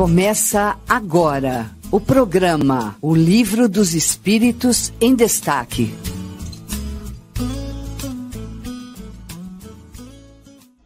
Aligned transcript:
Começa 0.00 0.78
agora 0.88 1.70
o 1.90 2.00
programa 2.00 2.96
O 3.02 3.14
Livro 3.14 3.68
dos 3.68 3.92
Espíritos 3.92 4.90
em 4.98 5.14
Destaque. 5.14 5.94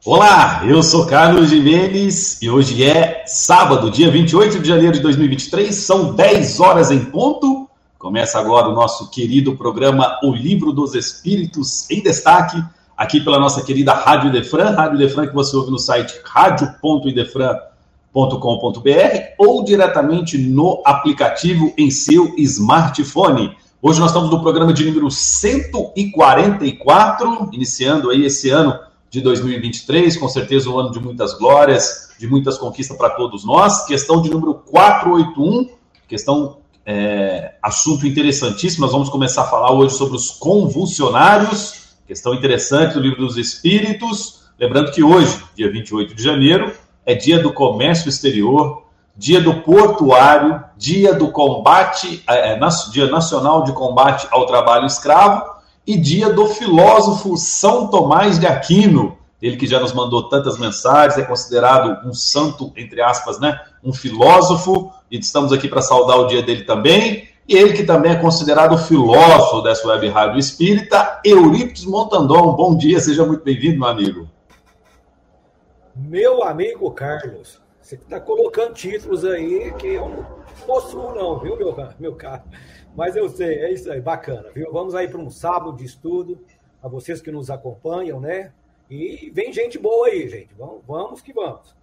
Olá, 0.04 0.64
eu 0.66 0.82
sou 0.82 1.06
Carlos 1.06 1.50
Jimenez 1.50 2.42
e 2.42 2.50
hoje 2.50 2.82
é 2.82 3.22
sábado, 3.24 3.88
dia 3.88 4.10
28 4.10 4.58
de 4.58 4.66
janeiro 4.66 4.94
de 4.94 5.00
2023, 5.00 5.72
são 5.72 6.12
10 6.12 6.58
horas 6.58 6.90
em 6.90 7.04
ponto. 7.04 7.70
Começa 7.96 8.40
agora 8.40 8.68
o 8.68 8.74
nosso 8.74 9.12
querido 9.12 9.56
programa 9.56 10.18
O 10.24 10.34
Livro 10.34 10.72
dos 10.72 10.96
Espíritos 10.96 11.88
em 11.88 12.02
Destaque, 12.02 12.60
aqui 12.96 13.20
pela 13.20 13.38
nossa 13.38 13.62
querida 13.62 13.92
Rádio 13.92 14.30
Idefran, 14.30 14.70
Rádio 14.70 14.96
Idefran 14.96 15.28
que 15.28 15.34
você 15.34 15.54
ouve 15.54 15.70
no 15.70 15.78
site 15.78 16.20
radio.idefran.com 16.24 17.73
www.radiocultura.com.br 18.14 19.34
ou 19.36 19.64
diretamente 19.64 20.38
no 20.38 20.80
aplicativo 20.84 21.74
em 21.76 21.90
seu 21.90 22.32
smartphone. 22.38 23.56
Hoje 23.82 23.98
nós 23.98 24.10
estamos 24.10 24.30
no 24.30 24.40
programa 24.40 24.72
de 24.72 24.84
número 24.84 25.10
144, 25.10 27.50
iniciando 27.52 28.10
aí 28.10 28.24
esse 28.24 28.48
ano 28.48 28.78
de 29.10 29.20
2023, 29.20 30.16
com 30.16 30.28
certeza 30.28 30.70
um 30.70 30.78
ano 30.78 30.92
de 30.92 31.00
muitas 31.00 31.34
glórias, 31.34 32.14
de 32.18 32.28
muitas 32.28 32.56
conquistas 32.56 32.96
para 32.96 33.10
todos 33.10 33.44
nós. 33.44 33.84
Questão 33.84 34.22
de 34.22 34.30
número 34.30 34.54
481, 34.54 35.68
questão 36.08 36.58
é, 36.86 37.54
assunto 37.62 38.06
interessantíssimo. 38.06 38.82
Nós 38.82 38.92
vamos 38.92 39.10
começar 39.10 39.42
a 39.42 39.46
falar 39.46 39.72
hoje 39.72 39.96
sobre 39.96 40.16
os 40.16 40.30
convulsionários, 40.30 41.96
questão 42.06 42.32
interessante 42.32 42.94
do 42.94 43.00
livro 43.00 43.26
dos 43.26 43.36
Espíritos. 43.36 44.44
Lembrando 44.58 44.90
que 44.92 45.02
hoje, 45.02 45.42
dia 45.54 45.70
28 45.70 46.14
de 46.14 46.22
janeiro, 46.22 46.72
é 47.04 47.14
dia 47.14 47.42
do 47.42 47.52
comércio 47.52 48.08
exterior, 48.08 48.84
dia 49.16 49.40
do 49.40 49.54
portuário, 49.60 50.62
dia 50.76 51.14
do 51.14 51.30
combate, 51.30 52.22
é, 52.28 52.54
é 52.54 52.58
dia 52.92 53.08
nacional 53.08 53.64
de 53.64 53.72
combate 53.72 54.26
ao 54.30 54.46
trabalho 54.46 54.86
escravo 54.86 55.54
e 55.86 55.96
dia 55.96 56.32
do 56.32 56.46
filósofo 56.46 57.36
São 57.36 57.88
Tomás 57.88 58.38
de 58.38 58.46
Aquino, 58.46 59.18
ele 59.44 59.58
que 59.58 59.66
já 59.66 59.78
nos 59.78 59.92
mandou 59.92 60.30
tantas 60.30 60.58
mensagens, 60.58 61.18
é 61.18 61.22
considerado 61.22 62.08
um 62.08 62.14
santo, 62.14 62.72
entre 62.76 63.02
aspas, 63.02 63.38
né? 63.38 63.60
Um 63.84 63.92
filósofo, 63.92 64.90
e 65.10 65.18
estamos 65.18 65.52
aqui 65.52 65.68
para 65.68 65.82
saudar 65.82 66.16
o 66.16 66.26
dia 66.26 66.42
dele 66.42 66.64
também. 66.64 67.28
E 67.46 67.54
ele 67.54 67.74
que 67.74 67.82
também 67.82 68.12
é 68.12 68.16
considerado 68.16 68.72
o 68.72 68.78
filósofo 68.78 69.60
dessa 69.60 69.86
web 69.86 70.08
rádio 70.08 70.38
espírita, 70.38 71.20
Eurípides 71.22 71.84
Montandon. 71.84 72.54
Bom 72.54 72.74
dia, 72.74 72.98
seja 72.98 73.26
muito 73.26 73.44
bem-vindo, 73.44 73.80
meu 73.80 73.88
amigo. 73.88 74.33
Meu 75.96 76.42
amigo 76.42 76.90
Carlos, 76.90 77.60
você 77.80 77.94
está 77.94 78.18
colocando 78.18 78.74
títulos 78.74 79.24
aí 79.24 79.72
que 79.74 79.86
eu 79.86 80.08
não 80.08 80.26
possuo, 80.66 81.14
não, 81.14 81.38
viu, 81.38 81.56
meu, 81.56 81.76
meu 82.00 82.14
caro? 82.16 82.42
Mas 82.96 83.14
eu 83.14 83.28
sei, 83.28 83.58
é 83.60 83.72
isso 83.72 83.90
aí, 83.92 84.00
bacana, 84.00 84.50
viu? 84.52 84.72
Vamos 84.72 84.94
aí 84.96 85.06
para 85.06 85.20
um 85.20 85.30
sábado 85.30 85.76
de 85.76 85.84
estudo, 85.84 86.38
a 86.82 86.88
vocês 86.88 87.20
que 87.20 87.30
nos 87.30 87.48
acompanham, 87.48 88.20
né? 88.20 88.50
E 88.90 89.30
vem 89.32 89.52
gente 89.52 89.78
boa 89.78 90.08
aí, 90.08 90.28
gente. 90.28 90.50
Vamos, 90.58 90.82
vamos 90.86 91.20
que 91.20 91.32
vamos. 91.32 91.74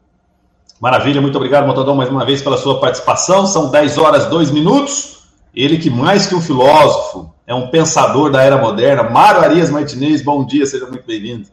Maravilha, 0.79 1.21
muito 1.21 1.37
obrigado, 1.37 1.65
Montador, 1.65 1.95
mais 1.95 2.09
uma 2.09 2.25
vez 2.25 2.41
pela 2.41 2.57
sua 2.57 2.81
participação. 2.81 3.45
São 3.45 3.71
10 3.71 3.97
horas 3.97 4.25
2 4.25 4.51
minutos. 4.51 5.29
Ele 5.53 5.77
que 5.77 5.89
mais 5.89 6.27
que 6.27 6.35
um 6.35 6.41
filósofo, 6.41 7.33
é 7.45 7.53
um 7.55 7.69
pensador 7.69 8.29
da 8.29 8.41
era 8.41 8.57
moderna. 8.57 9.03
Mário 9.03 9.41
Arias 9.41 9.69
Martinez, 9.69 10.21
bom 10.21 10.45
dia, 10.45 10.65
seja 10.65 10.85
muito 10.85 11.05
bem-vindo. 11.05 11.47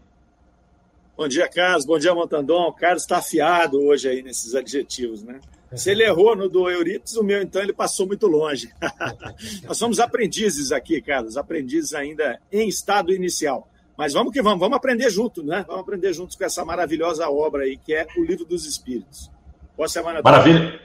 Bom 1.19 1.27
dia, 1.27 1.49
Carlos. 1.49 1.85
Bom 1.85 1.99
dia, 1.99 2.15
Montandon. 2.15 2.69
O 2.69 2.73
Carlos 2.73 3.03
está 3.03 3.17
afiado 3.17 3.77
hoje 3.85 4.09
aí 4.09 4.23
nesses 4.23 4.55
adjetivos, 4.55 5.21
né? 5.25 5.41
Se 5.75 5.91
ele 5.91 6.05
errou 6.05 6.37
no 6.37 6.49
do 6.49 6.71
Euripides, 6.71 7.17
o 7.17 7.25
meu, 7.25 7.43
então, 7.43 7.61
ele 7.61 7.73
passou 7.73 8.07
muito 8.07 8.29
longe. 8.29 8.71
Nós 9.67 9.77
somos 9.77 9.99
aprendizes 9.99 10.71
aqui, 10.71 11.03
Carlos, 11.03 11.37
aprendizes 11.37 11.93
ainda 11.93 12.39
em 12.53 12.69
estado 12.69 13.13
inicial. 13.13 13.69
Mas 13.97 14.13
vamos 14.13 14.33
que 14.33 14.41
vamos, 14.41 14.61
vamos 14.61 14.77
aprender 14.77 15.11
junto, 15.11 15.43
né? 15.43 15.65
Vamos 15.67 15.83
aprender 15.83 16.13
juntos 16.13 16.37
com 16.37 16.45
essa 16.45 16.65
maravilhosa 16.65 17.29
obra 17.29 17.65
aí, 17.65 17.77
que 17.77 17.93
é 17.93 18.07
o 18.17 18.23
Livro 18.23 18.45
dos 18.45 18.65
Espíritos. 18.65 19.29
Boa 19.77 19.89
semana. 19.89 20.23
Maravilha. 20.23 20.81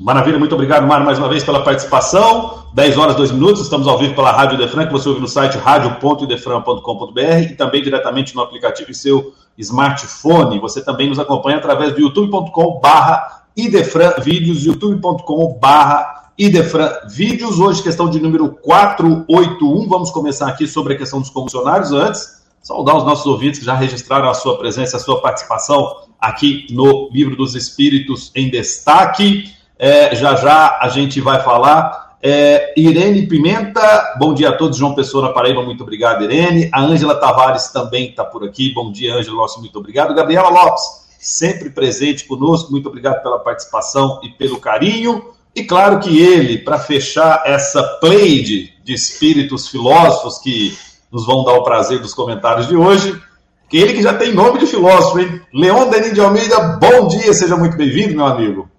Maravilha, 0.00 0.38
muito 0.38 0.54
obrigado, 0.54 0.86
Mário, 0.86 1.04
mais 1.04 1.18
uma 1.18 1.28
vez 1.28 1.42
pela 1.42 1.64
participação. 1.64 2.64
10 2.74 2.96
horas, 2.96 3.16
2 3.16 3.32
minutos, 3.32 3.62
estamos 3.62 3.88
ao 3.88 3.98
vivo 3.98 4.14
pela 4.14 4.30
Rádio 4.30 4.56
Defran, 4.56 4.86
que 4.86 4.92
você 4.92 5.08
ouve 5.08 5.20
no 5.20 5.28
site 5.28 5.56
radio.defran.com.br 5.58 7.20
e 7.50 7.56
também 7.56 7.82
diretamente 7.82 8.34
no 8.34 8.42
aplicativo 8.42 8.90
e 8.90 8.94
seu 8.94 9.34
smartphone. 9.58 10.58
Você 10.60 10.82
também 10.82 11.08
nos 11.08 11.18
acompanha 11.18 11.58
através 11.58 11.94
do 11.94 12.00
youtube.com/barra 12.00 13.44
idefran 13.56 14.14
vídeos, 14.20 14.64
youtube.com/barra 14.64 16.30
idefran 16.38 16.90
vídeos. 17.08 17.58
Hoje, 17.58 17.82
questão 17.82 18.08
de 18.08 18.20
número 18.20 18.48
481. 18.48 19.88
Vamos 19.88 20.10
começar 20.10 20.48
aqui 20.48 20.66
sobre 20.66 20.94
a 20.94 20.98
questão 20.98 21.20
dos 21.20 21.30
comissionários. 21.30 21.92
Antes, 21.92 22.42
saudar 22.62 22.96
os 22.96 23.04
nossos 23.04 23.26
ouvintes 23.26 23.60
que 23.60 23.66
já 23.66 23.74
registraram 23.74 24.28
a 24.28 24.34
sua 24.34 24.58
presença, 24.58 24.96
a 24.96 25.00
sua 25.00 25.20
participação 25.20 25.96
aqui 26.20 26.66
no 26.70 27.10
Livro 27.12 27.36
dos 27.36 27.54
Espíritos 27.54 28.32
em 28.34 28.50
Destaque. 28.50 29.52
É, 29.78 30.14
já 30.14 30.34
já 30.36 30.78
a 30.80 30.88
gente 30.88 31.20
vai 31.20 31.42
falar 31.42 32.03
é, 32.26 32.72
Irene 32.74 33.26
Pimenta, 33.26 34.14
bom 34.18 34.32
dia 34.32 34.48
a 34.48 34.56
todos. 34.56 34.78
João 34.78 34.94
Pessoa 34.94 35.26
na 35.26 35.34
Paraíba, 35.34 35.62
muito 35.62 35.82
obrigado, 35.82 36.24
Irene. 36.24 36.70
A 36.72 36.80
Ângela 36.80 37.16
Tavares 37.16 37.68
também 37.68 38.08
está 38.08 38.24
por 38.24 38.42
aqui. 38.42 38.72
Bom 38.72 38.90
dia, 38.90 39.14
Ângela, 39.14 39.36
nosso 39.36 39.60
muito 39.60 39.78
obrigado. 39.78 40.14
Gabriela 40.14 40.48
Lopes, 40.48 40.82
sempre 41.18 41.68
presente 41.68 42.24
conosco, 42.24 42.72
muito 42.72 42.88
obrigado 42.88 43.22
pela 43.22 43.38
participação 43.40 44.20
e 44.22 44.30
pelo 44.30 44.58
carinho. 44.58 45.22
E 45.54 45.64
claro 45.64 46.00
que 46.00 46.18
ele, 46.18 46.56
para 46.56 46.78
fechar 46.78 47.42
essa 47.44 47.82
pleide 48.00 48.72
de 48.82 48.94
espíritos 48.94 49.68
filósofos 49.68 50.38
que 50.38 50.74
nos 51.12 51.26
vão 51.26 51.44
dar 51.44 51.52
o 51.52 51.62
prazer 51.62 51.98
dos 51.98 52.14
comentários 52.14 52.66
de 52.66 52.74
hoje, 52.74 53.20
que 53.68 53.76
ele 53.76 53.92
que 53.92 54.02
já 54.02 54.14
tem 54.14 54.32
nome 54.32 54.60
de 54.60 54.66
filósofo, 54.66 55.20
hein? 55.20 55.42
Leon 55.52 55.90
Denis 55.90 56.14
de 56.14 56.22
Almeida, 56.22 56.78
bom 56.80 57.06
dia, 57.06 57.34
seja 57.34 57.54
muito 57.54 57.76
bem-vindo, 57.76 58.16
meu 58.16 58.24
amigo. 58.24 58.73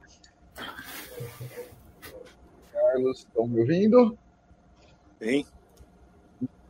Carlos, 2.96 3.20
estão 3.20 3.46
me 3.46 3.60
ouvindo? 3.60 4.18
Bem. 5.20 5.46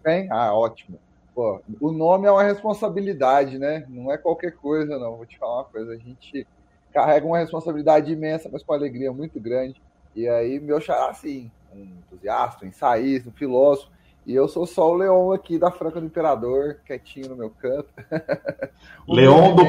Bem? 0.04 0.28
Ah, 0.32 0.54
ótimo. 0.54 0.98
Pô, 1.36 1.62
o 1.80 1.92
nome 1.92 2.28
é 2.28 2.32
uma 2.32 2.42
responsabilidade, 2.42 3.60
né? 3.60 3.86
Não 3.88 4.12
é 4.12 4.18
qualquer 4.18 4.54
coisa, 4.54 4.98
não. 4.98 5.18
Vou 5.18 5.26
te 5.26 5.38
falar 5.38 5.58
uma 5.58 5.66
coisa. 5.66 5.92
A 5.92 5.98
gente 5.98 6.48
carrega 6.92 7.26
uma 7.26 7.38
responsabilidade 7.38 8.12
imensa, 8.12 8.50
mas 8.52 8.64
com 8.64 8.74
alegria 8.74 9.12
muito 9.12 9.40
grande. 9.40 9.80
E 10.16 10.28
aí, 10.28 10.60
meu 10.60 10.82
xará, 10.82 11.10
assim, 11.10 11.52
um 11.72 11.84
entusiasta, 11.84 12.66
um 12.66 12.70
ensaísta, 12.70 13.30
um 13.30 13.34
filósofo. 13.34 13.92
E 14.26 14.34
eu 14.34 14.48
sou 14.48 14.66
só 14.66 14.90
o 14.90 14.96
Leão 14.96 15.32
aqui 15.32 15.60
da 15.60 15.70
Franca 15.70 16.00
do 16.00 16.08
Imperador, 16.08 16.80
quietinho 16.86 17.30
no 17.30 17.36
meu 17.36 17.52
canto. 17.52 17.90
Leão 19.08 19.56
do... 19.56 19.64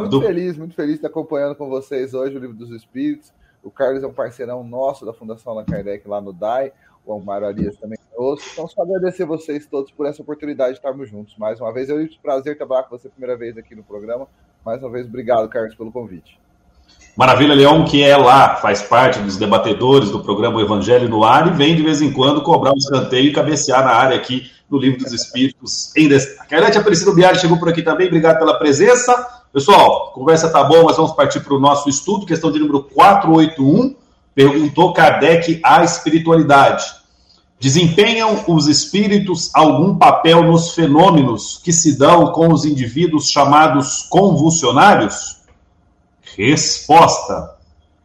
Muito 0.00 0.20
feliz, 0.20 0.58
muito 0.58 0.74
feliz 0.74 0.92
de 0.92 0.96
estar 0.96 1.08
acompanhando 1.08 1.56
com 1.56 1.70
vocês 1.70 2.12
hoje 2.12 2.36
o 2.36 2.40
Livro 2.40 2.56
dos 2.56 2.70
Espíritos. 2.70 3.32
O 3.62 3.70
Carlos 3.70 4.02
é 4.02 4.06
um 4.06 4.12
parceirão 4.12 4.64
nosso 4.64 5.04
da 5.04 5.12
Fundação 5.12 5.52
Allan 5.52 5.64
Kardec 5.64 6.08
lá 6.08 6.20
no 6.20 6.32
DAI. 6.32 6.72
O 7.04 7.18
Mário 7.18 7.46
Arias 7.46 7.76
também 7.76 7.98
é 7.98 8.20
outro. 8.20 8.44
Então, 8.52 8.68
só 8.68 8.82
agradecer 8.82 9.24
vocês 9.24 9.66
todos 9.66 9.90
por 9.90 10.06
essa 10.06 10.22
oportunidade 10.22 10.72
de 10.72 10.78
estarmos 10.78 11.08
juntos. 11.08 11.36
Mais 11.36 11.60
uma 11.60 11.72
vez, 11.72 11.88
tive 11.88 12.04
o 12.04 12.22
prazer 12.22 12.56
trabalhar 12.56 12.84
com 12.84 12.96
você 12.96 13.08
a 13.08 13.10
primeira 13.10 13.36
vez 13.36 13.56
aqui 13.58 13.74
no 13.74 13.82
programa. 13.82 14.28
Mais 14.64 14.82
uma 14.82 14.90
vez, 14.90 15.06
obrigado, 15.06 15.48
Carlos, 15.48 15.74
pelo 15.74 15.90
convite. 15.90 16.38
Maravilha, 17.16 17.54
Leão, 17.54 17.84
que 17.84 18.02
é 18.02 18.16
lá, 18.16 18.56
faz 18.56 18.82
parte 18.82 19.18
dos 19.20 19.36
debatedores 19.36 20.10
do 20.10 20.22
programa 20.22 20.60
Evangelho 20.60 21.08
no 21.08 21.24
Ar 21.24 21.48
e 21.48 21.56
vem 21.56 21.76
de 21.76 21.82
vez 21.82 22.00
em 22.00 22.12
quando 22.12 22.42
cobrar 22.42 22.72
um 22.72 22.76
escanteio 22.76 23.28
e 23.28 23.32
cabecear 23.32 23.84
na 23.84 23.90
área 23.90 24.16
aqui 24.16 24.50
no 24.70 24.78
Livro 24.78 25.00
dos 25.00 25.12
Espíritos 25.12 25.94
em 25.96 26.08
destaque. 26.08 26.54
A 26.54 26.58
Arete 26.58 26.78
Aparecida 26.78 27.12
Biari 27.12 27.38
chegou 27.38 27.58
por 27.58 27.68
aqui 27.68 27.82
também, 27.82 28.06
obrigado 28.06 28.38
pela 28.38 28.58
presença. 28.58 29.39
Pessoal, 29.52 30.12
conversa 30.12 30.48
tá 30.48 30.62
boa, 30.62 30.84
mas 30.84 30.96
vamos 30.96 31.10
partir 31.10 31.40
para 31.40 31.54
o 31.54 31.58
nosso 31.58 31.88
estudo. 31.88 32.24
Questão 32.24 32.52
de 32.52 32.60
número 32.60 32.84
481. 32.84 33.96
Perguntou 34.32 34.92
Kardec 34.92 35.60
a 35.64 35.82
espiritualidade. 35.82 36.84
Desempenham 37.58 38.44
os 38.46 38.68
espíritos 38.68 39.50
algum 39.52 39.98
papel 39.98 40.44
nos 40.44 40.72
fenômenos 40.72 41.60
que 41.64 41.72
se 41.72 41.98
dão 41.98 42.30
com 42.30 42.52
os 42.52 42.64
indivíduos 42.64 43.28
chamados 43.28 44.02
convulsionários? 44.08 45.40
Resposta: 46.36 47.56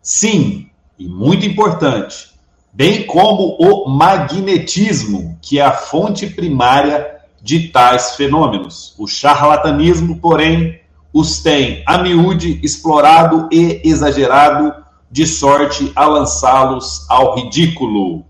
sim, 0.01 0.67
e 0.97 1.07
muito 1.07 1.45
importante. 1.45 2.33
Bem 2.73 3.05
como 3.05 3.55
o 3.59 3.87
magnetismo, 3.87 5.37
que 5.43 5.59
é 5.59 5.61
a 5.61 5.71
fonte 5.71 6.25
primária 6.25 7.21
de 7.39 7.67
tais 7.67 8.15
fenômenos. 8.15 8.95
O 8.97 9.05
charlatanismo, 9.05 10.17
porém, 10.17 10.83
os 11.17 11.39
tem 11.39 11.81
a 11.87 11.97
miúde 11.97 12.59
explorado 12.61 13.47
e 13.49 13.79
exagerado, 13.85 14.83
de 15.09 15.25
sorte 15.25 15.89
a 15.95 16.05
lançá-los 16.05 17.09
ao 17.09 17.37
ridículo. 17.37 18.25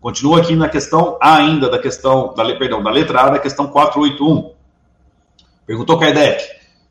Continua 0.00 0.40
aqui 0.40 0.56
na 0.56 0.68
questão 0.68 1.16
A 1.20 1.36
ainda, 1.36 1.70
da 1.70 1.78
questão, 1.78 2.34
da, 2.34 2.44
perdão, 2.56 2.82
da 2.82 2.90
letra 2.90 3.20
A 3.20 3.30
da 3.30 3.38
questão 3.38 3.68
481. 3.68 4.50
Perguntou 5.64 5.96
Kardec, 6.00 6.42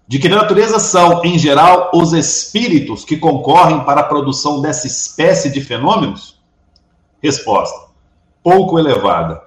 De 0.07 0.19
que 0.19 0.29
natureza 0.29 0.79
são, 0.79 1.21
em 1.25 1.37
geral, 1.37 1.91
os 1.93 2.13
espíritos 2.13 3.03
que 3.03 3.17
concorrem 3.17 3.83
para 3.83 3.99
a 3.99 4.05
produção 4.05 4.61
dessa 4.61 4.87
espécie 4.87 5.51
de 5.51 5.59
fenômenos? 5.59 6.39
Resposta: 7.21 7.89
pouco 8.41 8.79
elevada. 8.79 9.41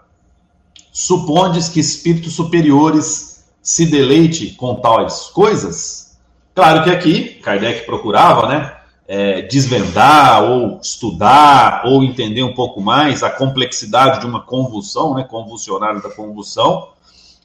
Supondes 0.92 1.70
que 1.70 1.80
espíritos 1.80 2.34
superiores 2.34 3.37
se 3.62 3.86
deleite 3.86 4.50
com 4.52 4.74
tais 4.76 5.24
coisas? 5.32 6.16
Claro 6.54 6.82
que 6.82 6.90
aqui 6.90 7.24
Kardec 7.42 7.86
procurava, 7.86 8.48
né, 8.48 8.76
é, 9.06 9.42
desvendar 9.42 10.42
ou 10.42 10.80
estudar 10.82 11.82
ou 11.86 12.02
entender 12.02 12.42
um 12.42 12.52
pouco 12.52 12.80
mais 12.80 13.22
a 13.22 13.30
complexidade 13.30 14.20
de 14.20 14.26
uma 14.26 14.42
convulsão, 14.42 15.14
né, 15.14 15.24
convulsionária 15.24 16.00
da 16.00 16.10
convulsão. 16.10 16.88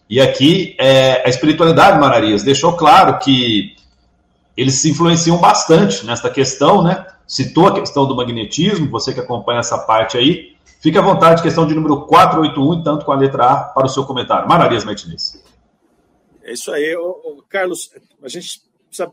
E 0.10 0.20
aqui 0.20 0.76
é, 0.80 1.24
a 1.26 1.30
espiritualidade, 1.30 2.00
Mararias, 2.00 2.44
deixou 2.44 2.74
claro 2.74 3.18
que 3.20 3.76
eles 4.56 4.76
se 4.76 4.92
influenciam 4.92 5.38
bastante 5.38 6.06
nesta 6.06 6.30
questão, 6.30 6.84
né? 6.84 7.06
Citou 7.26 7.68
a 7.68 7.74
questão 7.74 8.06
do 8.06 8.16
magnetismo, 8.16 8.90
você 8.90 9.14
que 9.14 9.20
acompanha 9.20 9.60
essa 9.60 9.78
parte 9.78 10.18
aí. 10.18 10.54
Fique 10.82 10.98
à 10.98 11.02
vontade, 11.02 11.42
questão 11.42 11.66
de 11.66 11.74
número 11.74 12.02
481, 12.02 12.84
tanto 12.84 13.06
com 13.06 13.12
a 13.12 13.16
letra 13.16 13.46
A, 13.46 13.56
para 13.56 13.86
o 13.86 13.90
seu 13.90 14.04
comentário. 14.04 14.48
Mararias 14.48 14.84
Martinez. 14.84 15.43
É 16.44 16.52
isso 16.52 16.72
aí, 16.72 16.94
Carlos. 17.50 17.92
A 18.22 18.28
gente 18.28 18.62
precisa 18.88 19.12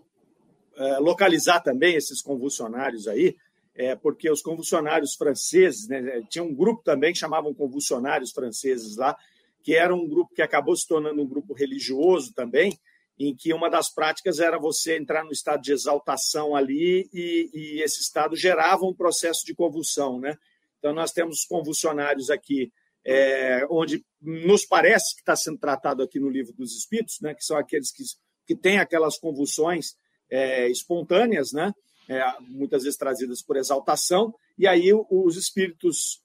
é, 0.76 0.98
localizar 0.98 1.60
também 1.60 1.94
esses 1.94 2.20
convulsionários 2.20 3.06
aí, 3.06 3.36
é, 3.74 3.94
porque 3.94 4.28
os 4.30 4.42
convulsionários 4.42 5.14
franceses, 5.14 5.88
né, 5.88 6.22
tinha 6.28 6.42
um 6.42 6.54
grupo 6.54 6.82
também 6.82 7.12
que 7.12 7.18
chamavam 7.18 7.54
convulsionários 7.54 8.32
franceses 8.32 8.96
lá, 8.96 9.16
que 9.62 9.74
era 9.74 9.94
um 9.94 10.08
grupo 10.08 10.34
que 10.34 10.42
acabou 10.42 10.74
se 10.74 10.88
tornando 10.88 11.22
um 11.22 11.26
grupo 11.26 11.54
religioso 11.54 12.34
também, 12.34 12.76
em 13.18 13.34
que 13.34 13.52
uma 13.52 13.70
das 13.70 13.90
práticas 13.90 14.40
era 14.40 14.58
você 14.58 14.96
entrar 14.96 15.22
no 15.24 15.30
estado 15.30 15.60
de 15.62 15.72
exaltação 15.72 16.56
ali 16.56 17.08
e, 17.12 17.50
e 17.52 17.82
esse 17.82 18.00
estado 18.00 18.34
gerava 18.34 18.84
um 18.86 18.94
processo 18.94 19.44
de 19.44 19.54
convulsão, 19.54 20.18
né? 20.18 20.36
Então 20.78 20.94
nós 20.94 21.12
temos 21.12 21.44
convulsionários 21.44 22.30
aqui, 22.30 22.72
é, 23.04 23.66
onde 23.70 24.04
nos 24.20 24.64
parece 24.64 25.14
que 25.14 25.22
está 25.22 25.34
sendo 25.34 25.58
tratado 25.58 26.02
aqui 26.02 26.20
no 26.20 26.28
livro 26.28 26.52
dos 26.52 26.76
Espíritos, 26.76 27.18
né? 27.20 27.34
Que 27.34 27.44
são 27.44 27.56
aqueles 27.56 27.90
que, 27.90 28.02
que 28.46 28.54
têm 28.54 28.78
aquelas 28.78 29.18
convulsões 29.18 29.94
é, 30.30 30.68
espontâneas, 30.68 31.52
né? 31.52 31.72
É, 32.08 32.22
muitas 32.40 32.82
vezes 32.82 32.98
trazidas 32.98 33.40
por 33.40 33.56
exaltação, 33.56 34.34
e 34.58 34.66
aí 34.66 34.90
os 34.92 35.36
espíritos 35.36 36.20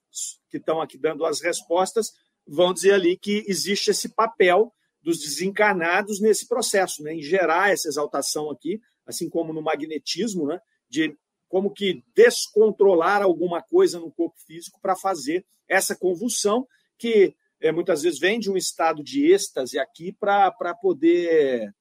que 0.50 0.58
estão 0.58 0.82
aqui 0.82 0.98
dando 0.98 1.26
as 1.26 1.42
respostas 1.42 2.12
vão 2.48 2.74
dizer 2.74 2.94
ali 2.94 3.18
que 3.18 3.44
existe 3.48 3.92
esse 3.92 4.10
papel 4.10 4.74
dos 5.02 5.20
desencarnados 5.20 6.20
nesse 6.20 6.48
processo, 6.48 7.04
né? 7.04 7.14
em 7.14 7.22
gerar 7.22 7.72
essa 7.72 7.88
exaltação 7.88 8.50
aqui, 8.50 8.80
assim 9.06 9.30
como 9.30 9.54
no 9.54 9.62
magnetismo, 9.62 10.48
né? 10.48 10.60
de 10.90 11.16
como 11.48 11.72
que 11.72 12.04
descontrolar 12.16 13.22
alguma 13.22 13.62
coisa 13.62 14.00
no 14.00 14.12
corpo 14.12 14.38
físico 14.46 14.80
para 14.82 14.96
fazer 14.96 15.46
essa 15.68 15.96
convulsão 15.96 16.68
que 16.98 17.36
é, 17.62 17.72
muitas 17.72 18.04
vezes 18.04 18.20
vem 18.20 18.40
de 18.40 18.52
um 18.52 18.58
estado 18.58 19.04
de 19.04 19.32
êxtase 19.32 19.80
aqui 19.80 20.12
para 20.12 20.52
poder 20.82 21.74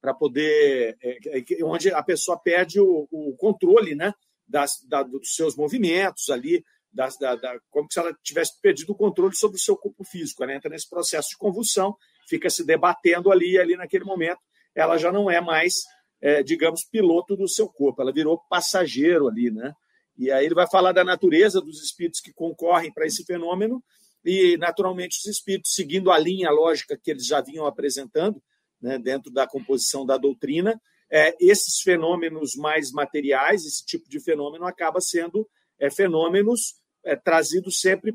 para 0.00 0.14
poder. 0.14 0.96
É, 1.02 1.64
onde 1.64 1.92
a 1.92 2.02
pessoa 2.02 2.38
perde 2.38 2.80
o, 2.80 3.08
o 3.10 3.36
controle 3.36 3.94
né, 3.94 4.12
das, 4.46 4.80
da, 4.86 5.02
dos 5.02 5.34
seus 5.34 5.56
movimentos 5.56 6.30
ali, 6.30 6.64
das, 6.92 7.18
da, 7.18 7.34
da, 7.34 7.58
como 7.70 7.88
se 7.90 7.98
ela 7.98 8.16
tivesse 8.22 8.60
perdido 8.60 8.92
o 8.92 8.96
controle 8.96 9.34
sobre 9.34 9.56
o 9.56 9.60
seu 9.60 9.76
corpo 9.76 10.04
físico. 10.04 10.44
Ela 10.44 10.54
entra 10.54 10.70
nesse 10.70 10.88
processo 10.88 11.30
de 11.30 11.36
convulsão, 11.36 11.96
fica 12.28 12.48
se 12.48 12.64
debatendo 12.64 13.32
ali, 13.32 13.58
ali 13.58 13.76
naquele 13.76 14.04
momento, 14.04 14.38
ela 14.74 14.96
já 14.96 15.10
não 15.10 15.30
é 15.30 15.40
mais, 15.40 15.82
é, 16.26 16.42
digamos, 16.42 16.82
piloto 16.82 17.36
do 17.36 17.48
seu 17.48 17.68
corpo, 17.68 18.02
ela 18.02 18.12
virou 18.12 18.42
passageiro 18.50 19.28
ali, 19.28 19.48
né? 19.48 19.72
E 20.18 20.28
aí 20.28 20.44
ele 20.44 20.56
vai 20.56 20.68
falar 20.68 20.90
da 20.90 21.04
natureza 21.04 21.60
dos 21.60 21.80
espíritos 21.80 22.20
que 22.20 22.32
concorrem 22.32 22.92
para 22.92 23.06
esse 23.06 23.24
fenômeno 23.24 23.80
e, 24.24 24.56
naturalmente, 24.56 25.18
os 25.18 25.26
espíritos, 25.26 25.72
seguindo 25.72 26.10
a 26.10 26.18
linha 26.18 26.50
lógica 26.50 26.98
que 27.00 27.12
eles 27.12 27.24
já 27.24 27.40
vinham 27.40 27.64
apresentando, 27.64 28.42
né, 28.82 28.98
dentro 28.98 29.32
da 29.32 29.46
composição 29.46 30.04
da 30.04 30.16
doutrina, 30.16 30.80
é, 31.08 31.32
esses 31.38 31.80
fenômenos 31.80 32.56
mais 32.56 32.90
materiais, 32.90 33.64
esse 33.64 33.86
tipo 33.86 34.08
de 34.08 34.18
fenômeno 34.18 34.66
acaba 34.66 35.00
sendo 35.00 35.48
é, 35.78 35.88
fenômenos 35.92 36.74
é, 37.04 37.14
trazidos 37.14 37.78
sempre 37.80 38.12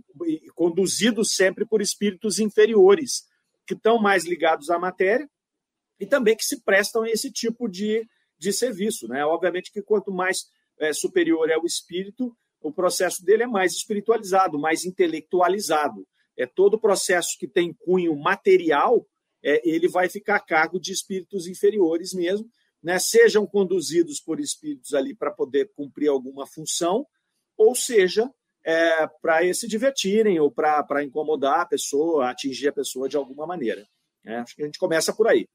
conduzidos 0.54 1.34
sempre 1.34 1.66
por 1.66 1.82
espíritos 1.82 2.40
inferiores, 2.40 3.24
que 3.66 3.74
estão 3.74 4.02
mais 4.02 4.26
ligados 4.26 4.70
à 4.70 4.78
matéria 4.78 5.30
e 6.02 6.06
também 6.06 6.36
que 6.36 6.44
se 6.44 6.62
prestam 6.64 7.04
a 7.04 7.10
esse 7.10 7.32
tipo 7.32 7.70
de, 7.70 8.06
de 8.38 8.52
serviço. 8.52 9.08
Né? 9.08 9.24
Obviamente 9.24 9.72
que 9.72 9.82
quanto 9.82 10.12
mais 10.12 10.48
é, 10.80 10.92
superior 10.92 11.50
é 11.50 11.58
o 11.58 11.66
espírito, 11.66 12.36
o 12.60 12.74
processo 12.74 13.24
dele 13.24 13.44
é 13.44 13.48
mais 13.48 13.74
espiritualizado, 13.74 14.60
mais 14.60 14.84
intelectualizado. 14.84 16.06
É 16.36 16.46
todo 16.46 16.80
processo 16.80 17.38
que 17.40 17.48
tem 17.48 17.74
cunho 17.74 18.16
material 18.16 19.06
é, 19.44 19.62
ele 19.68 19.88
vai 19.88 20.08
ficar 20.08 20.36
a 20.36 20.40
cargo 20.40 20.80
de 20.80 20.92
espíritos 20.92 21.48
inferiores 21.48 22.14
mesmo, 22.14 22.48
né? 22.82 23.00
sejam 23.00 23.46
conduzidos 23.46 24.20
por 24.20 24.40
espíritos 24.40 24.94
ali 24.94 25.16
para 25.16 25.32
poder 25.32 25.72
cumprir 25.76 26.10
alguma 26.10 26.46
função, 26.46 27.06
ou 27.58 27.76
seja, 27.76 28.30
é, 28.64 29.08
para 29.22 29.52
se 29.54 29.68
divertirem 29.68 30.40
ou 30.40 30.52
para 30.52 31.04
incomodar 31.04 31.62
a 31.62 31.66
pessoa, 31.66 32.30
atingir 32.30 32.68
a 32.68 32.74
pessoa 32.74 33.10
de 33.10 33.18
alguma 33.18 33.48
maneira. 33.48 33.88
É, 34.24 34.36
acho 34.36 34.56
que 34.56 34.62
a 34.62 34.66
gente 34.66 34.80
começa 34.80 35.14
por 35.14 35.28
aí. 35.28 35.48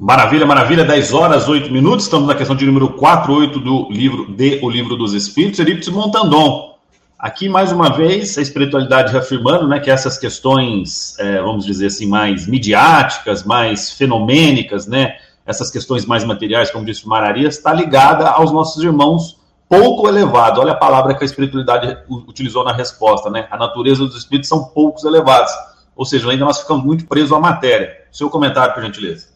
Maravilha, 0.00 0.46
maravilha. 0.46 0.82
10 0.82 1.12
horas, 1.12 1.46
8 1.46 1.70
minutos. 1.70 2.06
Estamos 2.06 2.26
na 2.26 2.34
questão 2.34 2.56
de 2.56 2.64
número 2.64 2.88
48 2.94 3.60
do 3.60 3.86
livro 3.90 4.32
de 4.32 4.58
O 4.62 4.70
Livro 4.70 4.96
dos 4.96 5.12
Espíritos, 5.12 5.60
Eurípides 5.60 5.90
Montandon. 5.90 6.74
Aqui, 7.18 7.50
mais 7.50 7.70
uma 7.70 7.90
vez, 7.90 8.38
a 8.38 8.40
espiritualidade 8.40 9.12
reafirmando 9.12 9.68
né, 9.68 9.78
que 9.78 9.90
essas 9.90 10.16
questões, 10.16 11.18
é, 11.18 11.42
vamos 11.42 11.66
dizer 11.66 11.88
assim, 11.88 12.06
mais 12.06 12.46
midiáticas, 12.46 13.44
mais 13.44 13.92
fenomênicas, 13.92 14.86
né, 14.86 15.18
essas 15.44 15.70
questões 15.70 16.06
mais 16.06 16.24
materiais, 16.24 16.70
como 16.70 16.82
disse 16.82 17.04
o 17.04 17.08
Mararias, 17.10 17.58
está 17.58 17.70
ligada 17.70 18.26
aos 18.26 18.50
nossos 18.50 18.82
irmãos 18.82 19.38
pouco 19.68 20.08
elevados. 20.08 20.60
Olha 20.60 20.72
a 20.72 20.76
palavra 20.76 21.14
que 21.14 21.22
a 21.22 21.26
espiritualidade 21.26 21.98
utilizou 22.08 22.64
na 22.64 22.72
resposta, 22.72 23.28
né? 23.28 23.46
A 23.50 23.58
natureza 23.58 24.06
dos 24.06 24.16
espíritos 24.16 24.48
são 24.48 24.64
poucos 24.64 25.04
elevados. 25.04 25.52
Ou 25.94 26.06
seja, 26.06 26.30
ainda 26.30 26.46
nós 26.46 26.60
ficamos 26.60 26.82
muito 26.82 27.04
presos 27.04 27.32
à 27.32 27.38
matéria. 27.38 27.98
Seu 28.10 28.30
comentário, 28.30 28.72
por 28.72 28.82
gentileza. 28.82 29.29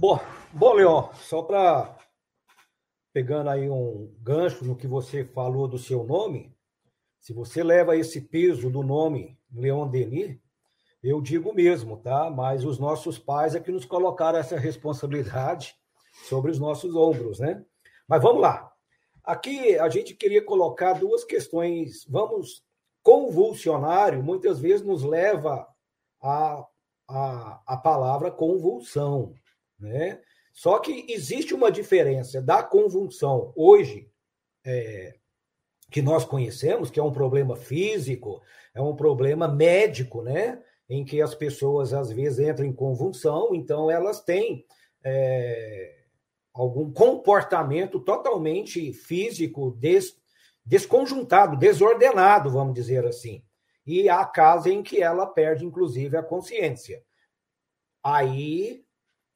Bom, 0.00 0.18
bom 0.50 0.72
Leon, 0.72 1.12
só 1.12 1.42
para 1.42 1.94
pegando 3.12 3.50
aí 3.50 3.68
um 3.68 4.10
gancho 4.22 4.64
no 4.64 4.74
que 4.74 4.86
você 4.86 5.26
falou 5.26 5.68
do 5.68 5.76
seu 5.76 6.04
nome, 6.04 6.56
se 7.20 7.34
você 7.34 7.62
leva 7.62 7.94
esse 7.94 8.22
peso 8.22 8.70
do 8.70 8.82
nome 8.82 9.38
Leon 9.52 9.86
Denis, 9.86 10.38
eu 11.02 11.20
digo 11.20 11.52
mesmo, 11.52 11.98
tá? 11.98 12.30
Mas 12.30 12.64
os 12.64 12.78
nossos 12.78 13.18
pais 13.18 13.54
é 13.54 13.60
que 13.60 13.70
nos 13.70 13.84
colocaram 13.84 14.38
essa 14.38 14.58
responsabilidade 14.58 15.74
sobre 16.26 16.50
os 16.50 16.58
nossos 16.58 16.96
ombros, 16.96 17.38
né? 17.38 17.62
Mas 18.08 18.22
vamos 18.22 18.40
lá. 18.40 18.72
Aqui 19.22 19.78
a 19.78 19.90
gente 19.90 20.14
queria 20.14 20.42
colocar 20.42 20.94
duas 20.94 21.24
questões. 21.24 22.06
Vamos, 22.08 22.64
convulsionário 23.02 24.22
muitas 24.22 24.60
vezes 24.60 24.80
nos 24.80 25.02
leva 25.02 25.68
a, 26.22 26.66
a, 27.06 27.60
a 27.66 27.76
palavra 27.76 28.30
convulsão, 28.30 29.34
né? 29.80 30.20
Só 30.52 30.78
que 30.78 31.06
existe 31.08 31.54
uma 31.54 31.70
diferença 31.70 32.40
da 32.42 32.62
convulsão 32.62 33.52
hoje, 33.56 34.10
é, 34.64 35.14
que 35.90 36.02
nós 36.02 36.24
conhecemos, 36.24 36.90
que 36.90 37.00
é 37.00 37.02
um 37.02 37.12
problema 37.12 37.56
físico, 37.56 38.42
é 38.74 38.80
um 38.80 38.94
problema 38.94 39.48
médico, 39.48 40.22
né? 40.22 40.62
Em 40.88 41.04
que 41.04 41.22
as 41.22 41.34
pessoas 41.34 41.92
às 41.92 42.10
vezes 42.10 42.48
entram 42.48 42.66
em 42.66 42.72
convulsão, 42.72 43.54
então 43.54 43.90
elas 43.90 44.20
têm 44.20 44.64
é, 45.04 46.04
algum 46.52 46.92
comportamento 46.92 48.00
totalmente 48.00 48.92
físico 48.92 49.70
des, 49.72 50.16
desconjuntado, 50.64 51.56
desordenado, 51.56 52.50
vamos 52.50 52.74
dizer 52.74 53.06
assim. 53.06 53.42
E 53.86 54.08
há 54.08 54.24
casos 54.24 54.66
em 54.66 54.82
que 54.82 55.02
ela 55.02 55.26
perde, 55.26 55.64
inclusive, 55.64 56.16
a 56.16 56.22
consciência. 56.22 57.02
Aí 58.02 58.84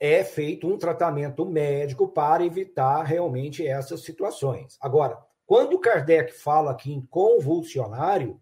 é 0.05 0.23
feito 0.23 0.67
um 0.67 0.77
tratamento 0.77 1.47
médico 1.47 2.07
para 2.07 2.45
evitar 2.45 3.03
realmente 3.05 3.67
essas 3.67 4.03
situações. 4.03 4.77
Agora, 4.79 5.19
quando 5.47 5.79
Kardec 5.79 6.31
fala 6.35 6.73
aqui 6.73 6.93
em 6.93 7.01
convulsionário, 7.01 8.39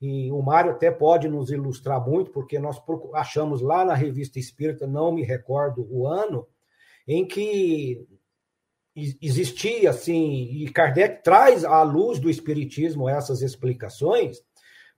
e 0.00 0.32
o 0.32 0.42
Mário 0.42 0.72
até 0.72 0.90
pode 0.90 1.28
nos 1.28 1.52
ilustrar 1.52 2.04
muito, 2.04 2.32
porque 2.32 2.58
nós 2.58 2.82
achamos 3.14 3.62
lá 3.62 3.84
na 3.84 3.94
revista 3.94 4.40
Espírita, 4.40 4.88
não 4.88 5.12
me 5.12 5.22
recordo 5.22 5.86
o 5.88 6.04
ano, 6.04 6.48
em 7.06 7.24
que 7.24 8.04
existia 9.22 9.90
assim, 9.90 10.48
e 10.50 10.68
Kardec 10.68 11.22
traz 11.22 11.64
à 11.64 11.80
luz 11.84 12.18
do 12.18 12.28
Espiritismo 12.28 13.08
essas 13.08 13.40
explicações, 13.40 14.42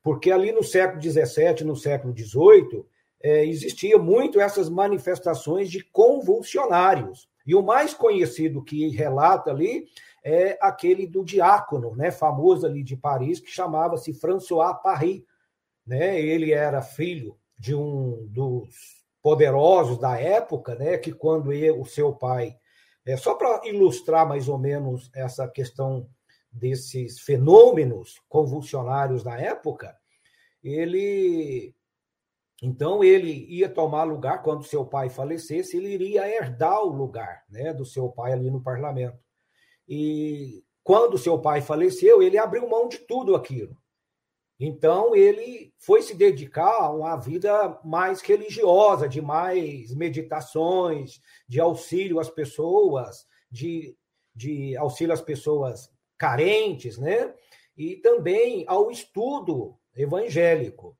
porque 0.02 0.30
ali 0.30 0.50
no 0.50 0.64
século 0.64 1.02
XVII, 1.02 1.62
no 1.62 1.76
século 1.76 2.16
XVIII, 2.16 2.86
é, 3.22 3.44
existia 3.44 3.98
muito 3.98 4.40
essas 4.40 4.68
manifestações 4.68 5.70
de 5.70 5.82
convulsionários. 5.82 7.28
E 7.46 7.54
o 7.54 7.62
mais 7.62 7.92
conhecido 7.92 8.62
que 8.62 8.88
relata 8.88 9.50
ali 9.50 9.86
é 10.24 10.58
aquele 10.60 11.06
do 11.06 11.24
diácono, 11.24 11.94
né, 11.96 12.10
famoso 12.10 12.66
ali 12.66 12.82
de 12.82 12.96
Paris, 12.96 13.40
que 13.40 13.50
chamava-se 13.50 14.12
François 14.12 14.74
Paris. 14.82 15.22
Né? 15.86 16.20
Ele 16.20 16.52
era 16.52 16.82
filho 16.82 17.36
de 17.58 17.74
um 17.74 18.26
dos 18.28 19.00
poderosos 19.22 19.98
da 19.98 20.18
época, 20.18 20.74
né, 20.74 20.96
que 20.96 21.12
quando 21.12 21.52
ele, 21.52 21.70
o 21.70 21.84
seu 21.84 22.12
pai, 22.12 22.56
é 23.04 23.16
só 23.16 23.34
para 23.34 23.66
ilustrar 23.66 24.26
mais 24.26 24.48
ou 24.48 24.58
menos 24.58 25.10
essa 25.14 25.46
questão 25.48 26.08
desses 26.52 27.20
fenômenos 27.20 28.20
convulsionários 28.28 29.22
da 29.22 29.38
época, 29.38 29.96
ele 30.62 31.74
então 32.62 33.02
ele 33.02 33.46
ia 33.48 33.68
tomar 33.68 34.04
lugar 34.04 34.42
quando 34.42 34.64
seu 34.64 34.84
pai 34.84 35.08
falecesse, 35.08 35.76
ele 35.76 35.88
iria 35.88 36.28
herdar 36.28 36.82
o 36.82 36.92
lugar, 36.92 37.44
né, 37.48 37.72
do 37.72 37.84
seu 37.84 38.08
pai 38.10 38.32
ali 38.32 38.50
no 38.50 38.62
parlamento. 38.62 39.18
E 39.88 40.62
quando 40.84 41.18
seu 41.18 41.38
pai 41.38 41.62
faleceu, 41.62 42.22
ele 42.22 42.36
abriu 42.36 42.68
mão 42.68 42.86
de 42.88 42.98
tudo 42.98 43.34
aquilo. 43.34 43.76
Então 44.58 45.16
ele 45.16 45.72
foi 45.78 46.02
se 46.02 46.14
dedicar 46.14 46.82
a 46.82 46.90
uma 46.90 47.16
vida 47.16 47.80
mais 47.82 48.20
religiosa, 48.20 49.08
de 49.08 49.22
mais 49.22 49.94
meditações, 49.94 51.18
de 51.48 51.58
auxílio 51.58 52.20
às 52.20 52.28
pessoas, 52.28 53.26
de, 53.50 53.96
de 54.34 54.76
auxílio 54.76 55.14
às 55.14 55.22
pessoas 55.22 55.90
carentes, 56.18 56.98
né? 56.98 57.34
E 57.74 57.96
também 57.96 58.64
ao 58.68 58.90
estudo 58.90 59.78
evangélico. 59.96 60.94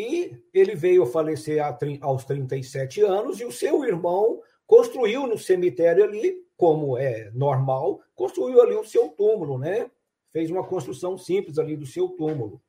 E 0.00 0.42
ele 0.54 0.74
veio 0.74 1.04
falecer 1.04 1.62
aos 2.00 2.24
37 2.24 3.02
anos 3.02 3.38
e 3.38 3.44
o 3.44 3.52
seu 3.52 3.84
irmão 3.84 4.40
construiu 4.66 5.26
no 5.26 5.36
cemitério 5.36 6.02
ali, 6.02 6.42
como 6.56 6.96
é 6.96 7.30
normal, 7.34 8.00
construiu 8.14 8.62
ali 8.62 8.74
o 8.76 8.84
seu 8.84 9.10
túmulo, 9.10 9.58
né? 9.58 9.90
Fez 10.32 10.50
uma 10.50 10.66
construção 10.66 11.18
simples 11.18 11.58
ali 11.58 11.76
do 11.76 11.84
seu 11.84 12.08
túmulo. 12.08 12.62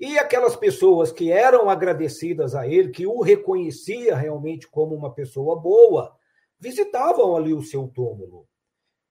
E 0.00 0.18
aquelas 0.18 0.56
pessoas 0.56 1.12
que 1.12 1.30
eram 1.30 1.70
agradecidas 1.70 2.52
a 2.56 2.66
ele, 2.66 2.90
que 2.90 3.06
o 3.06 3.20
reconhecia 3.20 4.16
realmente 4.16 4.66
como 4.66 4.92
uma 4.92 5.14
pessoa 5.14 5.54
boa, 5.54 6.16
visitavam 6.58 7.36
ali 7.36 7.54
o 7.54 7.62
seu 7.62 7.86
túmulo. 7.86 8.44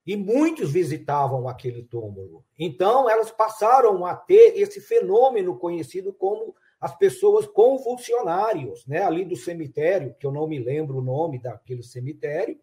E 0.06 0.14
muitos 0.14 0.70
visitavam 0.70 1.48
aquele 1.48 1.82
túmulo. 1.82 2.44
Então, 2.58 3.08
elas 3.08 3.30
passaram 3.30 4.04
a 4.04 4.14
ter 4.14 4.58
esse 4.58 4.78
fenômeno 4.78 5.58
conhecido 5.58 6.12
como 6.12 6.54
as 6.80 6.96
pessoas 6.96 7.46
convulsionários, 7.46 8.86
né? 8.86 9.02
ali 9.02 9.24
do 9.24 9.36
cemitério, 9.36 10.14
que 10.18 10.26
eu 10.26 10.32
não 10.32 10.46
me 10.46 10.58
lembro 10.58 10.98
o 10.98 11.04
nome 11.04 11.40
daquele 11.40 11.82
cemitério, 11.82 12.58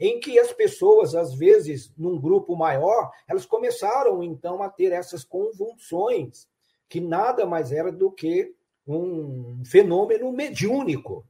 em 0.00 0.20
que 0.20 0.38
as 0.38 0.52
pessoas, 0.52 1.14
às 1.14 1.34
vezes, 1.34 1.92
num 1.96 2.20
grupo 2.20 2.56
maior, 2.56 3.10
elas 3.26 3.44
começaram 3.44 4.22
então 4.22 4.62
a 4.62 4.70
ter 4.70 4.92
essas 4.92 5.24
convulsões 5.24 6.46
que 6.88 7.00
nada 7.00 7.44
mais 7.44 7.72
era 7.72 7.92
do 7.92 8.10
que 8.10 8.54
um 8.86 9.62
fenômeno 9.66 10.32
mediúnico. 10.32 11.26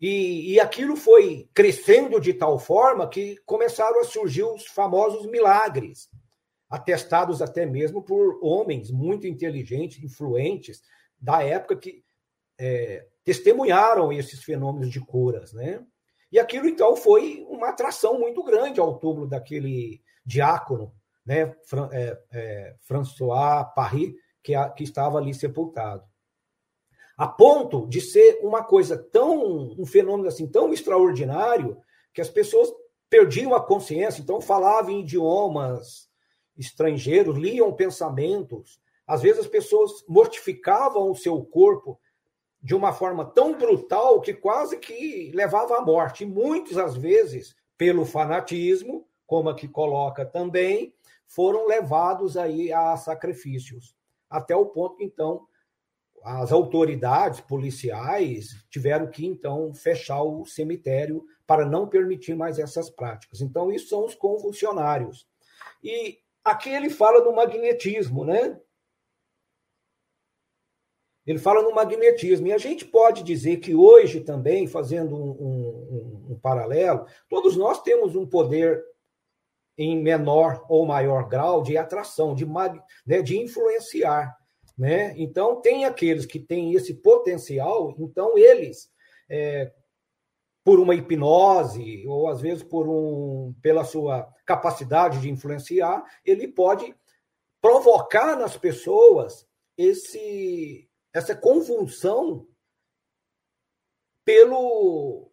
E, 0.00 0.54
e 0.54 0.60
aquilo 0.60 0.96
foi 0.96 1.48
crescendo 1.54 2.20
de 2.20 2.34
tal 2.34 2.58
forma 2.58 3.08
que 3.08 3.36
começaram 3.46 4.00
a 4.00 4.04
surgir 4.04 4.42
os 4.42 4.66
famosos 4.66 5.24
milagres, 5.26 6.08
atestados 6.68 7.40
até 7.40 7.64
mesmo 7.64 8.02
por 8.02 8.40
homens 8.42 8.90
muito 8.90 9.28
inteligentes, 9.28 10.02
influentes 10.02 10.82
da 11.22 11.42
época 11.42 11.76
que 11.76 12.04
é, 12.58 13.06
testemunharam 13.24 14.12
esses 14.12 14.42
fenômenos 14.42 14.90
de 14.90 15.00
curas, 15.00 15.52
né? 15.52 15.82
E 16.32 16.38
aquilo 16.38 16.66
então 16.66 16.96
foi 16.96 17.46
uma 17.48 17.68
atração 17.68 18.18
muito 18.18 18.42
grande 18.42 18.80
ao 18.80 18.98
túmulo 18.98 19.28
daquele 19.28 20.02
diácono, 20.24 20.92
né, 21.24 21.54
Fran, 21.64 21.88
é, 21.92 22.18
é, 22.32 22.76
François 22.80 23.64
Paris, 23.74 24.14
que, 24.42 24.54
a, 24.54 24.68
que 24.70 24.82
estava 24.82 25.18
ali 25.18 25.32
sepultado. 25.32 26.04
A 27.16 27.28
ponto 27.28 27.86
de 27.86 28.00
ser 28.00 28.40
uma 28.42 28.64
coisa 28.64 28.96
tão, 28.96 29.74
um 29.78 29.84
fenômeno 29.84 30.28
assim 30.28 30.50
tão 30.50 30.72
extraordinário, 30.72 31.78
que 32.12 32.20
as 32.20 32.30
pessoas 32.30 32.72
perdiam 33.08 33.54
a 33.54 33.64
consciência, 33.64 34.22
então 34.22 34.40
falavam 34.40 34.90
em 34.90 35.00
idiomas 35.00 36.10
estrangeiros, 36.56 37.36
liam 37.36 37.72
pensamentos. 37.72 38.80
Às 39.06 39.22
vezes 39.22 39.40
as 39.40 39.46
pessoas 39.46 40.04
mortificavam 40.08 41.10
o 41.10 41.16
seu 41.16 41.42
corpo 41.44 41.98
de 42.62 42.74
uma 42.74 42.92
forma 42.92 43.24
tão 43.24 43.58
brutal 43.58 44.20
que 44.20 44.32
quase 44.32 44.78
que 44.78 45.32
levava 45.34 45.78
à 45.78 45.80
morte. 45.80 46.22
E 46.22 46.26
muitos, 46.26 46.78
às 46.78 46.96
vezes, 46.96 47.56
pelo 47.76 48.04
fanatismo, 48.04 49.06
como 49.26 49.48
aqui 49.48 49.66
coloca 49.66 50.24
também, 50.24 50.94
foram 51.26 51.66
levados 51.66 52.36
aí 52.36 52.72
a 52.72 52.96
sacrifícios 52.96 53.96
até 54.32 54.56
o 54.56 54.66
ponto 54.66 54.96
que, 54.96 55.04
então, 55.04 55.46
as 56.24 56.52
autoridades 56.52 57.40
policiais 57.40 58.64
tiveram 58.70 59.08
que, 59.08 59.26
então, 59.26 59.74
fechar 59.74 60.22
o 60.22 60.46
cemitério 60.46 61.24
para 61.46 61.66
não 61.66 61.86
permitir 61.86 62.34
mais 62.34 62.58
essas 62.58 62.88
práticas. 62.88 63.40
Então, 63.40 63.70
isso 63.70 63.88
são 63.88 64.06
os 64.06 64.14
convulsionários. 64.14 65.28
E 65.82 66.18
aqui 66.44 66.70
ele 66.70 66.88
fala 66.88 67.20
do 67.20 67.32
magnetismo, 67.32 68.24
né? 68.24 68.58
Ele 71.26 71.38
fala 71.38 71.62
no 71.62 71.74
magnetismo. 71.74 72.46
E 72.46 72.52
a 72.52 72.58
gente 72.58 72.84
pode 72.84 73.22
dizer 73.22 73.58
que 73.58 73.74
hoje 73.74 74.20
também, 74.20 74.66
fazendo 74.66 75.14
um, 75.14 75.30
um, 75.30 76.26
um, 76.30 76.38
paralelo, 76.40 77.06
todos 77.28 77.56
nós 77.56 77.80
temos 77.82 78.16
um 78.16 78.26
poder 78.26 78.82
em 79.78 80.00
menor 80.02 80.64
ou 80.68 80.84
maior 80.84 81.28
grau 81.28 81.62
de 81.62 81.76
atração, 81.76 82.34
de, 82.34 82.46
né, 83.06 83.22
de 83.22 83.38
influenciar. 83.38 84.36
Né? 84.76 85.14
Então, 85.16 85.60
tem 85.60 85.84
aqueles 85.84 86.26
que 86.26 86.38
têm 86.38 86.74
esse 86.74 86.94
potencial, 86.94 87.94
então 87.98 88.36
eles, 88.36 88.90
é, 89.28 89.70
por 90.64 90.80
uma 90.80 90.94
hipnose, 90.94 92.06
ou 92.06 92.28
às 92.28 92.40
vezes 92.40 92.62
por 92.62 92.88
um, 92.88 93.54
pela 93.62 93.84
sua 93.84 94.28
capacidade 94.44 95.20
de 95.20 95.30
influenciar, 95.30 96.04
ele 96.24 96.48
pode 96.48 96.94
provocar 97.60 98.36
nas 98.36 98.56
pessoas 98.56 99.46
esse, 99.76 100.88
essa 101.12 101.34
convulsão 101.36 102.46
pelo, 104.24 105.30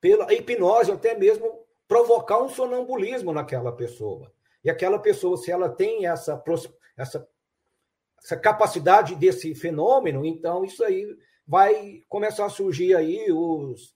pela 0.00 0.32
hipnose, 0.32 0.92
até 0.92 1.16
mesmo 1.16 1.66
provocar 1.88 2.42
um 2.42 2.48
sonambulismo 2.48 3.32
naquela 3.32 3.72
pessoa. 3.74 4.32
E 4.64 4.70
aquela 4.70 4.98
pessoa, 4.98 5.36
se 5.36 5.50
ela 5.50 5.68
tem 5.68 6.06
essa, 6.06 6.42
essa, 6.96 7.28
essa 8.22 8.36
capacidade 8.36 9.14
desse 9.16 9.54
fenômeno, 9.54 10.24
então 10.24 10.64
isso 10.64 10.84
aí 10.84 11.06
vai 11.46 12.02
começar 12.08 12.46
a 12.46 12.50
surgir 12.50 12.94
aí 12.94 13.30
os, 13.32 13.94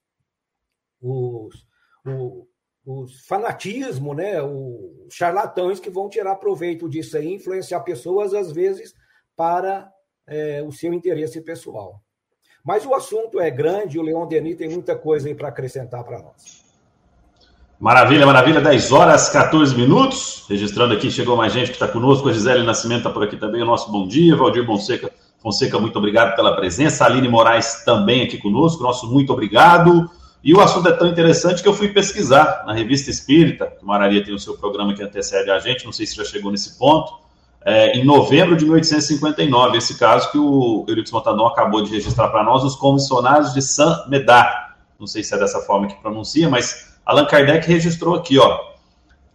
os, 1.01 1.67
os, 2.05 2.47
os 2.85 3.27
fanatismo, 3.27 4.13
né? 4.13 4.43
os 4.43 5.15
charlatães 5.15 5.79
que 5.79 5.89
vão 5.89 6.09
tirar 6.09 6.37
proveito 6.37 6.89
disso 6.89 7.17
aí, 7.17 7.33
influenciar 7.33 7.81
pessoas, 7.81 8.35
às 8.35 8.51
vezes, 8.51 8.93
para 9.37 9.91
é, 10.26 10.62
o 10.66 10.73
seu 10.73 10.92
interesse 10.92 11.40
pessoal. 11.40 12.00
Mas 12.64 12.85
o 12.85 12.95
assunto 12.95 13.40
é 13.40 13.50
grande, 13.50 13.99
o 13.99 14.02
Leon 14.02 14.26
Denis 14.26 14.56
tem 14.56 14.68
muita 14.68 14.97
coisa 14.97 15.28
aí 15.28 15.35
para 15.35 15.49
acrescentar 15.49 16.02
para 16.04 16.18
nós. 16.18 16.66
Maravilha, 17.78 18.25
maravilha. 18.25 18.61
10 18.61 18.90
horas 18.90 19.28
14 19.28 19.75
minutos. 19.76 20.47
Registrando 20.49 20.95
aqui, 20.95 21.11
chegou 21.11 21.37
mais 21.37 21.52
gente 21.52 21.66
que 21.66 21.75
está 21.75 21.87
conosco. 21.87 22.28
A 22.28 22.33
Gisele 22.33 22.64
Nascimento 22.64 22.99
está 22.99 23.11
por 23.11 23.23
aqui 23.23 23.37
também. 23.37 23.62
O 23.62 23.66
nosso 23.66 23.92
bom 23.92 24.09
dia. 24.09 24.35
Valdir 24.35 24.64
Fonseca, 24.64 25.11
Fonseca, 25.38 25.78
muito 25.78 25.99
obrigado 25.99 26.35
pela 26.35 26.56
presença. 26.56 27.04
Aline 27.04 27.28
Moraes 27.28 27.85
também 27.85 28.23
aqui 28.23 28.38
conosco. 28.38 28.83
Nosso 28.83 29.06
muito 29.06 29.30
obrigado. 29.30 30.11
E 30.42 30.54
o 30.54 30.61
assunto 30.61 30.88
é 30.88 30.92
tão 30.92 31.06
interessante 31.06 31.62
que 31.62 31.68
eu 31.68 31.75
fui 31.75 31.88
pesquisar 31.88 32.64
na 32.66 32.73
Revista 32.73 33.11
Espírita, 33.11 33.66
que 33.66 33.85
Mararia 33.85 34.25
tem 34.25 34.33
o 34.33 34.38
seu 34.38 34.56
programa 34.56 34.95
que 34.95 35.02
antecede 35.02 35.50
a 35.50 35.59
gente, 35.59 35.85
não 35.85 35.92
sei 35.92 36.06
se 36.06 36.14
já 36.14 36.25
chegou 36.25 36.52
nesse 36.52 36.78
ponto, 36.78 37.12
é, 37.66 37.99
em 37.99 38.04
novembro 38.04 38.56
de 38.56 38.64
1859, 38.64 39.76
esse 39.76 39.99
caso 39.99 40.30
que 40.30 40.38
o 40.38 40.85
Eurico 40.87 41.12
Montadon 41.12 41.49
acabou 41.49 41.82
de 41.82 41.90
registrar 41.90 42.28
para 42.28 42.44
nós, 42.44 42.62
os 42.62 42.76
comissionários 42.76 43.52
de 43.52 43.61
Saint-Médard. 43.61 44.76
Não 45.00 45.06
sei 45.08 45.25
se 45.25 45.35
é 45.35 45.38
dessa 45.38 45.61
forma 45.61 45.88
que 45.88 45.96
pronuncia, 45.96 46.49
mas 46.49 46.94
Allan 47.04 47.26
Kardec 47.26 47.66
registrou 47.66 48.14
aqui, 48.14 48.38
ó. 48.38 48.61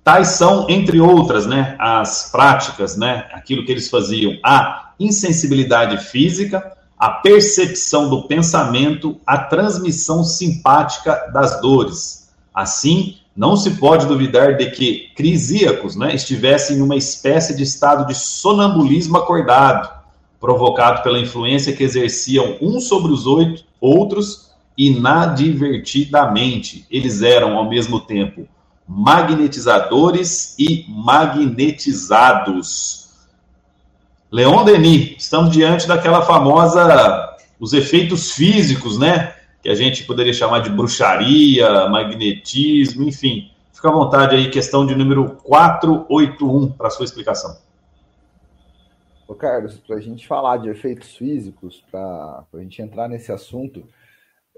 Tais 0.02 0.30
são, 0.30 0.66
entre 0.70 1.02
outras, 1.02 1.46
né, 1.46 1.76
as 1.78 2.32
práticas, 2.32 2.96
né, 2.96 3.28
aquilo 3.34 3.66
que 3.66 3.72
eles 3.72 3.90
faziam, 3.90 4.38
a 4.46 4.94
insensibilidade 4.98 5.98
física, 5.98 6.72
a 6.98 7.10
percepção 7.10 8.10
do 8.10 8.30
pensamento, 8.30 9.20
a 9.28 9.38
transmissão 9.38 10.24
simpática 10.24 11.30
das 11.34 11.60
dores. 11.60 12.32
Assim, 12.54 13.18
não 13.36 13.56
se 13.56 13.72
pode 13.72 14.06
duvidar 14.06 14.56
de 14.58 14.70
que 14.72 15.10
crisíacos 15.16 15.96
né, 15.96 16.14
estivessem 16.14 16.78
em 16.78 16.82
uma 16.82 16.96
espécie 16.96 17.56
de 17.56 17.64
estado 17.64 18.06
de 18.06 18.14
sonambulismo 18.14 19.18
acordado, 19.18 19.90
provocado 20.40 21.02
pela 21.04 21.20
influência 21.20 21.74
que 21.74 21.84
exerciam 21.84 22.58
uns 22.62 22.88
sobre 22.88 23.12
os 23.12 23.28
oito, 23.28 23.64
outros 23.80 24.52
inadvertidamente. 24.78 26.86
Eles 26.90 27.22
eram, 27.22 27.58
ao 27.58 27.70
mesmo 27.70 28.00
tempo, 28.00 28.48
magnetizadores 28.88 30.56
e 30.58 30.86
magnetizados. 30.90 33.12
Leon 34.32 34.66
Denis, 34.66 35.16
estamos 35.18 35.52
diante 35.52 35.88
daquela 35.88 36.24
famosa 36.24 37.30
os 37.60 37.74
efeitos 37.74 38.32
físicos, 38.32 38.98
né? 38.98 39.36
Que 39.62 39.70
a 39.70 39.76
gente 39.76 40.06
poderia 40.06 40.34
chamar 40.34 40.60
de 40.60 40.70
bruxaria, 40.70 41.88
magnetismo, 41.88 43.04
enfim. 43.04 43.52
Fica 43.72 43.90
à 43.90 43.92
vontade 43.92 44.36
aí, 44.36 44.50
questão 44.50 44.86
de 44.86 44.96
número 44.96 45.36
481 45.38 46.72
para 46.72 46.90
sua 46.90 47.06
explicação. 47.06 47.58
Ô 49.28 49.34
Carlos, 49.34 49.78
para 49.80 49.96
a 49.96 50.00
gente 50.02 50.28
falar 50.28 50.58
de 50.58 50.70
efeitos 50.70 51.16
físicos, 51.16 51.84
para 51.90 52.46
a 52.54 52.58
gente 52.60 52.82
entrar 52.82 53.08
nesse 53.08 53.32
assunto, 53.32 53.88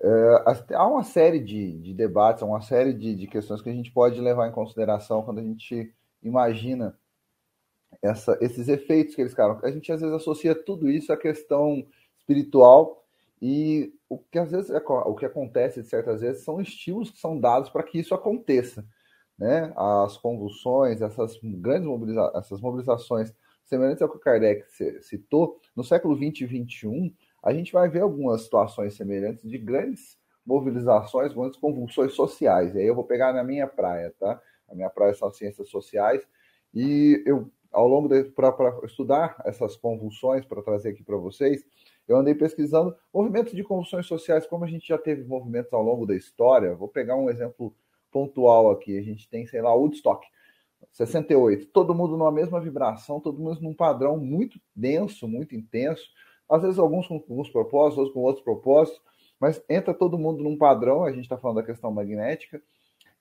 é, 0.02 0.74
há 0.74 0.88
uma 0.88 1.04
série 1.04 1.40
de, 1.40 1.78
de 1.80 1.94
debates, 1.94 2.42
há 2.42 2.46
uma 2.46 2.62
série 2.62 2.92
de, 2.92 3.16
de, 3.16 3.28
questões 3.28 3.62
que 3.62 3.70
a 3.70 3.74
gente 3.74 3.92
pode 3.92 4.20
levar 4.20 4.48
em 4.48 4.52
consideração 4.52 5.22
quando 5.22 5.40
a 5.40 5.44
gente 5.44 5.94
imagina 6.22 6.98
essa, 8.02 8.38
esses 8.42 8.68
efeitos 8.68 9.16
que 9.16 9.22
eles 9.22 9.34
caram. 9.34 9.60
A 9.64 9.72
gente 9.72 9.92
às 9.92 10.02
vezes 10.02 10.16
associa 10.16 10.56
tudo 10.56 10.90
isso 10.90 11.14
à 11.14 11.18
questão 11.18 11.86
espiritual 12.18 13.03
e 13.46 13.94
o 14.08 14.18
que 14.18 14.40
às 14.40 14.52
vezes 14.52 14.70
o 14.70 15.16
que 15.16 15.26
acontece 15.26 15.82
de 15.82 15.90
certas 15.90 16.22
vezes 16.22 16.46
são 16.46 16.62
estímulos 16.62 17.12
que 17.12 17.20
são 17.20 17.38
dados 17.38 17.70
para 17.70 17.84
que 17.84 18.00
isso 18.00 18.16
aconteça, 18.16 18.86
né? 19.38 19.74
As 19.76 20.16
convulsões, 20.16 21.02
essas 21.02 21.38
grandes 21.44 21.86
mobiliza 21.86 22.32
essas 22.36 22.62
mobilizações 22.62 23.34
semelhantes 23.66 24.02
ao 24.02 24.08
que 24.08 24.16
o 24.16 24.20
Kardec 24.22 24.64
citou 25.02 25.60
no 25.76 25.84
século 25.84 26.16
20 26.16 26.40
e 26.40 26.46
21, 26.46 27.14
a 27.44 27.54
gente 27.54 27.74
vai 27.74 27.90
ver 27.90 28.00
algumas 28.00 28.44
situações 28.44 28.96
semelhantes 28.96 29.46
de 29.46 29.58
grandes 29.58 30.18
mobilizações, 30.46 31.34
grandes 31.34 31.60
convulsões 31.60 32.14
sociais. 32.14 32.74
E 32.74 32.80
aí 32.80 32.88
eu 32.88 32.96
vou 32.96 33.04
pegar 33.04 33.34
na 33.34 33.44
minha 33.44 33.68
praia, 33.68 34.16
tá? 34.18 34.42
A 34.70 34.74
minha 34.74 34.90
praia 34.90 35.14
são 35.16 35.30
ciências 35.30 35.68
sociais 35.68 36.26
e 36.74 37.22
eu 37.26 37.52
ao 37.74 37.88
longo 37.88 38.08
para 38.32 38.80
estudar 38.86 39.36
essas 39.44 39.76
convulsões 39.76 40.46
para 40.46 40.62
trazer 40.62 40.90
aqui 40.90 41.04
para 41.04 41.18
vocês, 41.18 41.66
eu 42.08 42.18
andei 42.18 42.36
pesquisando 42.36 42.96
movimentos 43.14 43.54
de 43.54 43.64
convulsões 43.64 44.06
sociais, 44.06 44.46
como 44.46 44.66
a 44.66 44.68
gente 44.68 44.88
já 44.88 44.98
teve 44.98 45.24
movimentos 45.24 45.72
ao 45.74 45.82
longo 45.82 46.06
da 46.06 46.16
história. 46.16 46.76
Vou 46.76 46.88
pegar 46.88 47.16
um 47.16 47.30
exemplo 47.30 47.74
pontual 48.12 48.70
aqui. 48.72 48.98
A 48.98 49.02
gente 49.02 49.30
tem, 49.30 49.46
sei 49.48 49.62
lá, 49.62 49.74
Woodstock, 49.74 50.26
68. 50.92 51.68
Todo 51.68 51.96
mundo 51.96 52.18
numa 52.18 52.32
mesma 52.32 52.60
vibração, 52.60 53.20
todo 53.20 53.42
mundo 53.42 53.62
num 53.62 53.74
padrão 53.74 54.18
muito 54.18 54.60
denso, 54.76 55.28
muito 55.28 55.56
intenso. 55.56 56.10
Às 56.50 56.62
vezes 56.62 56.78
alguns 56.78 57.08
com 57.08 57.16
alguns 57.16 57.50
propósitos, 57.50 57.98
outros 57.98 58.14
com 58.14 58.22
outros 58.22 58.44
propósitos, 58.44 59.02
mas 59.40 59.64
entra 59.70 59.94
todo 59.94 60.18
mundo 60.18 60.44
num 60.44 60.58
padrão. 60.58 61.04
A 61.04 61.12
gente 61.12 61.24
está 61.24 61.38
falando 61.38 61.58
da 61.58 61.64
questão 61.64 61.92
magnética 61.92 62.62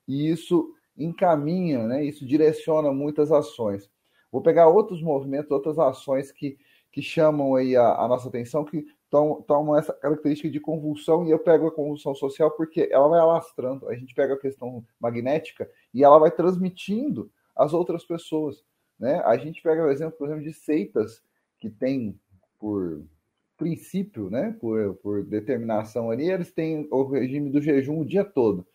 e 0.07 0.29
isso 0.29 0.73
encaminha, 0.97 1.87
né? 1.87 2.03
Isso 2.03 2.25
direciona 2.25 2.91
muitas 2.91 3.31
ações. 3.31 3.89
Vou 4.31 4.41
pegar 4.41 4.67
outros 4.67 5.01
movimentos, 5.01 5.51
outras 5.51 5.79
ações 5.79 6.31
que 6.31 6.57
que 6.93 7.01
chamam 7.01 7.55
aí 7.55 7.75
a, 7.75 7.95
a 7.95 8.07
nossa 8.07 8.29
atenção, 8.29 8.63
que 8.63 8.85
tomam 9.09 9.75
essa 9.75 9.91
característica 9.91 10.49
de 10.49 10.59
convulsão, 10.59 11.25
e 11.25 11.31
eu 11.31 11.39
pego 11.39 11.67
a 11.67 11.71
convulsão 11.71 12.13
social 12.13 12.51
porque 12.51 12.87
ela 12.91 13.07
vai 13.07 13.19
alastrando. 13.19 13.89
A 13.89 13.95
gente 13.95 14.13
pega 14.13 14.35
a 14.35 14.39
questão 14.39 14.85
magnética 14.99 15.69
e 15.91 16.03
ela 16.03 16.19
vai 16.19 16.29
transmitindo 16.29 17.31
às 17.55 17.73
outras 17.73 18.05
pessoas. 18.05 18.63
Né? 18.97 19.19
A 19.25 19.35
gente 19.37 19.61
pega 19.61 19.83
o 19.83 19.89
exemplo, 19.89 20.17
por 20.17 20.27
exemplo, 20.27 20.43
de 20.43 20.53
seitas 20.53 21.21
que 21.59 21.69
têm 21.69 22.17
por 22.59 23.03
princípio, 23.57 24.29
né, 24.29 24.55
por, 24.59 24.95
por 24.95 25.23
determinação 25.23 26.11
ali, 26.11 26.29
eles 26.29 26.51
têm 26.51 26.87
o 26.91 27.03
regime 27.03 27.49
do 27.49 27.61
jejum 27.61 28.01
o 28.01 28.05
dia 28.05 28.25
todo. 28.25 28.67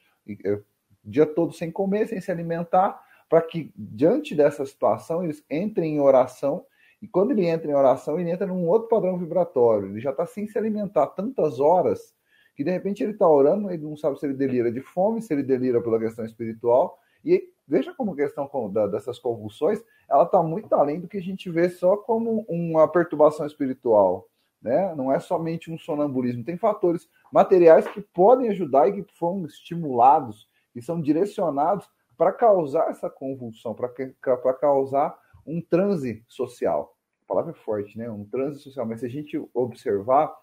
É, 0.45 0.55
o 0.55 0.65
dia 1.05 1.27
todo 1.27 1.53
sem 1.53 1.71
comer, 1.71 2.09
sem 2.09 2.21
se 2.21 2.31
alimentar, 2.31 3.01
para 3.29 3.43
que, 3.43 3.73
diante 3.77 4.35
dessa 4.35 4.65
situação, 4.65 5.23
eles 5.23 5.45
entrem 5.51 5.97
em 5.97 6.01
oração 6.01 6.65
e 7.01 7.07
quando 7.07 7.31
ele 7.31 7.47
entra 7.47 7.71
em 7.71 7.75
oração, 7.75 8.19
ele 8.19 8.31
entra 8.31 8.47
num 8.47 8.67
outro 8.67 8.89
padrão 8.89 9.17
vibratório. 9.17 9.89
Ele 9.89 10.01
já 10.01 10.11
está 10.11 10.27
sem 10.27 10.49
se 10.49 10.59
alimentar 10.59 11.07
tantas 11.09 11.61
horas 11.61 12.15
que 12.57 12.65
de 12.65 12.73
repente 12.73 13.05
ele 13.05 13.13
está 13.13 13.29
orando, 13.29 13.71
ele 13.71 13.85
não 13.85 13.97
sabe 13.97 14.19
se 14.19 14.27
ele 14.27 14.35
delira 14.35 14.73
de 14.73 14.81
fome, 14.81 15.23
se 15.23 15.33
ele 15.33 15.45
delira 15.45 15.81
pela 15.81 15.99
questão 15.99 16.25
espiritual. 16.25 16.99
E 17.25 17.51
veja 17.67 17.95
como 17.95 18.13
a 18.13 18.17
questão 18.17 18.51
dessas 18.91 19.19
convulsões, 19.19 19.81
ela 20.11 20.25
está 20.25 20.43
muito 20.43 20.73
além 20.75 20.99
do 20.99 21.07
que 21.07 21.19
a 21.19 21.23
gente 21.23 21.49
vê 21.51 21.69
só 21.69 21.97
como 21.97 22.45
uma 22.49 22.89
perturbação 22.89 23.47
espiritual. 23.47 24.27
Né? 24.61 24.93
Não 24.97 25.13
é 25.13 25.21
somente 25.21 25.71
um 25.71 25.79
sonambulismo. 25.79 26.43
Tem 26.43 26.57
fatores 26.57 27.09
materiais 27.33 27.87
que 27.87 28.01
podem 28.01 28.49
ajudar 28.49 28.89
e 28.89 29.05
que 29.05 29.15
foram 29.15 29.47
estimulados, 29.47 30.49
e 30.75 30.83
são 30.83 31.01
direcionados 31.01 31.89
para 32.17 32.33
causar 32.33 32.91
essa 32.91 33.09
convulsão, 33.09 33.73
para 33.73 34.55
causar 34.55 35.17
um 35.49 35.61
transe 35.61 36.23
social. 36.29 36.97
A 37.25 37.27
palavra 37.27 37.53
é 37.53 37.55
forte, 37.55 37.97
né? 37.97 38.11
Um 38.11 38.25
transe 38.25 38.61
social. 38.61 38.87
Mas 38.87 39.01
se 39.01 39.07
a 39.07 39.09
gente 39.09 39.43
observar, 39.55 40.35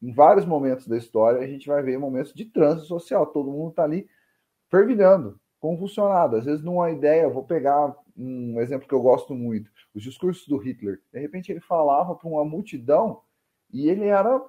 em 0.00 0.12
vários 0.12 0.46
momentos 0.46 0.86
da 0.86 0.96
história, 0.96 1.40
a 1.40 1.46
gente 1.46 1.66
vai 1.66 1.82
ver 1.82 1.98
momentos 1.98 2.32
de 2.32 2.44
transe 2.44 2.86
social. 2.86 3.26
Todo 3.26 3.50
mundo 3.50 3.70
está 3.70 3.84
ali 3.84 4.08
fervilhando, 4.70 5.40
convulsionado. 5.58 6.36
Às 6.36 6.44
vezes, 6.44 6.64
numa 6.64 6.90
ideia, 6.90 7.28
vou 7.28 7.44
pegar 7.44 7.94
um 8.16 8.60
exemplo 8.60 8.88
que 8.88 8.94
eu 8.94 9.02
gosto 9.02 9.34
muito: 9.34 9.70
os 9.94 10.02
discursos 10.02 10.46
do 10.46 10.56
Hitler. 10.56 11.00
De 11.12 11.18
repente, 11.18 11.50
ele 11.50 11.60
falava 11.60 12.14
para 12.14 12.28
uma 12.28 12.44
multidão 12.44 13.22
e 13.72 13.88
ele 13.88 14.04
era 14.04 14.40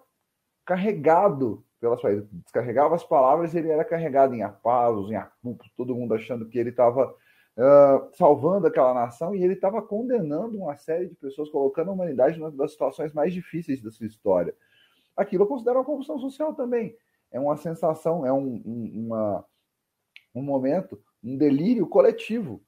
carregado 0.65 1.63
pelas 1.79 2.01
palavras. 2.01 2.27
Descarregava 2.31 2.95
as 2.95 3.03
palavras 3.03 3.53
e 3.53 3.57
ele 3.59 3.69
era 3.69 3.83
carregado 3.83 4.33
em 4.33 4.43
apalos, 4.43 5.11
em 5.11 5.15
apupos, 5.15 5.71
todo 5.75 5.95
mundo 5.95 6.13
achando 6.13 6.47
que 6.47 6.57
ele 6.57 6.69
estava 6.69 7.15
uh, 7.57 8.09
salvando 8.15 8.67
aquela 8.67 8.93
nação 8.93 9.35
e 9.35 9.43
ele 9.43 9.53
estava 9.53 9.81
condenando 9.81 10.57
uma 10.57 10.75
série 10.75 11.07
de 11.07 11.15
pessoas, 11.15 11.49
colocando 11.49 11.89
a 11.89 11.93
humanidade 11.93 12.37
numa 12.37 12.51
das 12.51 12.71
situações 12.71 13.13
mais 13.13 13.33
difíceis 13.33 13.81
da 13.81 13.91
sua 13.91 14.07
história. 14.07 14.55
Aquilo 15.15 15.43
eu 15.43 15.47
considero 15.47 15.79
uma 15.79 15.85
convulsão 15.85 16.19
social 16.19 16.53
também. 16.53 16.95
É 17.31 17.39
uma 17.39 17.57
sensação, 17.57 18.25
é 18.25 18.31
um, 18.31 18.61
um, 18.65 19.05
uma, 19.05 19.45
um 20.33 20.41
momento, 20.41 21.01
um 21.23 21.37
delírio 21.37 21.87
coletivo. 21.87 22.61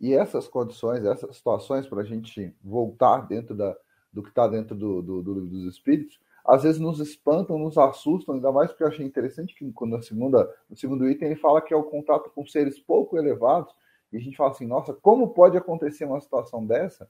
E 0.00 0.12
essas 0.12 0.46
condições, 0.46 1.04
essas 1.04 1.36
situações, 1.36 1.86
para 1.86 2.02
a 2.02 2.04
gente 2.04 2.54
voltar 2.62 3.26
dentro 3.26 3.54
da, 3.54 3.74
do 4.12 4.22
que 4.22 4.28
está 4.28 4.46
dentro 4.46 4.74
do, 4.74 5.00
do, 5.00 5.22
do, 5.22 5.46
dos 5.46 5.64
espíritos, 5.64 6.20
às 6.44 6.62
vezes 6.62 6.80
nos 6.80 7.00
espantam, 7.00 7.58
nos 7.58 7.76
assustam, 7.76 8.34
ainda 8.34 8.52
mais 8.52 8.70
porque 8.70 8.84
eu 8.84 8.88
achei 8.88 9.04
interessante 9.04 9.54
que 9.54 9.72
quando 9.72 9.96
a 9.96 10.02
segunda, 10.02 10.48
no 10.70 10.76
segundo 10.76 11.08
item 11.08 11.28
ele 11.28 11.40
fala 11.40 11.60
que 11.60 11.74
é 11.74 11.76
o 11.76 11.82
contato 11.82 12.30
com 12.30 12.46
seres 12.46 12.78
pouco 12.78 13.18
elevados, 13.18 13.74
e 14.12 14.16
a 14.16 14.20
gente 14.20 14.36
fala 14.36 14.50
assim, 14.50 14.66
nossa, 14.66 14.94
como 14.94 15.30
pode 15.30 15.56
acontecer 15.56 16.04
uma 16.04 16.20
situação 16.20 16.64
dessa? 16.64 17.08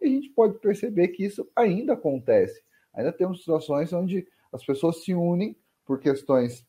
E 0.00 0.06
a 0.06 0.08
gente 0.10 0.30
pode 0.30 0.58
perceber 0.58 1.08
que 1.08 1.24
isso 1.24 1.48
ainda 1.54 1.94
acontece. 1.94 2.62
Ainda 2.94 3.12
temos 3.12 3.40
situações 3.40 3.92
onde 3.92 4.26
as 4.52 4.64
pessoas 4.64 5.02
se 5.04 5.14
unem 5.14 5.56
por 5.84 6.00
questões 6.00 6.66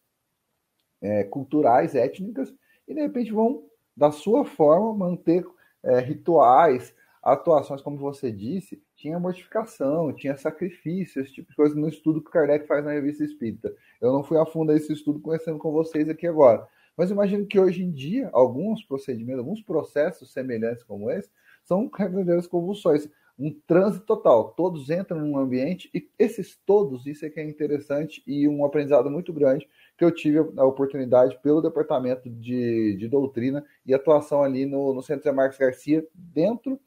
é, 1.01 1.23
culturais, 1.23 1.95
étnicas, 1.95 2.53
e 2.87 2.93
de 2.93 3.01
repente 3.01 3.31
vão, 3.31 3.65
da 3.95 4.11
sua 4.11 4.45
forma, 4.45 4.93
manter 4.93 5.45
é, 5.83 5.99
rituais, 5.99 6.93
atuações, 7.21 7.81
como 7.81 7.97
você 7.97 8.31
disse, 8.31 8.81
tinha 8.95 9.19
mortificação, 9.19 10.13
tinha 10.13 10.37
sacrifício, 10.37 11.21
esse 11.21 11.33
tipo 11.33 11.49
de 11.49 11.55
coisa 11.55 11.75
no 11.75 11.89
estudo 11.89 12.21
que 12.21 12.29
o 12.29 12.31
Kardec 12.31 12.65
faz 12.65 12.83
na 12.83 12.91
revista 12.91 13.23
Espírita. 13.23 13.73
Eu 13.99 14.13
não 14.13 14.23
fui 14.23 14.37
a 14.37 14.45
fundo 14.45 14.71
esse 14.71 14.93
estudo 14.93 15.19
conhecendo 15.19 15.59
com 15.59 15.71
vocês 15.71 16.07
aqui 16.09 16.25
agora, 16.25 16.67
mas 16.97 17.11
imagino 17.11 17.45
que 17.45 17.59
hoje 17.59 17.83
em 17.83 17.91
dia, 17.91 18.29
alguns 18.33 18.83
procedimentos, 18.83 19.39
alguns 19.39 19.61
processos 19.61 20.33
semelhantes 20.33 20.83
como 20.83 21.11
esse, 21.11 21.29
são 21.63 21.89
verdadeiras 21.95 22.47
convulsões. 22.47 23.07
Um 23.37 23.53
trânsito 23.67 24.03
total. 24.03 24.53
Todos 24.57 24.89
entram 24.89 25.19
num 25.19 25.37
ambiente 25.37 25.91
e 25.93 26.09
esses 26.17 26.57
todos, 26.65 27.05
isso 27.05 27.23
é 27.23 27.29
que 27.29 27.39
é 27.39 27.47
interessante 27.47 28.23
e 28.25 28.47
um 28.47 28.65
aprendizado 28.65 29.11
muito 29.11 29.31
grande 29.31 29.69
que 29.95 30.03
eu 30.03 30.11
tive 30.11 30.39
a 30.39 30.65
oportunidade 30.65 31.39
pelo 31.43 31.61
departamento 31.61 32.27
de, 32.27 32.95
de 32.97 33.07
doutrina 33.07 33.63
e 33.85 33.93
atuação 33.93 34.41
ali 34.41 34.65
no, 34.65 34.91
no 34.91 35.03
Centro 35.03 35.23
Zé 35.23 35.31
Marcos 35.31 35.59
Garcia, 35.59 36.03
dentro 36.15 36.79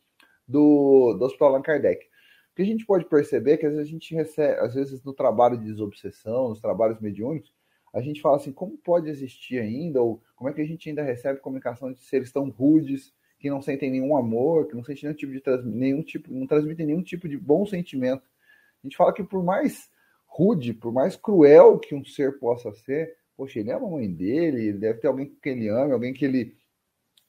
do, 0.46 1.14
do 1.16 1.24
Hospital 1.24 1.50
Allan 1.50 1.62
Kardec. 1.62 2.04
O 2.50 2.56
que 2.56 2.62
a 2.62 2.66
gente 2.66 2.84
pode 2.84 3.04
perceber 3.04 3.52
é 3.52 3.56
que 3.56 3.66
às 3.66 3.72
vezes 3.72 3.86
a 3.86 3.90
gente 3.90 4.12
recebe, 4.12 4.58
às 4.58 4.74
vezes 4.74 5.04
no 5.04 5.12
trabalho 5.12 5.56
de 5.56 5.66
desobsessão, 5.66 6.48
nos 6.48 6.60
trabalhos 6.60 6.98
mediúnicos, 7.00 7.54
a 7.92 8.00
gente 8.00 8.20
fala 8.20 8.36
assim, 8.36 8.52
como 8.52 8.78
pode 8.78 9.08
existir 9.08 9.58
ainda, 9.58 10.00
ou 10.00 10.22
como 10.36 10.48
é 10.48 10.52
que 10.52 10.60
a 10.60 10.66
gente 10.66 10.88
ainda 10.88 11.02
recebe 11.02 11.40
comunicação 11.40 11.92
de 11.92 12.00
seres 12.00 12.32
tão 12.32 12.48
rudes, 12.48 13.12
que 13.38 13.50
não 13.50 13.62
sentem 13.62 13.90
nenhum 13.90 14.16
amor, 14.16 14.68
que 14.68 14.76
não 14.76 14.84
sentem 14.84 15.04
nenhum 15.04 15.16
tipo 15.16 15.32
de 15.32 15.68
nenhum 15.68 16.02
tipo, 16.02 16.32
não 16.32 16.46
transmitem 16.46 16.86
nenhum 16.86 17.02
tipo 17.02 17.28
de 17.28 17.38
bom 17.38 17.66
sentimento. 17.66 18.22
A 18.82 18.86
gente 18.86 18.96
fala 18.96 19.12
que 19.12 19.24
por 19.24 19.42
mais 19.42 19.90
rude, 20.26 20.74
por 20.74 20.92
mais 20.92 21.16
cruel 21.16 21.78
que 21.78 21.94
um 21.94 22.04
ser 22.04 22.38
possa 22.38 22.72
ser, 22.72 23.16
poxa, 23.36 23.58
ele 23.58 23.72
ama 23.72 23.86
a 23.86 23.90
mãe 23.90 24.12
dele, 24.12 24.68
ele 24.68 24.78
deve 24.78 25.00
ter 25.00 25.08
alguém 25.08 25.26
que 25.26 25.48
ele 25.48 25.68
ama, 25.68 25.94
alguém 25.94 26.12
que 26.12 26.24
ele 26.24 26.54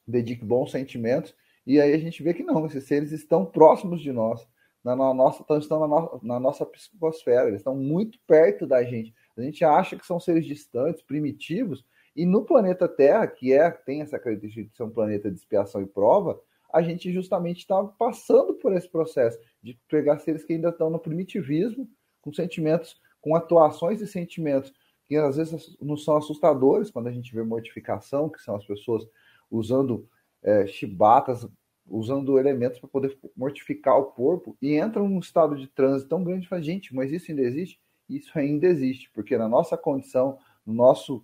dedique 0.06 0.44
bons 0.44 0.70
sentimentos, 0.70 1.34
e 1.66 1.80
aí 1.80 1.94
a 1.94 1.98
gente 1.98 2.22
vê 2.22 2.34
que 2.34 2.42
não, 2.42 2.66
esses 2.66 2.84
seres 2.84 3.12
estão 3.12 3.46
próximos 3.46 4.00
de 4.00 4.12
nós, 4.12 4.46
na, 4.84 4.94
nossa, 4.94 5.44
estão 5.58 5.80
na, 5.80 5.88
no, 5.88 6.20
na 6.22 6.40
nossa 6.40 6.66
psicosfera, 6.66 7.48
eles 7.48 7.60
estão 7.60 7.76
muito 7.76 8.18
perto 8.26 8.66
da 8.66 8.82
gente 8.82 9.14
A 9.36 9.42
gente 9.42 9.64
acha 9.64 9.96
que 9.96 10.06
são 10.06 10.20
seres 10.20 10.44
distantes, 10.44 11.02
primitivos, 11.02 11.84
e 12.14 12.26
no 12.26 12.44
planeta 12.44 12.86
Terra, 12.86 13.26
que 13.26 13.52
é 13.52 13.70
tem 13.70 14.02
essa 14.02 14.18
característica 14.18 14.68
de 14.68 14.76
ser 14.76 14.82
um 14.82 14.90
planeta 14.90 15.30
de 15.30 15.38
expiação 15.38 15.80
e 15.80 15.86
prova, 15.86 16.40
a 16.72 16.82
gente 16.82 17.12
justamente 17.12 17.60
está 17.60 17.82
passando 17.84 18.54
por 18.54 18.72
esse 18.74 18.88
processo 18.88 19.38
de 19.62 19.78
pegar 19.88 20.18
seres 20.18 20.44
que 20.44 20.52
ainda 20.52 20.70
estão 20.70 20.90
no 20.90 20.98
primitivismo, 20.98 21.88
com 22.20 22.32
sentimentos, 22.32 23.00
com 23.20 23.34
atuações 23.34 24.00
e 24.00 24.06
sentimentos 24.06 24.72
que 25.06 25.16
às 25.16 25.36
vezes 25.36 25.76
não 25.80 25.96
são 25.96 26.16
assustadores 26.16 26.90
quando 26.90 27.08
a 27.08 27.12
gente 27.12 27.34
vê 27.34 27.42
mortificação, 27.42 28.30
que 28.30 28.40
são 28.40 28.56
as 28.56 28.64
pessoas 28.64 29.06
usando 29.50 30.08
é, 30.42 30.66
chibatas, 30.66 31.46
usando 31.86 32.38
elementos 32.38 32.78
para 32.78 32.88
poder 32.88 33.18
mortificar 33.36 33.98
o 33.98 34.06
corpo 34.06 34.56
e 34.62 34.78
entram 34.78 35.08
num 35.08 35.18
estado 35.18 35.56
de 35.56 35.66
transe 35.66 36.06
tão 36.06 36.24
grande 36.24 36.46
e 36.46 36.48
fala, 36.48 36.62
gente, 36.62 36.94
mas 36.94 37.12
isso 37.12 37.30
ainda 37.30 37.42
existe? 37.42 37.80
Isso 38.16 38.38
ainda 38.38 38.66
existe, 38.66 39.10
porque 39.12 39.36
na 39.36 39.48
nossa 39.48 39.76
condição, 39.76 40.38
no 40.66 40.74
nosso, 40.74 41.22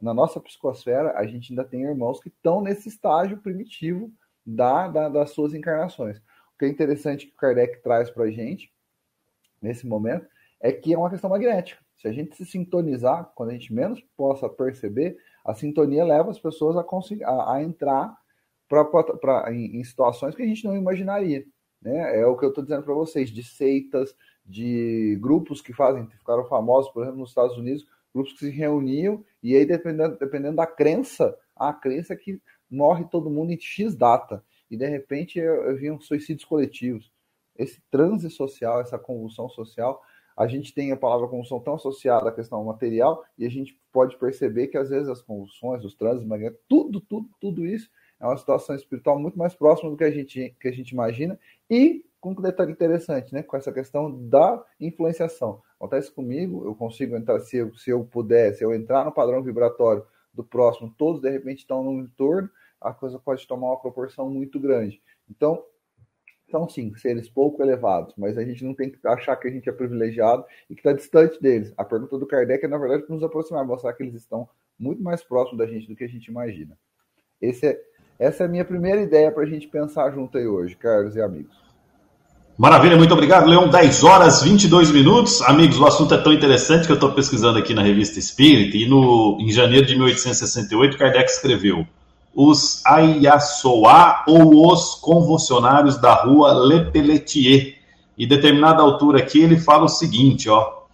na 0.00 0.12
nossa 0.12 0.40
psicosfera, 0.40 1.16
a 1.16 1.26
gente 1.26 1.52
ainda 1.52 1.64
tem 1.64 1.82
irmãos 1.82 2.20
que 2.20 2.28
estão 2.28 2.60
nesse 2.60 2.88
estágio 2.88 3.38
primitivo 3.38 4.12
da, 4.44 4.88
da, 4.88 5.08
das 5.08 5.30
suas 5.30 5.54
encarnações. 5.54 6.18
O 6.18 6.58
que 6.58 6.64
é 6.64 6.68
interessante 6.68 7.26
que 7.26 7.32
o 7.32 7.36
Kardec 7.36 7.82
traz 7.82 8.10
para 8.10 8.24
a 8.24 8.30
gente, 8.30 8.72
nesse 9.60 9.86
momento, 9.86 10.26
é 10.60 10.72
que 10.72 10.92
é 10.92 10.98
uma 10.98 11.10
questão 11.10 11.30
magnética. 11.30 11.82
Se 11.96 12.08
a 12.08 12.12
gente 12.12 12.36
se 12.36 12.44
sintonizar, 12.44 13.32
quando 13.34 13.50
a 13.50 13.52
gente 13.52 13.72
menos 13.72 14.00
possa 14.16 14.48
perceber, 14.48 15.16
a 15.44 15.54
sintonia 15.54 16.04
leva 16.04 16.30
as 16.30 16.38
pessoas 16.38 16.76
a, 16.76 16.84
a, 17.26 17.54
a 17.54 17.62
entrar 17.62 18.16
pra, 18.68 18.84
pra, 18.84 19.02
pra, 19.04 19.54
em, 19.54 19.78
em, 19.78 19.84
situações 19.84 20.34
que 20.34 20.42
a 20.42 20.46
gente 20.46 20.64
não 20.64 20.76
imaginaria. 20.76 21.44
Né? 21.80 22.20
É 22.20 22.26
o 22.26 22.36
que 22.36 22.44
eu 22.44 22.48
estou 22.48 22.64
dizendo 22.64 22.82
para 22.82 22.94
vocês, 22.94 23.30
de 23.30 23.42
seitas, 23.42 24.14
de 24.44 25.16
grupos 25.20 25.60
que 25.60 25.72
fazem, 25.72 26.06
ficaram 26.06 26.44
famosos, 26.44 26.90
por 26.92 27.02
exemplo, 27.02 27.20
nos 27.20 27.30
Estados 27.30 27.56
Unidos, 27.56 27.86
grupos 28.14 28.34
que 28.34 28.40
se 28.40 28.50
reuniam, 28.50 29.24
e 29.42 29.56
aí, 29.56 29.64
dependendo, 29.64 30.16
dependendo 30.18 30.56
da 30.56 30.66
crença, 30.66 31.36
a 31.56 31.72
crença 31.72 32.12
é 32.12 32.16
que 32.16 32.40
morre 32.70 33.04
todo 33.10 33.30
mundo 33.30 33.52
em 33.52 33.58
X 33.58 33.94
data. 33.94 34.44
E 34.70 34.76
de 34.76 34.86
repente 34.86 35.40
vi 35.78 35.90
um 35.90 36.00
suicídios 36.00 36.44
coletivos. 36.44 37.12
Esse 37.56 37.80
transe 37.90 38.28
social, 38.30 38.80
essa 38.80 38.98
convulsão 38.98 39.48
social, 39.48 40.02
a 40.36 40.46
gente 40.48 40.74
tem 40.74 40.90
a 40.90 40.96
palavra 40.96 41.28
convulsão 41.28 41.60
tão 41.60 41.74
associada 41.74 42.28
à 42.28 42.32
questão 42.32 42.64
material 42.64 43.24
e 43.38 43.46
a 43.46 43.50
gente 43.50 43.78
pode 43.92 44.18
perceber 44.18 44.66
que 44.66 44.76
às 44.76 44.90
vezes 44.90 45.08
as 45.08 45.22
convulsões, 45.22 45.84
os 45.84 45.94
transes 45.94 46.26
tudo, 46.68 47.00
tudo, 47.00 47.28
tudo 47.40 47.64
isso 47.64 47.88
é 48.18 48.26
uma 48.26 48.36
situação 48.36 48.74
espiritual 48.74 49.18
muito 49.18 49.38
mais 49.38 49.54
próxima 49.54 49.90
do 49.90 49.96
que 49.96 50.04
a 50.04 50.10
gente, 50.10 50.56
que 50.58 50.66
a 50.66 50.72
gente 50.72 50.90
imagina 50.90 51.38
e 51.70 52.04
com 52.24 52.30
um 52.30 52.42
detalhe 52.42 52.72
interessante, 52.72 53.34
né, 53.34 53.42
com 53.42 53.54
essa 53.54 53.70
questão 53.70 54.10
da 54.28 54.64
influenciação. 54.80 55.60
Acontece 55.76 56.10
comigo, 56.10 56.64
eu 56.64 56.74
consigo 56.74 57.14
entrar, 57.14 57.38
se 57.40 57.58
eu, 57.58 57.74
se 57.74 57.90
eu 57.90 58.02
puder, 58.02 58.54
se 58.54 58.64
eu 58.64 58.74
entrar 58.74 59.04
no 59.04 59.12
padrão 59.12 59.42
vibratório 59.42 60.02
do 60.32 60.42
próximo, 60.42 60.94
todos 60.96 61.20
de 61.20 61.28
repente 61.28 61.58
estão 61.58 61.84
no 61.84 62.00
entorno, 62.00 62.48
a 62.80 62.94
coisa 62.94 63.18
pode 63.18 63.46
tomar 63.46 63.66
uma 63.66 63.80
proporção 63.80 64.30
muito 64.30 64.58
grande. 64.58 65.02
Então, 65.30 65.62
são 66.50 66.66
sim 66.66 66.94
seres 66.96 67.28
pouco 67.28 67.62
elevados, 67.62 68.14
mas 68.16 68.38
a 68.38 68.44
gente 68.44 68.64
não 68.64 68.72
tem 68.72 68.90
que 68.90 69.06
achar 69.06 69.36
que 69.36 69.48
a 69.48 69.50
gente 69.50 69.68
é 69.68 69.72
privilegiado 69.72 70.46
e 70.70 70.74
que 70.74 70.80
está 70.80 70.94
distante 70.94 71.40
deles. 71.42 71.74
A 71.76 71.84
pergunta 71.84 72.18
do 72.18 72.26
Kardec 72.26 72.64
é, 72.64 72.68
na 72.68 72.78
verdade, 72.78 73.04
nos 73.06 73.22
aproximar, 73.22 73.66
mostrar 73.66 73.92
que 73.92 74.02
eles 74.02 74.14
estão 74.14 74.48
muito 74.78 75.02
mais 75.02 75.22
próximos 75.22 75.58
da 75.58 75.66
gente 75.66 75.88
do 75.88 75.94
que 75.94 76.04
a 76.04 76.08
gente 76.08 76.28
imagina. 76.28 76.78
É, 77.42 77.48
essa 78.18 78.44
é 78.44 78.46
a 78.46 78.48
minha 78.48 78.64
primeira 78.64 79.02
ideia 79.02 79.30
para 79.30 79.42
a 79.42 79.46
gente 79.46 79.68
pensar 79.68 80.10
junto 80.10 80.38
aí 80.38 80.46
hoje, 80.46 80.74
Carlos 80.74 81.16
e 81.16 81.20
amigos. 81.20 81.73
Maravilha, 82.56 82.96
muito 82.96 83.12
obrigado, 83.12 83.48
Leão. 83.48 83.68
10 83.68 84.04
horas 84.04 84.42
22 84.42 84.92
minutos. 84.92 85.42
Amigos, 85.42 85.76
o 85.78 85.86
assunto 85.86 86.14
é 86.14 86.18
tão 86.18 86.32
interessante 86.32 86.86
que 86.86 86.92
eu 86.92 86.94
estou 86.94 87.10
pesquisando 87.10 87.58
aqui 87.58 87.74
na 87.74 87.82
revista 87.82 88.20
Espírita 88.20 88.76
e 88.76 88.88
no, 88.88 89.36
em 89.40 89.50
janeiro 89.50 89.84
de 89.84 89.96
1868, 89.96 90.96
Kardec 90.96 91.28
escreveu 91.28 91.84
os 92.32 92.80
Ayasoá 92.86 94.24
ou 94.28 94.72
os 94.72 94.94
convulsionários 94.96 95.96
da 95.98 96.14
rua 96.14 96.52
Le 96.52 96.92
Pelletier. 96.92 97.74
E 98.16 98.24
determinada 98.24 98.82
altura 98.82 99.18
aqui 99.18 99.40
ele 99.40 99.58
fala 99.58 99.84
o 99.84 99.88
seguinte, 99.88 100.48
ó. 100.48 100.84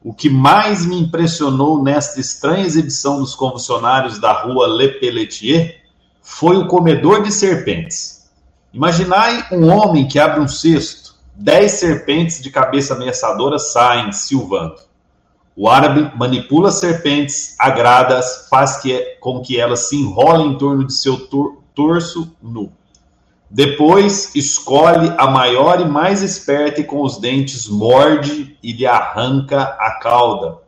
O 0.00 0.14
que 0.14 0.30
mais 0.30 0.86
me 0.86 1.00
impressionou 1.00 1.82
nesta 1.82 2.20
estranha 2.20 2.64
exibição 2.64 3.18
dos 3.18 3.34
convulsionários 3.34 4.20
da 4.20 4.32
rua 4.32 4.68
Le 4.68 4.88
Pelletier 5.00 5.82
foi 6.22 6.56
o 6.56 6.68
comedor 6.68 7.24
de 7.24 7.32
serpentes. 7.32 8.18
Imaginai 8.72 9.46
um 9.50 9.68
homem 9.68 10.06
que 10.06 10.18
abre 10.18 10.40
um 10.40 10.46
cesto, 10.46 10.97
dez 11.38 11.72
serpentes 11.72 12.42
de 12.42 12.50
cabeça 12.50 12.94
ameaçadora 12.94 13.60
saem 13.60 14.10
silvando. 14.10 14.76
O 15.54 15.68
árabe 15.68 16.10
manipula 16.16 16.72
serpentes 16.72 17.54
agradas, 17.58 18.48
faz 18.50 18.78
que, 18.78 19.16
com 19.20 19.40
que 19.40 19.58
elas 19.58 19.88
se 19.88 19.96
enrolem 19.96 20.48
em 20.48 20.58
torno 20.58 20.84
de 20.84 20.92
seu 20.92 21.28
tor 21.28 21.58
torso 21.74 22.36
nu. 22.42 22.72
Depois 23.48 24.34
escolhe 24.34 25.12
a 25.16 25.28
maior 25.28 25.80
e 25.80 25.84
mais 25.84 26.22
esperta 26.22 26.80
e 26.80 26.84
com 26.84 27.02
os 27.02 27.18
dentes 27.18 27.68
morde 27.68 28.56
e 28.62 28.72
lhe 28.72 28.86
arranca 28.86 29.62
a 29.62 29.98
cauda. 30.00 30.58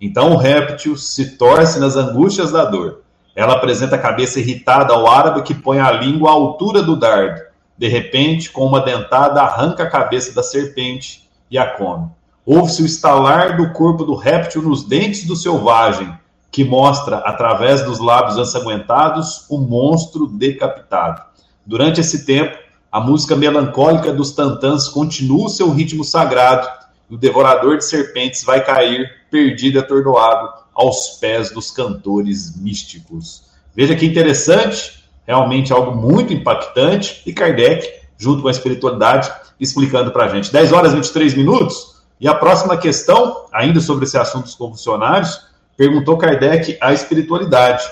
Então 0.00 0.32
o 0.32 0.36
réptil 0.36 0.96
se 0.96 1.36
torce 1.36 1.78
nas 1.78 1.96
angústias 1.96 2.50
da 2.50 2.64
dor. 2.64 3.02
Ela 3.34 3.54
apresenta 3.54 3.96
a 3.96 4.00
cabeça 4.00 4.40
irritada 4.40 4.94
ao 4.94 5.06
árabe 5.06 5.42
que 5.42 5.54
põe 5.54 5.80
a 5.80 5.90
língua 5.90 6.30
à 6.30 6.32
altura 6.32 6.82
do 6.82 6.96
dardo. 6.96 7.49
De 7.80 7.88
repente, 7.88 8.50
com 8.50 8.66
uma 8.66 8.82
dentada, 8.82 9.40
arranca 9.40 9.84
a 9.84 9.90
cabeça 9.90 10.34
da 10.34 10.42
serpente 10.42 11.26
e 11.50 11.56
a 11.56 11.66
come. 11.66 12.10
Ouve-se 12.44 12.82
o 12.82 12.84
estalar 12.84 13.56
do 13.56 13.72
corpo 13.72 14.04
do 14.04 14.14
réptil 14.14 14.60
nos 14.60 14.84
dentes 14.84 15.26
do 15.26 15.34
selvagem, 15.34 16.14
que 16.50 16.62
mostra, 16.62 17.16
através 17.20 17.82
dos 17.82 17.98
lábios 17.98 18.36
ensanguentados, 18.36 19.46
o 19.48 19.56
monstro 19.56 20.26
decapitado. 20.26 21.22
Durante 21.64 22.02
esse 22.02 22.26
tempo, 22.26 22.58
a 22.92 23.00
música 23.00 23.34
melancólica 23.34 24.12
dos 24.12 24.32
tantãs 24.32 24.86
continua 24.86 25.46
o 25.46 25.48
seu 25.48 25.70
ritmo 25.70 26.04
sagrado 26.04 26.68
e 27.08 27.14
o 27.14 27.18
devorador 27.18 27.78
de 27.78 27.84
serpentes 27.86 28.44
vai 28.44 28.62
cair, 28.62 29.10
perdido 29.30 29.76
e 29.76 29.78
atordoado, 29.78 30.50
aos 30.74 31.16
pés 31.18 31.50
dos 31.50 31.70
cantores 31.70 32.54
místicos. 32.60 33.44
Veja 33.74 33.96
que 33.96 34.04
interessante, 34.04 34.99
realmente 35.26 35.72
algo 35.72 35.94
muito 35.94 36.32
impactante, 36.32 37.22
e 37.26 37.32
Kardec, 37.32 37.88
junto 38.18 38.42
com 38.42 38.48
a 38.48 38.50
espiritualidade, 38.50 39.30
explicando 39.58 40.10
para 40.10 40.24
a 40.24 40.28
gente. 40.28 40.52
10 40.52 40.72
horas 40.72 40.92
e 40.92 40.96
23 40.96 41.34
minutos. 41.34 42.00
E 42.20 42.28
a 42.28 42.34
próxima 42.34 42.76
questão, 42.76 43.46
ainda 43.52 43.80
sobre 43.80 44.04
esse 44.04 44.18
assunto 44.18 44.44
dos 44.44 44.54
convulsionários, 44.54 45.46
perguntou 45.76 46.18
Kardec 46.18 46.76
à 46.80 46.92
espiritualidade. 46.92 47.82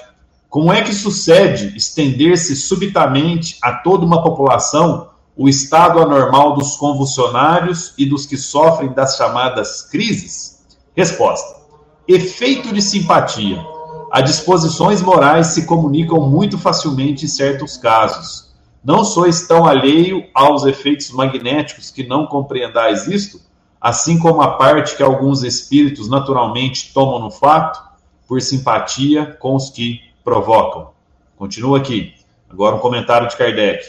Como 0.51 0.73
é 0.73 0.83
que 0.83 0.95
sucede 0.95 1.77
estender-se 1.77 2.57
subitamente 2.57 3.59
a 3.63 3.73
toda 3.73 4.05
uma 4.05 4.23
população 4.23 5.09
o 5.37 5.49
estado 5.49 6.01
anormal 6.01 6.55
dos 6.55 6.77
convulsionários 6.77 7.95
e 7.97 8.05
dos 8.05 8.27
que 8.27 8.37
sofrem 8.37 8.93
das 8.93 9.17
chamadas 9.17 9.83
crises? 9.83 10.67
Resposta: 10.97 11.61
efeito 12.09 12.75
de 12.75 12.83
simpatia. 12.83 13.65
As 14.11 14.25
disposições 14.25 15.03
morais 15.03 15.49
se 15.49 15.67
comunicam 15.67 16.21
muito 16.21 16.59
facilmente 16.59 17.25
em 17.25 17.29
certos 17.29 17.77
casos. 17.77 18.55
Não 18.85 19.05
sois 19.05 19.47
tão 19.47 19.67
alheio 19.67 20.25
aos 20.35 20.65
efeitos 20.65 21.11
magnéticos 21.11 21.91
que 21.91 22.07
não 22.07 22.27
compreendais 22.27 23.07
isto? 23.07 23.41
assim 23.81 24.19
como 24.19 24.43
a 24.43 24.57
parte 24.57 24.97
que 24.97 25.03
alguns 25.03 25.43
espíritos 25.43 26.09
naturalmente 26.09 26.93
tomam 26.93 27.21
no 27.21 27.31
fato, 27.31 27.81
por 28.27 28.43
simpatia 28.43 29.37
com 29.39 29.55
os 29.55 29.71
que 29.71 30.01
provocam. 30.23 30.91
Continua 31.37 31.79
aqui. 31.79 32.13
Agora 32.51 32.77
um 32.77 32.81
comentário 32.81 33.29
de 33.29 33.37
Kardec. 33.37 33.85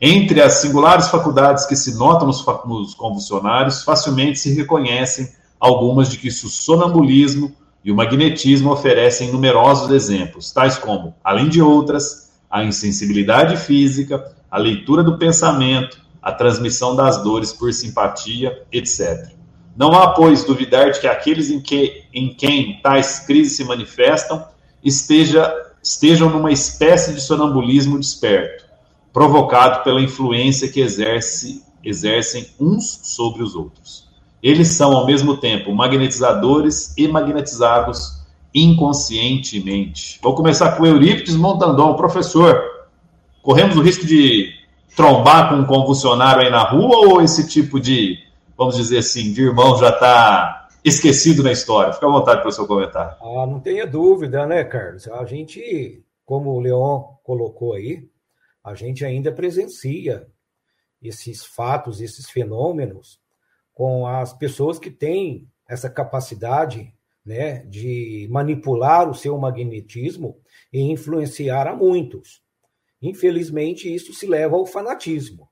Entre 0.00 0.42
as 0.42 0.54
singulares 0.54 1.08
faculdades 1.08 1.66
que 1.66 1.76
se 1.76 1.96
notam 1.96 2.26
nos, 2.26 2.44
nos 2.64 2.94
convulsionários, 2.94 3.84
facilmente 3.84 4.38
se 4.38 4.52
reconhecem 4.54 5.32
algumas 5.60 6.10
de 6.10 6.18
que 6.18 6.28
o 6.28 6.32
sonambulismo 6.32 7.52
e 7.84 7.92
o 7.92 7.94
magnetismo 7.94 8.72
oferecem 8.72 9.30
numerosos 9.30 9.90
exemplos, 9.90 10.50
tais 10.50 10.78
como, 10.78 11.14
além 11.22 11.48
de 11.48 11.60
outras, 11.60 12.32
a 12.50 12.64
insensibilidade 12.64 13.56
física, 13.58 14.32
a 14.50 14.56
leitura 14.56 15.02
do 15.02 15.18
pensamento, 15.18 16.00
a 16.22 16.32
transmissão 16.32 16.96
das 16.96 17.22
dores 17.22 17.52
por 17.52 17.72
simpatia, 17.74 18.62
etc. 18.72 19.34
Não 19.76 19.92
há, 19.92 20.12
pois, 20.12 20.44
duvidar 20.44 20.92
de 20.92 21.00
que 21.00 21.06
aqueles 21.06 21.50
em, 21.50 21.60
que, 21.60 22.04
em 22.14 22.32
quem 22.32 22.80
tais 22.80 23.18
crises 23.20 23.56
se 23.56 23.64
manifestam 23.64 24.46
esteja, 24.82 25.52
estejam 25.82 26.30
numa 26.30 26.52
espécie 26.52 27.12
de 27.12 27.20
sonambulismo 27.20 27.98
desperto, 27.98 28.64
provocado 29.12 29.82
pela 29.82 30.00
influência 30.00 30.68
que 30.68 30.80
exerce, 30.80 31.62
exercem 31.82 32.48
uns 32.58 33.00
sobre 33.02 33.42
os 33.42 33.54
outros. 33.54 34.03
Eles 34.44 34.68
são, 34.68 34.94
ao 34.94 35.06
mesmo 35.06 35.38
tempo, 35.38 35.74
magnetizadores 35.74 36.94
e 36.98 37.08
magnetizados 37.08 38.22
inconscientemente. 38.54 40.20
Vou 40.22 40.34
começar 40.34 40.76
com 40.76 40.84
Eurípides 40.84 41.34
Montandon, 41.34 41.96
professor. 41.96 42.62
Corremos 43.42 43.74
o 43.74 43.80
risco 43.80 44.04
de 44.04 44.52
trombar 44.94 45.48
com 45.48 45.54
um 45.54 45.64
convulsionário 45.64 46.42
aí 46.42 46.50
na 46.50 46.62
rua 46.62 47.08
ou 47.08 47.22
esse 47.22 47.48
tipo 47.48 47.80
de 47.80 48.18
vamos 48.54 48.76
dizer 48.76 48.98
assim, 48.98 49.32
de 49.32 49.42
irmão 49.42 49.78
já 49.78 49.88
está 49.88 50.68
esquecido 50.84 51.42
na 51.42 51.50
história? 51.50 51.94
Fica 51.94 52.06
à 52.06 52.10
vontade 52.10 52.42
para 52.42 52.50
o 52.50 52.52
seu 52.52 52.66
comentário. 52.66 53.16
Ah, 53.22 53.46
não 53.46 53.58
tenha 53.60 53.86
dúvida, 53.86 54.46
né, 54.46 54.62
Carlos? 54.62 55.08
A 55.08 55.24
gente, 55.24 56.04
como 56.22 56.50
o 56.50 56.60
Leon 56.60 57.02
colocou 57.22 57.72
aí, 57.72 58.06
a 58.62 58.74
gente 58.74 59.06
ainda 59.06 59.32
presencia 59.32 60.26
esses 61.02 61.46
fatos, 61.46 62.02
esses 62.02 62.28
fenômenos 62.28 63.23
com 63.74 64.06
as 64.06 64.32
pessoas 64.32 64.78
que 64.78 64.90
têm 64.90 65.48
essa 65.68 65.90
capacidade 65.90 66.94
né, 67.24 67.64
de 67.66 68.28
manipular 68.30 69.10
o 69.10 69.14
seu 69.14 69.36
magnetismo 69.36 70.38
e 70.72 70.80
influenciar 70.80 71.66
a 71.66 71.74
muitos. 71.74 72.42
Infelizmente, 73.00 73.92
isso 73.92 74.14
se 74.14 74.26
leva 74.26 74.56
ao 74.56 74.64
fanatismo. 74.64 75.48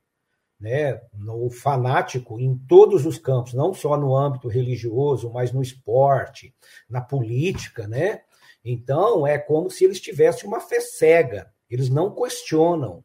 Né? 0.60 1.00
O 1.28 1.50
fanático 1.50 2.38
em 2.38 2.56
todos 2.56 3.04
os 3.04 3.18
campos, 3.18 3.52
não 3.52 3.74
só 3.74 3.96
no 3.96 4.16
âmbito 4.16 4.48
religioso, 4.48 5.30
mas 5.30 5.52
no 5.52 5.60
esporte, 5.60 6.54
na 6.88 7.00
política, 7.00 7.88
né? 7.88 8.22
Então, 8.64 9.26
é 9.26 9.38
como 9.38 9.68
se 9.68 9.84
eles 9.84 10.00
tivessem 10.00 10.46
uma 10.48 10.60
fé 10.60 10.80
cega, 10.80 11.52
eles 11.68 11.90
não 11.90 12.14
questionam, 12.14 13.04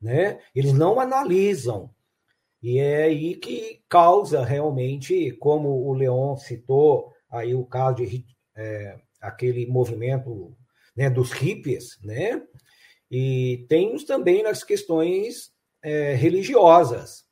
né? 0.00 0.40
Eles 0.52 0.72
não 0.72 0.98
analisam, 0.98 1.94
e 2.68 2.80
é 2.80 3.04
aí 3.04 3.36
que 3.36 3.80
causa 3.88 4.44
realmente, 4.44 5.30
como 5.38 5.86
o 5.86 5.92
Leon 5.92 6.36
citou, 6.36 7.12
aí 7.30 7.54
o 7.54 7.64
caso 7.64 8.04
de 8.04 8.26
é, 8.56 8.98
aquele 9.20 9.68
movimento 9.68 10.52
né, 10.96 11.08
dos 11.08 11.30
hippies, 11.30 11.96
né? 12.02 12.42
E 13.08 13.64
temos 13.68 14.02
também 14.02 14.42
nas 14.42 14.64
questões 14.64 15.52
é, 15.80 16.14
religiosas, 16.14 17.24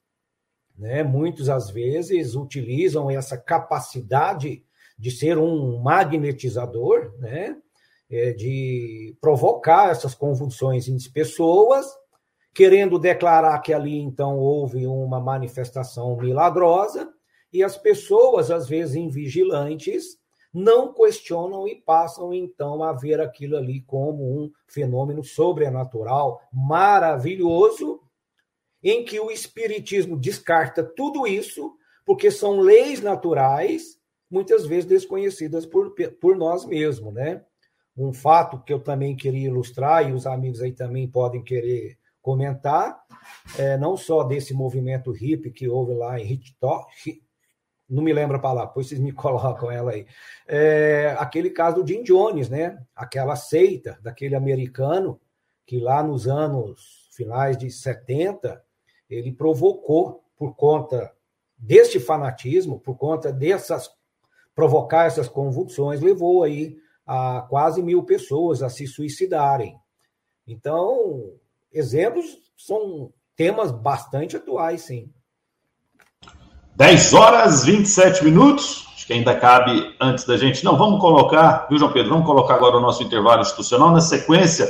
né? 0.78 1.02
Muitos 1.02 1.48
às 1.48 1.68
vezes 1.68 2.36
utilizam 2.36 3.10
essa 3.10 3.36
capacidade 3.36 4.64
de 4.96 5.10
ser 5.10 5.36
um 5.36 5.82
magnetizador, 5.82 7.12
né? 7.18 7.56
É, 8.08 8.32
de 8.34 9.16
provocar 9.20 9.90
essas 9.90 10.14
convulsões 10.14 10.86
em 10.86 10.96
pessoas 11.10 11.86
querendo 12.54 12.98
declarar 12.98 13.58
que 13.58 13.72
ali 13.72 13.98
então 13.98 14.38
houve 14.38 14.86
uma 14.86 15.20
manifestação 15.20 16.16
milagrosa, 16.16 17.12
e 17.52 17.62
as 17.62 17.76
pessoas, 17.76 18.50
às 18.50 18.68
vezes 18.68 18.94
invigilantes, 18.94 20.18
não 20.52 20.94
questionam 20.94 21.66
e 21.66 21.74
passam 21.74 22.32
então 22.32 22.82
a 22.84 22.92
ver 22.92 23.20
aquilo 23.20 23.56
ali 23.56 23.80
como 23.82 24.22
um 24.22 24.52
fenômeno 24.68 25.24
sobrenatural 25.24 26.40
maravilhoso, 26.52 28.00
em 28.82 29.04
que 29.04 29.18
o 29.18 29.30
espiritismo 29.30 30.16
descarta 30.16 30.84
tudo 30.84 31.26
isso, 31.26 31.74
porque 32.06 32.30
são 32.30 32.60
leis 32.60 33.00
naturais, 33.00 33.98
muitas 34.30 34.64
vezes 34.64 34.84
desconhecidas 34.84 35.66
por, 35.66 35.94
por 36.20 36.36
nós 36.36 36.64
mesmos, 36.64 37.12
né? 37.12 37.42
Um 37.96 38.12
fato 38.12 38.62
que 38.62 38.72
eu 38.72 38.80
também 38.80 39.16
queria 39.16 39.48
ilustrar, 39.48 40.08
e 40.08 40.12
os 40.12 40.26
amigos 40.26 40.60
aí 40.60 40.72
também 40.72 41.08
podem 41.08 41.42
querer 41.42 41.96
comentar, 42.24 43.04
é, 43.58 43.76
não 43.76 43.98
só 43.98 44.24
desse 44.24 44.54
movimento 44.54 45.12
hippie 45.12 45.50
que 45.50 45.68
houve 45.68 45.92
lá 45.92 46.18
em 46.18 46.24
Hitchcock, 46.24 46.90
não 47.86 48.02
me 48.02 48.14
lembro 48.14 48.38
a 48.38 48.40
palavra, 48.40 48.68
depois 48.68 48.88
vocês 48.88 48.98
me 48.98 49.12
colocam 49.12 49.70
ela 49.70 49.92
aí. 49.92 50.06
É, 50.48 51.14
aquele 51.18 51.50
caso 51.50 51.82
do 51.82 51.86
Jim 51.86 52.02
Jones, 52.02 52.48
né? 52.48 52.82
Aquela 52.96 53.36
seita 53.36 53.98
daquele 54.02 54.34
americano 54.34 55.20
que 55.66 55.78
lá 55.78 56.02
nos 56.02 56.26
anos 56.26 57.10
finais 57.14 57.58
de 57.58 57.70
70 57.70 58.64
ele 59.10 59.30
provocou 59.30 60.24
por 60.34 60.56
conta 60.56 61.12
deste 61.58 62.00
fanatismo, 62.00 62.80
por 62.80 62.96
conta 62.96 63.30
dessas 63.30 63.90
provocar 64.54 65.04
essas 65.04 65.28
convulsões, 65.28 66.00
levou 66.00 66.42
aí 66.42 66.78
a 67.04 67.44
quase 67.50 67.82
mil 67.82 68.02
pessoas 68.04 68.62
a 68.62 68.70
se 68.70 68.86
suicidarem. 68.86 69.78
Então, 70.46 71.34
exemplos 71.74 72.24
são 72.56 73.12
temas 73.36 73.70
bastante 73.70 74.36
atuais, 74.36 74.82
sim. 74.82 75.10
10 76.76 77.14
horas 77.14 77.64
27 77.64 78.24
minutos. 78.24 78.86
Acho 78.94 79.06
que 79.06 79.12
ainda 79.12 79.34
cabe 79.34 79.94
antes 80.00 80.24
da 80.24 80.36
gente. 80.36 80.64
Não, 80.64 80.76
vamos 80.76 81.00
colocar, 81.00 81.66
viu, 81.68 81.78
João 81.78 81.92
Pedro? 81.92 82.10
Vamos 82.10 82.26
colocar 82.26 82.54
agora 82.54 82.76
o 82.76 82.80
nosso 82.80 83.02
intervalo 83.02 83.42
institucional. 83.42 83.92
Na 83.92 84.00
sequência, 84.00 84.66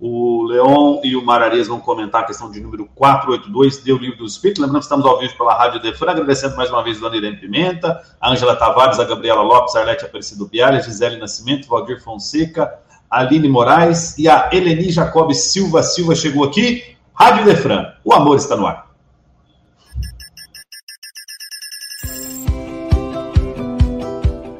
o 0.00 0.44
Leon 0.44 1.00
e 1.02 1.16
o 1.16 1.24
Mararias 1.24 1.66
vão 1.66 1.80
comentar 1.80 2.22
a 2.22 2.26
questão 2.26 2.50
de 2.50 2.60
número 2.60 2.86
482, 2.94 3.82
Deu 3.82 3.96
Livro 3.96 4.18
do 4.18 4.26
Espírito. 4.26 4.60
Lembrando 4.60 4.80
que 4.80 4.84
estamos 4.84 5.04
ao 5.04 5.18
vivo 5.18 5.36
pela 5.36 5.54
Rádio 5.54 5.80
Defran, 5.80 6.12
agradecendo 6.12 6.56
mais 6.56 6.70
uma 6.70 6.84
vez 6.84 6.98
a 6.98 7.00
Dona 7.00 7.16
Irene 7.16 7.36
Pimenta, 7.38 8.00
a 8.20 8.30
Ângela 8.30 8.54
Tavares, 8.54 9.00
a 9.00 9.04
Gabriela 9.04 9.42
Lopes, 9.42 9.74
a 9.74 9.80
Arlete 9.80 10.04
Aparecido 10.04 10.46
Bialha, 10.46 10.78
a 10.78 10.82
Gisele 10.82 11.16
Nascimento, 11.16 11.66
Valdir 11.66 12.02
Fonseca, 12.02 12.78
Aline 13.10 13.48
Moraes 13.48 14.18
e 14.18 14.28
a 14.28 14.50
Eleni 14.52 14.90
Jacob 14.90 15.32
Silva 15.32 15.82
Silva 15.82 16.14
chegou 16.14 16.44
aqui. 16.44 16.84
Rádio 17.14 17.46
Defran, 17.46 17.86
o 18.04 18.12
amor 18.12 18.36
está 18.36 18.56
no 18.56 18.66
ar. 18.66 18.86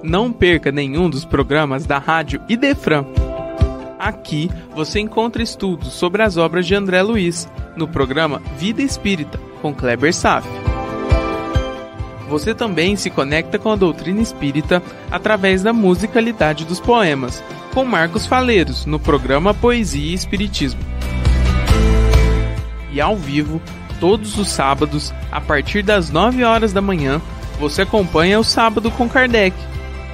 Não 0.02 0.32
perca 0.32 0.72
nenhum 0.72 1.10
dos 1.10 1.24
programas 1.24 1.84
da 1.84 1.98
Rádio 1.98 2.40
Idefran. 2.48 3.04
Aqui 3.98 4.50
você 4.74 5.00
encontra 5.00 5.42
estudos 5.42 5.92
sobre 5.92 6.22
as 6.22 6.36
obras 6.36 6.66
de 6.66 6.74
André 6.74 7.02
Luiz, 7.02 7.46
no 7.76 7.86
programa 7.86 8.40
Vida 8.56 8.80
Espírita, 8.80 9.38
com 9.60 9.74
Kleber 9.74 10.14
Saf. 10.14 10.48
Você 12.28 12.54
também 12.54 12.96
se 12.96 13.10
conecta 13.10 13.58
com 13.58 13.70
a 13.70 13.76
doutrina 13.76 14.20
espírita 14.20 14.82
através 15.10 15.62
da 15.62 15.72
musicalidade 15.72 16.64
dos 16.64 16.80
poemas 16.80 17.42
com 17.74 17.84
Marcos 17.84 18.26
Faleiros 18.26 18.86
no 18.86 18.98
programa 18.98 19.54
Poesia 19.54 20.10
e 20.10 20.14
Espiritismo. 20.14 20.80
E 22.92 23.00
ao 23.00 23.16
vivo, 23.16 23.60
todos 24.00 24.38
os 24.38 24.48
sábados, 24.48 25.12
a 25.30 25.40
partir 25.40 25.82
das 25.82 26.10
9 26.10 26.44
horas 26.44 26.72
da 26.72 26.80
manhã, 26.80 27.20
você 27.58 27.82
acompanha 27.82 28.38
o 28.38 28.44
Sábado 28.44 28.90
com 28.90 29.08
Kardec, 29.08 29.56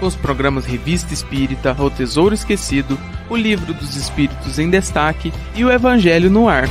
com 0.00 0.06
os 0.06 0.14
programas 0.14 0.64
Revista 0.64 1.12
Espírita, 1.14 1.76
O 1.78 1.90
Tesouro 1.90 2.34
Esquecido, 2.34 2.98
o 3.28 3.36
Livro 3.36 3.72
dos 3.72 3.96
Espíritos 3.96 4.58
em 4.58 4.68
Destaque 4.68 5.32
e 5.54 5.64
o 5.64 5.70
Evangelho 5.70 6.30
no 6.30 6.48
Ar. 6.48 6.68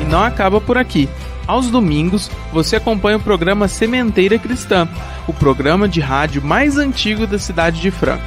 E 0.00 0.04
não 0.04 0.22
acaba 0.22 0.60
por 0.60 0.78
aqui. 0.78 1.08
Aos 1.50 1.68
domingos, 1.68 2.30
você 2.52 2.76
acompanha 2.76 3.16
o 3.16 3.20
programa 3.20 3.66
Sementeira 3.66 4.38
Cristã, 4.38 4.88
o 5.26 5.32
programa 5.34 5.88
de 5.88 5.98
rádio 6.00 6.40
mais 6.40 6.78
antigo 6.78 7.26
da 7.26 7.40
cidade 7.40 7.80
de 7.80 7.90
Franca. 7.90 8.22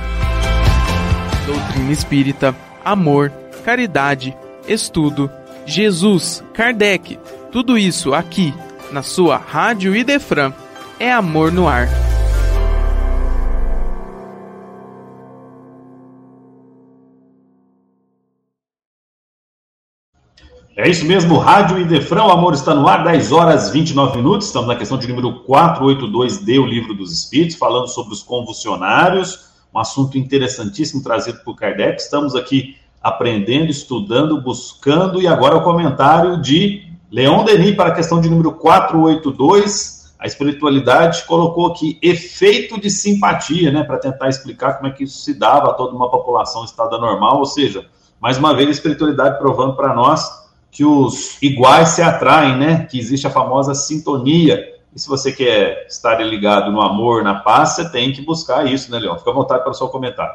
Doutrina 1.45 1.93
espírita, 1.93 2.53
amor, 2.83 3.31
caridade, 3.63 4.35
estudo, 4.67 5.31
Jesus, 5.65 6.43
Kardec, 6.53 7.17
tudo 7.49 7.77
isso 7.77 8.13
aqui, 8.13 8.53
na 8.91 9.01
sua 9.01 9.37
Rádio 9.37 9.95
Idefran. 9.95 10.51
É 10.99 11.09
amor 11.09 11.49
no 11.49 11.65
ar. 11.65 11.87
É 20.75 20.89
isso 20.89 21.05
mesmo, 21.05 21.37
Rádio 21.37 21.77
Idefrão, 21.77 22.31
amor 22.31 22.55
está 22.55 22.73
no 22.73 22.87
ar, 22.87 23.03
10 23.03 23.31
horas 23.31 23.69
29 23.69 24.17
minutos. 24.17 24.47
Estamos 24.47 24.67
na 24.67 24.75
questão 24.75 24.97
de 24.97 25.07
número 25.07 25.45
482D, 25.45 26.59
o 26.59 26.65
livro 26.65 26.95
dos 26.95 27.11
Espíritos, 27.11 27.55
falando 27.55 27.87
sobre 27.87 28.11
os 28.11 28.23
convulsionários, 28.23 29.51
um 29.71 29.77
assunto 29.77 30.17
interessantíssimo 30.17 31.03
trazido 31.03 31.41
por 31.45 31.55
Kardec. 31.55 32.01
Estamos 32.01 32.35
aqui 32.35 32.75
aprendendo, 33.03 33.69
estudando, 33.69 34.41
buscando, 34.41 35.21
e 35.21 35.27
agora 35.27 35.57
o 35.57 35.61
comentário 35.61 36.41
de 36.41 36.91
Leon 37.11 37.43
Denis 37.43 37.75
para 37.75 37.89
a 37.89 37.93
questão 37.93 38.19
de 38.19 38.27
número 38.27 38.53
482. 38.53 40.11
A 40.17 40.25
espiritualidade 40.25 41.23
colocou 41.25 41.67
aqui 41.67 41.99
efeito 42.01 42.81
de 42.81 42.89
simpatia, 42.89 43.71
né, 43.71 43.83
para 43.83 43.99
tentar 43.99 44.27
explicar 44.27 44.77
como 44.77 44.87
é 44.87 44.91
que 44.91 45.03
isso 45.03 45.19
se 45.19 45.35
dava 45.35 45.69
a 45.69 45.73
toda 45.73 45.95
uma 45.95 46.09
população 46.09 46.65
estada 46.65 46.97
normal, 46.97 47.37
ou 47.37 47.45
seja, 47.45 47.85
mais 48.19 48.39
uma 48.39 48.55
vez 48.55 48.69
a 48.69 48.71
espiritualidade 48.71 49.37
provando 49.37 49.75
para 49.75 49.93
nós 49.93 50.42
que 50.73 50.83
os 50.83 51.41
iguais 51.41 51.89
se 51.89 52.01
atraem, 52.01 52.57
né? 52.57 52.85
Que 52.87 52.97
existe 52.99 53.27
a 53.27 53.29
famosa 53.29 53.75
sintonia. 53.75 54.73
E 54.93 54.99
se 54.99 55.07
você 55.07 55.31
quer 55.31 55.85
estar 55.85 56.19
ligado 56.19 56.71
no 56.71 56.81
amor, 56.81 57.23
na 57.23 57.39
paz, 57.39 57.75
você 57.75 57.91
tem 57.91 58.11
que 58.11 58.23
buscar 58.23 58.65
isso, 58.65 58.91
né, 58.91 58.97
Leão? 58.97 59.17
Fica 59.17 59.29
à 59.29 59.33
vontade 59.33 59.61
para 59.61 59.71
o 59.71 59.75
seu 59.75 59.87
comentário. 59.87 60.33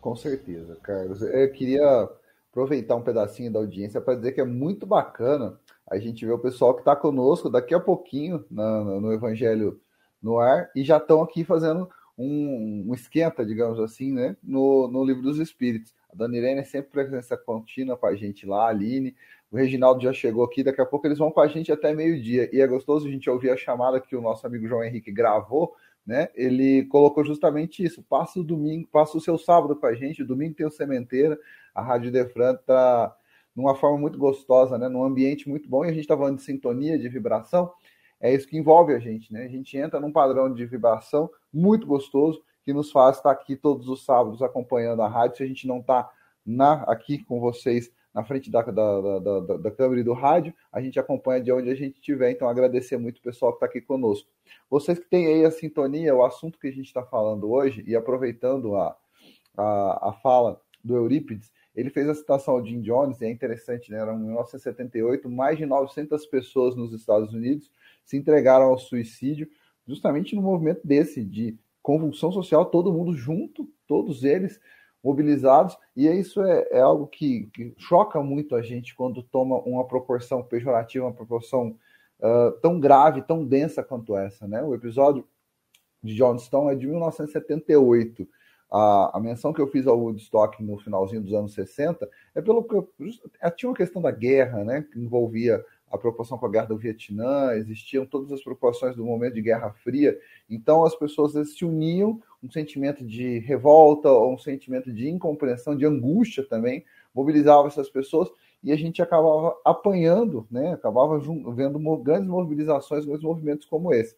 Com 0.00 0.16
certeza, 0.16 0.74
Carlos. 0.82 1.20
Eu 1.20 1.52
queria 1.52 2.08
aproveitar 2.50 2.96
um 2.96 3.02
pedacinho 3.02 3.52
da 3.52 3.58
audiência 3.58 4.00
para 4.00 4.14
dizer 4.14 4.32
que 4.32 4.40
é 4.40 4.44
muito 4.44 4.86
bacana 4.86 5.54
a 5.88 5.98
gente 5.98 6.24
ver 6.24 6.32
o 6.32 6.38
pessoal 6.38 6.72
que 6.72 6.80
está 6.80 6.96
conosco 6.96 7.50
daqui 7.50 7.74
a 7.74 7.80
pouquinho 7.80 8.44
na, 8.50 8.82
no 9.00 9.12
Evangelho 9.12 9.80
no 10.22 10.38
ar 10.38 10.70
e 10.74 10.82
já 10.82 10.96
estão 10.96 11.20
aqui 11.20 11.44
fazendo 11.44 11.88
um, 12.16 12.86
um, 12.88 12.94
esquenta, 12.94 13.44
digamos 13.44 13.78
assim, 13.80 14.12
né, 14.12 14.36
no, 14.42 14.88
no 14.88 15.04
Livro 15.04 15.22
dos 15.22 15.38
Espíritos. 15.38 15.92
A 16.12 16.16
Dona 16.16 16.36
Irene 16.36 16.60
é 16.60 16.64
sempre 16.64 16.90
presença 16.90 17.36
contínua 17.36 17.96
com 17.96 18.06
a 18.06 18.16
gente 18.16 18.44
lá, 18.44 18.66
a 18.66 18.68
Aline, 18.68 19.14
O 19.50 19.56
Reginaldo 19.56 20.02
já 20.02 20.12
chegou 20.12 20.44
aqui, 20.44 20.62
daqui 20.62 20.80
a 20.80 20.86
pouco 20.86 21.06
eles 21.06 21.18
vão 21.18 21.30
com 21.30 21.40
a 21.40 21.48
gente 21.48 21.72
até 21.72 21.92
meio-dia. 21.92 22.48
E 22.52 22.60
é 22.60 22.66
gostoso 22.66 23.06
a 23.06 23.10
gente 23.10 23.28
ouvir 23.28 23.50
a 23.50 23.56
chamada 23.56 24.00
que 24.00 24.14
o 24.14 24.20
nosso 24.20 24.46
amigo 24.46 24.66
João 24.66 24.84
Henrique 24.84 25.10
gravou, 25.10 25.74
né? 26.06 26.28
Ele 26.34 26.84
colocou 26.86 27.24
justamente 27.24 27.84
isso. 27.84 28.02
Passa 28.02 28.38
o 28.38 28.44
domingo, 28.44 28.88
passa 28.90 29.16
o 29.18 29.20
seu 29.20 29.36
sábado 29.36 29.74
com 29.74 29.86
a 29.86 29.94
gente, 29.94 30.22
domingo 30.22 30.54
tem 30.54 30.66
o 30.66 30.70
Sementeira, 30.70 31.38
a 31.74 31.82
Rádio 31.82 32.12
Defran 32.12 32.54
está 32.54 33.14
numa 33.54 33.74
forma 33.74 33.98
muito 33.98 34.18
gostosa, 34.18 34.78
né? 34.78 34.88
Num 34.88 35.02
ambiente 35.02 35.48
muito 35.48 35.68
bom, 35.68 35.84
e 35.84 35.88
a 35.88 35.92
gente 35.92 36.02
está 36.02 36.16
falando 36.16 36.36
de 36.36 36.42
sintonia, 36.42 36.98
de 36.98 37.08
vibração. 37.08 37.72
É 38.20 38.32
isso 38.32 38.46
que 38.46 38.56
envolve 38.56 38.94
a 38.94 38.98
gente, 38.98 39.32
né? 39.32 39.44
A 39.44 39.48
gente 39.48 39.76
entra 39.76 39.98
num 39.98 40.12
padrão 40.12 40.52
de 40.52 40.64
vibração 40.64 41.28
muito 41.52 41.86
gostoso 41.86 42.42
que 42.64 42.72
nos 42.72 42.90
faz 42.90 43.16
estar 43.16 43.30
aqui 43.30 43.56
todos 43.56 43.88
os 43.88 44.04
sábados 44.04 44.42
acompanhando 44.42 45.02
a 45.02 45.08
rádio. 45.08 45.38
Se 45.38 45.42
a 45.42 45.46
gente 45.46 45.66
não 45.66 45.78
está 45.78 46.10
aqui 46.86 47.18
com 47.24 47.40
vocês 47.40 47.92
na 48.12 48.24
frente 48.24 48.50
da, 48.50 48.62
da, 48.62 49.18
da, 49.18 49.56
da, 49.56 49.70
câmera 49.70 50.00
e 50.00 50.04
do 50.04 50.12
rádio, 50.12 50.52
a 50.72 50.80
gente 50.80 50.98
acompanha 50.98 51.40
de 51.40 51.52
onde 51.52 51.70
a 51.70 51.74
gente 51.74 51.94
estiver. 51.94 52.30
Então, 52.30 52.48
agradecer 52.48 52.96
muito 52.96 53.18
o 53.18 53.22
pessoal 53.22 53.52
que 53.52 53.56
está 53.56 53.66
aqui 53.66 53.80
conosco. 53.80 54.28
Vocês 54.68 54.98
que 54.98 55.08
têm 55.08 55.26
aí 55.26 55.44
a 55.44 55.50
sintonia, 55.50 56.14
o 56.14 56.24
assunto 56.24 56.58
que 56.58 56.66
a 56.66 56.72
gente 56.72 56.86
está 56.86 57.04
falando 57.04 57.50
hoje, 57.50 57.84
e 57.86 57.94
aproveitando 57.94 58.76
a, 58.76 58.96
a, 59.56 60.08
a 60.08 60.12
fala 60.14 60.60
do 60.82 60.96
Eurípides, 60.96 61.52
ele 61.74 61.88
fez 61.88 62.08
a 62.08 62.14
citação 62.14 62.54
ao 62.54 62.66
Jim 62.66 62.80
Jones, 62.80 63.20
e 63.20 63.26
é 63.26 63.30
interessante, 63.30 63.92
né? 63.92 63.98
Era 63.98 64.12
em 64.12 64.18
1978, 64.18 65.30
mais 65.30 65.56
de 65.56 65.64
900 65.64 66.26
pessoas 66.26 66.74
nos 66.74 66.92
Estados 66.92 67.32
Unidos 67.32 67.70
se 68.04 68.16
entregaram 68.16 68.66
ao 68.66 68.78
suicídio, 68.78 69.48
justamente 69.86 70.34
no 70.34 70.42
movimento 70.42 70.84
desse, 70.84 71.24
de 71.24 71.56
convulsão 71.82 72.30
social, 72.30 72.66
todo 72.66 72.92
mundo 72.92 73.14
junto, 73.14 73.68
todos 73.86 74.24
eles 74.24 74.60
mobilizados, 75.02 75.76
e 75.96 76.06
isso 76.08 76.42
é, 76.42 76.68
é 76.70 76.80
algo 76.80 77.06
que, 77.06 77.48
que, 77.54 77.74
choca 77.78 78.22
muito 78.22 78.54
a 78.54 78.62
gente 78.62 78.94
quando 78.94 79.22
toma 79.22 79.58
uma 79.60 79.86
proporção 79.86 80.42
pejorativa, 80.42 81.06
uma 81.06 81.14
proporção 81.14 81.76
uh, 82.18 82.52
tão 82.60 82.78
grave, 82.78 83.22
tão 83.22 83.44
densa 83.44 83.82
quanto 83.82 84.16
essa. 84.16 84.46
Né? 84.46 84.62
O 84.62 84.74
episódio 84.74 85.26
de 86.02 86.14
Johnstown 86.14 86.70
é 86.70 86.74
de 86.74 86.86
1978. 86.86 88.28
A, 88.70 89.16
a 89.16 89.20
menção 89.20 89.52
que 89.52 89.60
eu 89.60 89.66
fiz 89.66 89.86
ao 89.86 89.98
Woodstock 89.98 90.62
no 90.62 90.78
finalzinho 90.78 91.22
dos 91.22 91.32
anos 91.32 91.54
60 91.54 92.08
é 92.34 92.40
pelo 92.40 92.62
que 92.62 92.74
eu, 92.74 92.88
tinha 93.56 93.68
uma 93.70 93.76
questão 93.76 94.00
da 94.00 94.10
guerra, 94.10 94.64
né, 94.64 94.82
que 94.82 94.98
envolvia 95.00 95.64
a 95.90 95.98
preocupação 95.98 96.38
com 96.38 96.46
a 96.46 96.50
guerra 96.50 96.66
do 96.66 96.78
Vietnã, 96.78 97.52
existiam 97.54 98.06
todas 98.06 98.30
as 98.30 98.42
preocupações 98.42 98.94
do 98.94 99.04
momento 99.04 99.34
de 99.34 99.42
Guerra 99.42 99.72
Fria. 99.72 100.16
Então 100.48 100.84
as 100.84 100.94
pessoas 100.94 101.32
se 101.50 101.64
uniam, 101.64 102.22
um 102.42 102.50
sentimento 102.50 103.04
de 103.04 103.40
revolta, 103.40 104.10
ou 104.10 104.34
um 104.34 104.38
sentimento 104.38 104.92
de 104.92 105.08
incompreensão, 105.08 105.76
de 105.76 105.84
angústia 105.84 106.44
também, 106.44 106.84
mobilizava 107.12 107.66
essas 107.66 107.90
pessoas 107.90 108.30
e 108.62 108.70
a 108.70 108.76
gente 108.76 109.02
acabava 109.02 109.56
apanhando, 109.64 110.46
né? 110.50 110.72
Acabava 110.72 111.18
vendo 111.18 111.78
grandes 111.96 112.28
mobilizações, 112.28 113.04
grandes 113.04 113.24
movimentos 113.24 113.66
como 113.66 113.92
esse. 113.92 114.14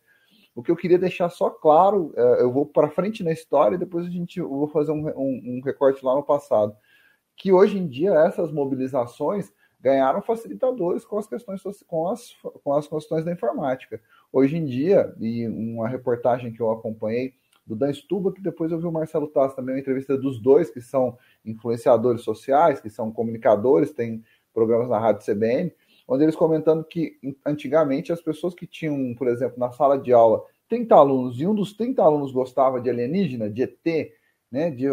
O 0.55 0.63
que 0.63 0.71
eu 0.71 0.77
queria 0.77 0.99
deixar 0.99 1.31
só 1.31 1.49
claro, 1.49 2.13
é, 2.15 2.43
eu 2.43 2.53
vou 2.53 2.67
para 2.67 2.91
frente 2.91 3.25
na 3.25 3.33
história 3.33 3.77
e 3.77 3.79
depois 3.79 4.07
a 4.07 4.11
gente 4.11 4.39
eu 4.39 4.49
vou 4.49 4.69
fazer 4.69 4.93
um, 4.93 5.09
um, 5.09 5.43
um 5.57 5.61
recorte 5.65 6.05
lá 6.05 6.15
no 6.15 6.23
passado, 6.23 6.77
que 7.35 7.51
hoje 7.51 7.79
em 7.79 7.87
dia 7.87 8.13
essas 8.13 8.53
mobilizações 8.53 9.51
ganharam 9.83 10.23
facilitadores 10.23 11.05
com 11.05 11.19
as 11.19 11.27
questões 11.27 11.61
com 11.87 12.09
as, 12.09 12.33
com 12.63 12.73
as 12.73 12.87
questões 12.87 13.25
da 13.25 13.33
informática. 13.33 14.01
Hoje 14.33 14.57
em 14.57 14.65
dia, 14.65 15.13
e 15.21 15.47
uma 15.49 15.89
reportagem 15.89 16.53
que 16.53 16.61
eu 16.61 16.71
acompanhei 16.71 17.35
do 17.67 17.75
Dan 17.75 17.93
Stuba, 17.93 18.33
que 18.33 18.41
depois 18.41 18.71
eu 18.71 18.79
vi 18.79 18.87
o 18.87 18.93
Marcelo 18.93 19.27
Tassi 19.27 19.57
também, 19.57 19.75
uma 19.75 19.81
entrevista 19.81 20.17
dos 20.17 20.41
dois, 20.41 20.71
que 20.71 20.81
são 20.81 21.19
influenciadores 21.45 22.23
sociais, 22.23 22.81
que 22.81 22.89
são 22.89 23.11
comunicadores, 23.13 23.93
tem 23.93 24.25
programas 24.55 24.89
na 24.89 24.99
Rádio 24.99 25.25
CBN, 25.25 25.73
onde 26.07 26.25
eles 26.25 26.37
comentando 26.37 26.85
que 26.85 27.19
antigamente 27.45 28.13
as 28.13 28.21
pessoas 28.21 28.55
que 28.55 28.67
tinham, 28.67 29.15
por 29.17 29.29
exemplo, 29.29 29.59
na 29.59 29.73
sala 29.73 29.99
de 29.99 30.13
aula 30.13 30.45
30 30.69 30.95
alunos, 30.95 31.41
e 31.41 31.47
um 31.47 31.55
dos 31.55 31.73
30 31.75 32.03
alunos 32.03 32.33
gostava 32.33 32.81
de 32.81 32.89
alienígena, 32.89 33.51
de 33.51 33.63
ET, 33.63 34.13
né, 34.51 34.71
de 34.71 34.87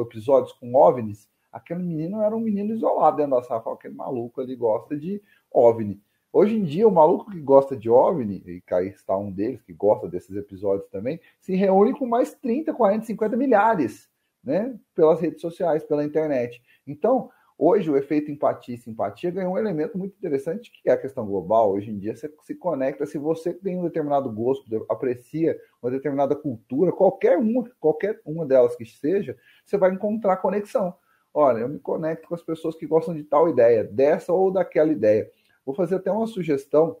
episódios 0.00 0.52
com 0.52 0.74
OVNIs, 0.74 1.28
aquele 1.52 1.82
menino 1.82 2.22
era 2.22 2.34
um 2.34 2.40
menino 2.40 2.74
isolado 2.74 3.16
dentro 3.16 3.36
da 3.36 3.42
sala. 3.42 3.62
Aquele 3.72 3.94
maluco 3.94 4.40
ali 4.40 4.54
gosta 4.54 4.96
de 4.96 5.22
OVNI. 5.50 6.00
Hoje 6.32 6.56
em 6.56 6.62
dia, 6.62 6.86
o 6.86 6.92
maluco 6.92 7.28
que 7.30 7.40
gosta 7.40 7.76
de 7.76 7.90
OVNI, 7.90 8.42
e 8.46 8.60
cá 8.60 8.80
está 8.84 9.16
um 9.16 9.32
deles, 9.32 9.60
que 9.62 9.72
gosta 9.72 10.08
desses 10.08 10.36
episódios 10.36 10.88
também, 10.88 11.20
se 11.40 11.56
reúne 11.56 11.92
com 11.92 12.06
mais 12.06 12.34
30, 12.34 12.72
40, 12.72 13.04
50 13.04 13.36
milhares, 13.36 14.08
né? 14.42 14.78
Pelas 14.94 15.20
redes 15.20 15.40
sociais, 15.40 15.82
pela 15.82 16.04
internet. 16.04 16.62
Então, 16.86 17.30
hoje 17.58 17.90
o 17.90 17.96
efeito 17.96 18.30
empatia 18.30 18.76
e 18.76 18.78
simpatia 18.78 19.32
ganhou 19.32 19.54
um 19.54 19.58
elemento 19.58 19.98
muito 19.98 20.16
interessante, 20.16 20.70
que 20.70 20.88
é 20.88 20.92
a 20.92 20.96
questão 20.96 21.26
global. 21.26 21.72
Hoje 21.72 21.90
em 21.90 21.98
dia, 21.98 22.14
você 22.14 22.32
se 22.42 22.54
conecta, 22.54 23.04
se 23.06 23.18
você 23.18 23.52
tem 23.52 23.76
um 23.76 23.82
determinado 23.82 24.30
gosto, 24.30 24.86
aprecia 24.88 25.58
uma 25.82 25.90
determinada 25.90 26.36
cultura, 26.36 26.92
qualquer 26.92 27.38
uma, 27.38 27.68
qualquer 27.80 28.20
uma 28.24 28.46
delas 28.46 28.76
que 28.76 28.84
seja, 28.84 29.36
você 29.66 29.76
vai 29.76 29.90
encontrar 29.92 30.36
conexão. 30.36 30.94
Olha, 31.32 31.60
eu 31.60 31.68
me 31.68 31.78
conecto 31.78 32.28
com 32.28 32.34
as 32.34 32.42
pessoas 32.42 32.74
que 32.74 32.86
gostam 32.86 33.14
de 33.14 33.22
tal 33.22 33.48
ideia, 33.48 33.84
dessa 33.84 34.32
ou 34.32 34.50
daquela 34.50 34.90
ideia. 34.90 35.30
Vou 35.64 35.74
fazer 35.74 35.96
até 35.96 36.10
uma 36.10 36.26
sugestão 36.26 36.96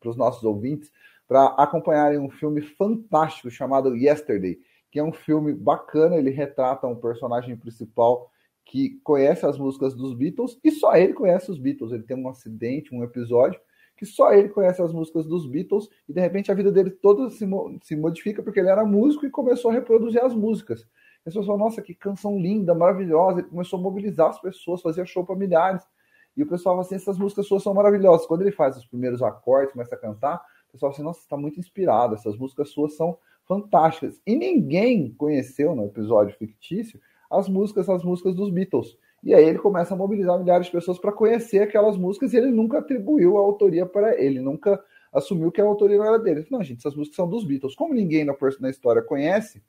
para 0.00 0.10
os 0.10 0.16
nossos 0.16 0.42
ouvintes 0.44 0.90
para 1.26 1.46
acompanharem 1.56 2.18
um 2.18 2.28
filme 2.28 2.60
fantástico 2.60 3.50
chamado 3.50 3.96
Yesterday, 3.96 4.58
que 4.90 4.98
é 4.98 5.04
um 5.04 5.12
filme 5.12 5.54
bacana. 5.54 6.16
Ele 6.16 6.30
retrata 6.30 6.86
um 6.86 6.96
personagem 6.96 7.56
principal 7.56 8.30
que 8.64 8.98
conhece 9.02 9.46
as 9.46 9.58
músicas 9.58 9.94
dos 9.94 10.14
Beatles 10.14 10.58
e 10.62 10.70
só 10.70 10.96
ele 10.96 11.12
conhece 11.12 11.50
os 11.50 11.58
Beatles. 11.58 11.92
Ele 11.92 12.02
tem 12.02 12.16
um 12.16 12.28
acidente, 12.28 12.94
um 12.94 13.02
episódio 13.02 13.60
que 13.96 14.04
só 14.04 14.32
ele 14.32 14.48
conhece 14.48 14.82
as 14.82 14.92
músicas 14.92 15.24
dos 15.24 15.46
Beatles 15.46 15.88
e 16.08 16.12
de 16.12 16.20
repente 16.20 16.50
a 16.50 16.54
vida 16.54 16.72
dele 16.72 16.90
toda 16.90 17.30
se, 17.30 17.46
se 17.82 17.96
modifica 17.96 18.42
porque 18.42 18.58
ele 18.58 18.68
era 18.68 18.84
músico 18.84 19.24
e 19.24 19.30
começou 19.30 19.70
a 19.70 19.74
reproduzir 19.74 20.22
as 20.22 20.34
músicas. 20.34 20.84
As 21.24 21.32
pessoas 21.32 21.46
falam, 21.46 21.64
nossa, 21.64 21.80
que 21.80 21.94
canção 21.94 22.38
linda, 22.38 22.74
maravilhosa. 22.74 23.40
Ele 23.40 23.48
começou 23.48 23.78
a 23.78 23.82
mobilizar 23.82 24.28
as 24.28 24.38
pessoas, 24.38 24.82
fazia 24.82 25.06
show 25.06 25.24
para 25.24 25.34
milhares. 25.34 25.82
E 26.36 26.42
o 26.42 26.46
pessoal 26.46 26.74
fala 26.74 26.86
assim, 26.86 26.96
essas 26.96 27.16
músicas 27.16 27.46
suas 27.46 27.62
são 27.62 27.72
maravilhosas. 27.72 28.26
Quando 28.26 28.42
ele 28.42 28.52
faz 28.52 28.76
os 28.76 28.84
primeiros 28.84 29.22
acordes, 29.22 29.72
começa 29.72 29.94
a 29.94 29.98
cantar, 29.98 30.36
o 30.68 30.72
pessoal 30.72 30.92
fala 30.92 30.92
assim, 30.92 31.02
nossa, 31.02 31.20
está 31.20 31.36
muito 31.36 31.58
inspirado, 31.58 32.14
essas 32.14 32.36
músicas 32.36 32.68
suas 32.68 32.94
são 32.94 33.16
fantásticas. 33.46 34.20
E 34.26 34.36
ninguém 34.36 35.14
conheceu 35.14 35.74
no 35.74 35.86
episódio 35.86 36.36
fictício 36.36 37.00
as 37.30 37.48
músicas, 37.48 37.88
as 37.88 38.04
músicas 38.04 38.34
dos 38.34 38.50
Beatles. 38.50 38.98
E 39.22 39.32
aí 39.32 39.44
ele 39.44 39.58
começa 39.58 39.94
a 39.94 39.96
mobilizar 39.96 40.38
milhares 40.38 40.66
de 40.66 40.72
pessoas 40.72 40.98
para 40.98 41.10
conhecer 41.10 41.60
aquelas 41.60 41.96
músicas 41.96 42.34
e 42.34 42.36
ele 42.36 42.50
nunca 42.50 42.78
atribuiu 42.78 43.38
a 43.38 43.40
autoria 43.40 43.86
para 43.86 44.20
ele, 44.20 44.40
nunca 44.40 44.78
assumiu 45.10 45.50
que 45.50 45.60
a 45.60 45.64
autoria 45.64 45.96
não 45.96 46.04
era 46.04 46.18
dele. 46.18 46.46
Não, 46.50 46.62
gente, 46.62 46.80
essas 46.80 46.94
músicas 46.94 47.16
são 47.16 47.28
dos 47.28 47.44
Beatles. 47.44 47.74
Como 47.74 47.94
ninguém 47.94 48.24
na, 48.24 48.34
na 48.60 48.68
história 48.68 49.00
conhece, 49.00 49.62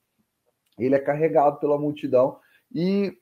ele 0.78 0.96
é 0.96 1.00
carregado 1.00 1.60
pela 1.60 1.78
multidão 1.78 2.38
e 2.74 3.18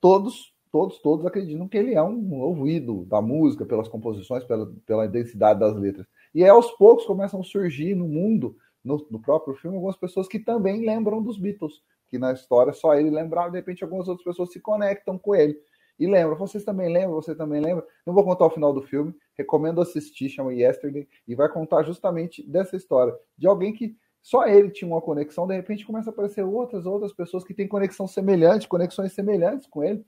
todos, 0.00 0.52
todos, 0.70 0.98
todos 1.00 1.26
acreditam 1.26 1.68
que 1.68 1.78
ele 1.78 1.94
é 1.94 2.02
um 2.02 2.40
ouvido 2.40 3.04
da 3.06 3.20
música, 3.20 3.64
pelas 3.64 3.88
composições, 3.88 4.44
pela, 4.44 4.72
pela 4.86 5.08
densidade 5.08 5.60
das 5.60 5.74
letras. 5.76 6.06
E 6.34 6.42
aí, 6.42 6.50
aos 6.50 6.70
poucos 6.72 7.06
começam 7.06 7.40
a 7.40 7.44
surgir 7.44 7.94
no 7.94 8.06
mundo, 8.06 8.56
no, 8.84 9.06
no, 9.10 9.20
próprio 9.20 9.54
filme, 9.54 9.76
algumas 9.76 9.96
pessoas 9.96 10.28
que 10.28 10.38
também 10.38 10.84
lembram 10.84 11.22
dos 11.22 11.38
Beatles, 11.38 11.82
que 12.08 12.18
na 12.18 12.32
história 12.32 12.72
só 12.72 12.94
ele 12.94 13.10
lembrava, 13.10 13.50
de 13.50 13.56
repente 13.56 13.82
algumas 13.82 14.08
outras 14.08 14.24
pessoas 14.24 14.52
se 14.52 14.60
conectam 14.60 15.18
com 15.18 15.34
ele. 15.34 15.58
E 15.98 16.06
lembram, 16.06 16.36
vocês 16.36 16.64
também 16.64 16.92
lembram, 16.92 17.14
você 17.14 17.34
também 17.34 17.60
lembra. 17.60 17.84
Não 18.06 18.14
vou 18.14 18.22
contar 18.22 18.46
o 18.46 18.50
final 18.50 18.72
do 18.72 18.82
filme, 18.82 19.14
recomendo 19.36 19.80
assistir, 19.80 20.28
chama 20.28 20.54
Yesterday, 20.54 21.08
e 21.26 21.34
vai 21.34 21.48
contar 21.48 21.82
justamente 21.82 22.48
dessa 22.48 22.76
história, 22.76 23.14
de 23.36 23.46
alguém 23.48 23.72
que 23.72 23.96
só 24.22 24.46
ele 24.46 24.70
tinha 24.70 24.90
uma 24.90 25.00
conexão, 25.00 25.46
de 25.46 25.54
repente 25.54 25.86
começa 25.86 26.10
a 26.10 26.12
aparecer 26.12 26.42
outras 26.42 26.86
outras 26.86 27.12
pessoas 27.12 27.44
que 27.44 27.54
têm 27.54 27.68
conexão 27.68 28.06
semelhante, 28.06 28.68
conexões 28.68 29.12
semelhantes 29.12 29.66
com 29.66 29.82
ele, 29.82 30.04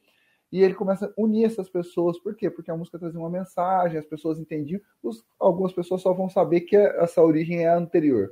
e 0.52 0.62
ele 0.62 0.74
começa 0.74 1.06
a 1.06 1.12
unir 1.16 1.44
essas 1.44 1.68
pessoas. 1.68 2.18
Por 2.18 2.34
quê? 2.34 2.50
Porque 2.50 2.70
a 2.70 2.76
música 2.76 2.98
trazia 2.98 3.20
uma 3.20 3.30
mensagem, 3.30 3.98
as 3.98 4.06
pessoas 4.06 4.38
entendiam, 4.38 4.80
os, 5.02 5.24
algumas 5.38 5.72
pessoas 5.72 6.02
só 6.02 6.12
vão 6.12 6.28
saber 6.28 6.62
que 6.62 6.76
essa 6.76 7.22
origem 7.22 7.64
é 7.64 7.68
anterior. 7.68 8.30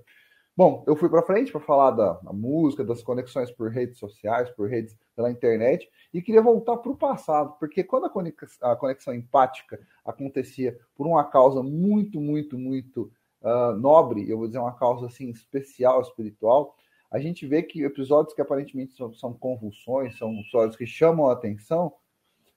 Bom, 0.59 0.83
eu 0.89 0.97
fui 0.97 1.09
para 1.09 1.23
frente 1.23 1.53
para 1.53 1.61
falar 1.61 1.93
da, 1.93 2.15
da, 2.15 2.33
música, 2.33 2.85
das 2.85 3.01
conexões 3.01 3.49
por 3.49 3.71
redes 3.71 3.97
sociais, 3.97 4.51
por 4.51 4.69
redes 4.69 4.99
pela 5.15 5.31
internet, 5.31 5.89
e 6.13 6.21
queria 6.21 6.43
voltar 6.43 6.79
para 6.79 6.91
o 6.91 6.97
passado, 6.97 7.55
porque 7.61 7.85
quando 7.85 8.07
a 8.07 8.11
conexão, 8.11 8.69
a 8.69 8.75
conexão 8.75 9.15
empática 9.15 9.79
acontecia 10.05 10.77
por 10.97 11.07
uma 11.07 11.23
causa 11.23 11.63
muito, 11.63 12.21
muito, 12.21 12.59
muito 12.59 13.09
uh, 13.43 13.77
nobre, 13.77 14.29
eu 14.29 14.39
vou 14.39 14.47
dizer 14.47 14.59
uma 14.59 14.77
causa 14.77 15.07
assim 15.07 15.31
especial, 15.31 16.01
espiritual, 16.01 16.77
a 17.11 17.19
gente 17.19 17.47
vê 17.47 17.63
que 17.63 17.83
episódios 17.83 18.35
que 18.35 18.43
aparentemente 18.43 18.95
são, 18.95 19.13
são 19.15 19.33
convulsões, 19.33 20.17
são 20.19 20.33
episódios 20.41 20.77
que 20.77 20.87
chamam 20.87 21.29
a 21.29 21.33
atenção, 21.33 21.95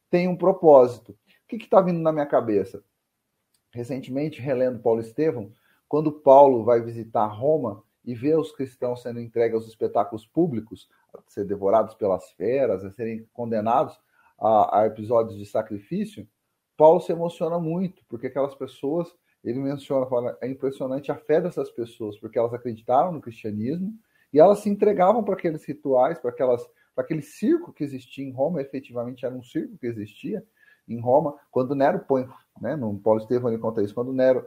têm 0.09 0.27
um 0.27 0.35
propósito. 0.35 1.11
O 1.11 1.47
que 1.47 1.55
está 1.55 1.81
vindo 1.81 1.99
na 1.99 2.11
minha 2.11 2.25
cabeça? 2.25 2.83
Recentemente, 3.73 4.41
relendo 4.41 4.81
Paulo 4.81 4.99
Estevão, 4.99 5.53
quando 5.87 6.11
Paulo 6.11 6.63
vai 6.63 6.81
visitar 6.81 7.25
Roma 7.27 7.83
e 8.03 8.13
vê 8.13 8.35
os 8.35 8.51
cristãos 8.51 9.01
sendo 9.01 9.19
entregues 9.19 9.55
aos 9.55 9.67
espetáculos 9.67 10.25
públicos, 10.25 10.89
a 11.13 11.21
ser 11.27 11.45
devorados 11.45 11.95
pelas 11.95 12.31
feras, 12.31 12.83
a 12.83 12.91
serem 12.91 13.25
condenados 13.31 13.97
a, 14.39 14.81
a 14.81 14.87
episódios 14.87 15.37
de 15.37 15.45
sacrifício, 15.45 16.27
Paulo 16.75 16.99
se 16.99 17.11
emociona 17.11 17.59
muito, 17.59 18.03
porque 18.09 18.27
aquelas 18.27 18.55
pessoas, 18.55 19.15
ele 19.43 19.59
menciona, 19.59 20.05
fala, 20.05 20.37
é 20.41 20.47
impressionante 20.47 21.11
a 21.11 21.15
fé 21.15 21.41
dessas 21.41 21.71
pessoas, 21.71 22.17
porque 22.19 22.37
elas 22.37 22.53
acreditaram 22.53 23.11
no 23.11 23.21
cristianismo 23.21 23.93
e 24.31 24.39
elas 24.39 24.59
se 24.59 24.69
entregavam 24.69 25.23
para 25.23 25.33
aqueles 25.33 25.65
rituais, 25.65 26.19
para 26.19 26.31
aquelas 26.31 26.65
para 26.93 27.05
aquele 27.05 27.21
circo 27.21 27.71
que 27.71 27.83
existia 27.83 28.25
em 28.25 28.31
Roma, 28.31 28.61
efetivamente 28.61 29.25
era 29.25 29.33
um 29.33 29.41
circo 29.41 29.77
que 29.77 29.87
existia 29.87 30.45
em 30.87 30.99
Roma, 30.99 31.35
quando 31.49 31.73
Nero 31.73 31.99
põe, 31.99 32.27
né, 32.59 32.75
no 32.75 32.99
Paulo 32.99 33.21
Estevão 33.21 33.49
ele 33.49 33.61
conta 33.61 33.81
isso, 33.81 33.95
quando 33.95 34.11
Nero 34.11 34.45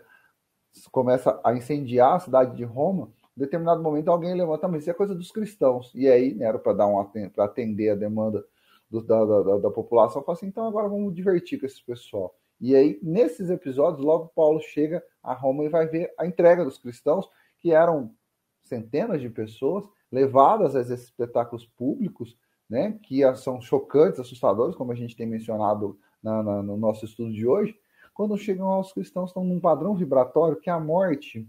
começa 0.90 1.40
a 1.42 1.54
incendiar 1.54 2.16
a 2.16 2.20
cidade 2.20 2.54
de 2.54 2.64
Roma, 2.64 3.10
em 3.36 3.40
determinado 3.40 3.82
momento 3.82 4.10
alguém 4.10 4.34
levanta, 4.34 4.68
mas 4.68 4.82
isso 4.82 4.90
é 4.90 4.94
coisa 4.94 5.14
dos 5.14 5.30
cristãos. 5.30 5.90
E 5.94 6.08
aí 6.08 6.34
Nero, 6.34 6.58
para 6.58 6.72
dar 6.72 6.86
um 6.86 7.04
para 7.30 7.44
atender 7.44 7.90
a 7.90 7.94
demanda 7.94 8.44
do, 8.90 9.02
da, 9.02 9.24
da, 9.24 9.58
da, 9.58 9.70
população, 9.70 10.22
fala 10.22 10.36
assim, 10.36 10.46
então 10.46 10.66
agora 10.66 10.88
vamos 10.88 11.14
divertir 11.14 11.58
com 11.58 11.66
esse 11.66 11.82
pessoal. 11.82 12.36
E 12.60 12.74
aí, 12.74 12.98
nesses 13.02 13.50
episódios, 13.50 14.04
logo 14.04 14.32
Paulo 14.34 14.60
chega 14.60 15.02
a 15.22 15.34
Roma 15.34 15.64
e 15.64 15.68
vai 15.68 15.86
ver 15.86 16.12
a 16.18 16.26
entrega 16.26 16.64
dos 16.64 16.78
cristãos, 16.78 17.28
que 17.58 17.72
eram 17.72 18.14
centenas 18.62 19.20
de 19.20 19.28
pessoas, 19.28 19.84
levadas 20.10 20.76
a 20.76 20.80
esses 20.80 21.04
espetáculos 21.04 21.66
públicos, 21.66 22.38
né, 22.68 22.98
que 23.02 23.20
são 23.36 23.60
chocantes, 23.60 24.20
assustadores, 24.20 24.74
como 24.74 24.92
a 24.92 24.94
gente 24.94 25.16
tem 25.16 25.26
mencionado 25.26 25.98
na, 26.22 26.42
na, 26.42 26.62
no 26.62 26.76
nosso 26.76 27.04
estudo 27.04 27.32
de 27.32 27.46
hoje, 27.46 27.78
quando 28.14 28.38
chegam 28.38 28.68
aos 28.68 28.92
cristãos 28.92 29.30
estão 29.30 29.44
num 29.44 29.60
padrão 29.60 29.94
vibratório 29.94 30.60
que 30.60 30.70
a 30.70 30.78
morte, 30.78 31.46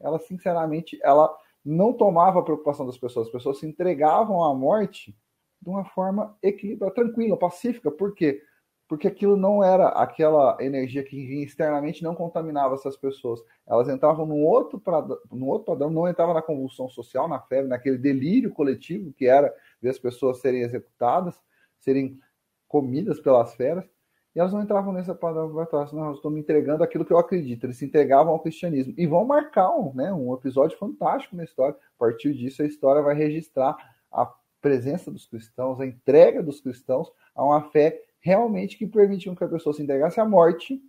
ela 0.00 0.18
sinceramente, 0.18 0.98
ela 1.02 1.32
não 1.64 1.92
tomava 1.92 2.40
a 2.40 2.42
preocupação 2.42 2.86
das 2.86 2.96
pessoas, 2.96 3.26
as 3.26 3.32
pessoas 3.32 3.58
se 3.58 3.66
entregavam 3.66 4.42
à 4.42 4.54
morte 4.54 5.14
de 5.60 5.68
uma 5.68 5.84
forma 5.84 6.36
equilibrada, 6.42 6.94
tranquila, 6.94 7.36
pacífica, 7.36 7.90
por 7.90 8.14
quê? 8.14 8.42
Porque 8.90 9.06
aquilo 9.06 9.36
não 9.36 9.62
era 9.62 9.86
aquela 9.90 10.56
energia 10.58 11.04
que 11.04 11.24
vinha 11.24 11.44
externamente, 11.44 12.02
não 12.02 12.12
contaminava 12.12 12.74
essas 12.74 12.96
pessoas. 12.96 13.40
Elas 13.64 13.88
entravam 13.88 14.26
num 14.26 14.44
outro, 14.44 14.82
num 15.30 15.46
outro 15.46 15.66
padrão, 15.66 15.90
não 15.90 16.08
entravam 16.08 16.34
na 16.34 16.42
convulsão 16.42 16.88
social, 16.88 17.28
na 17.28 17.38
febre, 17.38 17.68
naquele 17.68 17.96
delírio 17.96 18.50
coletivo 18.50 19.12
que 19.12 19.26
era 19.26 19.54
ver 19.80 19.90
as 19.90 19.98
pessoas 20.00 20.40
serem 20.40 20.62
executadas, 20.62 21.40
serem 21.78 22.18
comidas 22.66 23.20
pelas 23.20 23.54
feras, 23.54 23.88
e 24.34 24.40
elas 24.40 24.52
não 24.52 24.60
entravam 24.60 24.92
nessa 24.92 25.14
padrão 25.14 25.46
vibratório, 25.46 25.94
não, 25.94 26.08
eu 26.08 26.14
estou 26.14 26.28
me 26.28 26.40
entregando 26.40 26.82
aquilo 26.82 27.04
que 27.04 27.12
eu 27.12 27.18
acredito. 27.18 27.62
Eles 27.62 27.76
se 27.76 27.84
entregavam 27.84 28.32
ao 28.32 28.40
cristianismo. 28.40 28.92
E 28.98 29.06
vão 29.06 29.24
marcar 29.24 29.70
um, 29.70 29.94
né, 29.94 30.12
um 30.12 30.34
episódio 30.34 30.76
fantástico 30.76 31.36
na 31.36 31.44
história. 31.44 31.76
A 31.76 31.98
partir 31.98 32.34
disso, 32.34 32.60
a 32.60 32.66
história 32.66 33.02
vai 33.02 33.14
registrar 33.14 33.76
a 34.10 34.26
presença 34.60 35.12
dos 35.12 35.26
cristãos, 35.26 35.80
a 35.80 35.86
entrega 35.86 36.42
dos 36.42 36.60
cristãos 36.60 37.08
a 37.36 37.44
uma 37.44 37.70
fé 37.70 38.09
realmente 38.20 38.76
que 38.76 38.86
permitiam 38.86 39.34
que 39.34 39.44
a 39.44 39.48
pessoa 39.48 39.74
se 39.74 39.82
entregasse 39.82 40.20
à 40.20 40.24
morte 40.24 40.80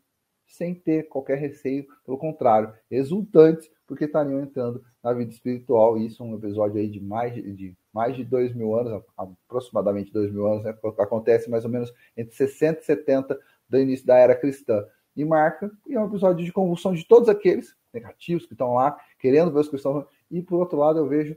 sem 0.52 0.76
ter 0.76 1.08
qualquer 1.08 1.38
receio, 1.38 1.88
pelo 2.06 2.18
contrário, 2.18 2.74
exultantes, 2.90 3.70
porque 3.88 4.04
estariam 4.04 4.42
entrando 4.42 4.84
na 5.02 5.14
vida 5.14 5.32
espiritual. 5.32 5.98
Isso 5.98 6.22
é 6.22 6.26
um 6.26 6.36
episódio 6.36 6.78
aí 6.78 6.90
de 6.90 7.00
mais 7.00 7.34
de, 7.34 7.54
de 7.54 7.78
mais 7.94 8.16
de 8.16 8.24
dois 8.24 8.54
mil 8.54 8.76
anos, 8.78 9.02
aproximadamente 9.18 10.12
dois 10.12 10.32
mil 10.32 10.46
anos, 10.46 10.64
né? 10.64 10.78
acontece 11.00 11.50
mais 11.50 11.64
ou 11.64 11.72
menos 11.72 11.92
entre 12.18 12.36
60 12.36 12.82
e 12.82 12.84
70 12.84 13.40
do 13.70 13.80
início 13.80 14.06
da 14.06 14.18
era 14.18 14.36
cristã. 14.36 14.86
E 15.16 15.26
marca, 15.26 15.72
e 15.88 15.94
é 15.94 16.00
um 16.00 16.08
episódio 16.08 16.46
de 16.46 16.54
convulsão 16.54 16.94
de 16.94 17.06
todos 17.06 17.28
aqueles 17.28 17.76
negativos 17.94 18.46
que 18.46 18.54
estão 18.54 18.76
lá, 18.76 18.98
querendo 19.20 19.52
ver 19.52 19.60
os 19.60 19.70
cristãos. 19.70 20.06
E 20.30 20.42
por 20.42 20.60
outro 20.60 20.78
lado, 20.78 21.00
eu 21.00 21.08
vejo 21.08 21.36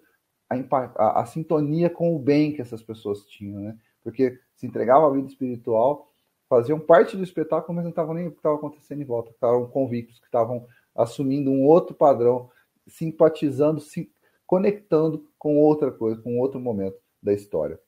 a, 0.49 0.57
a, 0.97 1.22
a 1.22 1.26
sintonia 1.26 1.90
com 1.90 2.14
o 2.14 2.18
bem 2.18 2.53
que 2.53 2.62
essas 2.62 2.82
pessoas 2.82 3.24
tinham, 3.26 3.61
né? 3.61 3.76
Porque 4.05 4.38
se 4.55 4.66
entregavam 4.66 5.09
à 5.09 5.12
vida 5.12 5.26
espiritual, 5.26 6.12
faziam 6.48 6.78
parte 6.78 7.16
do 7.16 7.24
espetáculo, 7.24 7.74
mas 7.74 7.84
não 7.84 7.90
estavam 7.90 8.14
nem 8.14 8.28
o 8.28 8.30
que 8.30 8.36
estava 8.36 8.57
acontecendo 8.57 9.00
em 9.02 9.07
volta, 9.07 9.30
estavam 9.30 9.66
convictos, 9.66 10.20
que 10.20 10.26
estavam 10.26 10.66
assumindo 10.94 11.50
um 11.50 11.64
outro 11.64 11.94
padrão, 11.94 12.50
simpatizando, 12.86 13.80
se 13.80 14.11
conectando 14.46 15.24
com 15.38 15.57
outra 15.57 15.90
coisa, 15.90 16.20
com 16.20 16.38
outro 16.38 16.61
momento 16.61 16.96
da 17.22 17.32
história. 17.32 17.80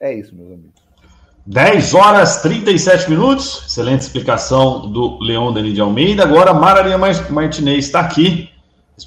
É 0.00 0.14
isso, 0.14 0.34
meus 0.34 0.52
amigos. 0.52 0.82
10 1.46 1.92
horas 1.92 2.40
37 2.40 3.10
minutos. 3.10 3.66
Excelente 3.66 4.00
explicação 4.00 4.90
do 4.90 5.18
Leão 5.22 5.52
Denis 5.52 5.74
de 5.74 5.80
Almeida. 5.80 6.22
Agora, 6.22 6.54
Maralinha 6.54 6.96
Martinez 6.96 7.84
está 7.84 8.00
aqui. 8.00 8.48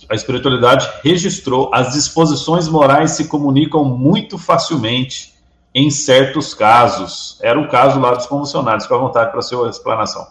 A 0.10 0.14
espiritualidade 0.14 0.88
registrou 1.02 1.72
as 1.74 1.94
disposições 1.94 2.68
morais 2.68 3.12
se 3.12 3.28
comunicam 3.28 3.86
muito 3.86 4.38
facilmente 4.38 5.34
em 5.78 5.92
certos 5.92 6.56
casos. 6.56 7.40
Era 7.40 7.60
o 7.60 7.70
caso 7.70 8.00
lá 8.00 8.16
dos 8.16 8.26
convulsionários. 8.26 8.86
Fica 8.86 8.96
à 8.96 8.98
vontade 8.98 9.30
para 9.30 9.40
a 9.40 9.44
sua 9.44 9.70
explanação. 9.70 10.26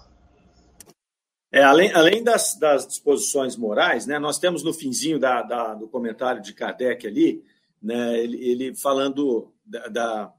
É, 1.53 1.63
além, 1.63 1.93
além 1.93 2.25
das, 2.25 2.59
das, 2.59 2.85
disposições 2.85 3.57
morais, 3.57 4.09
né, 4.09 4.19
nós 4.19 4.41
temos 4.41 4.65
no 4.65 4.75
finzinho 4.75 5.21
da, 5.21 5.43
da, 5.43 5.75
do 5.75 5.87
comentário 5.87 6.43
de 6.43 6.53
Kardec 6.53 7.07
ali, 7.07 7.45
né, 7.81 8.19
ele, 8.19 8.45
ele 8.45 8.75
falando 8.75 9.53
da, 9.65 9.87
da, 9.87 10.33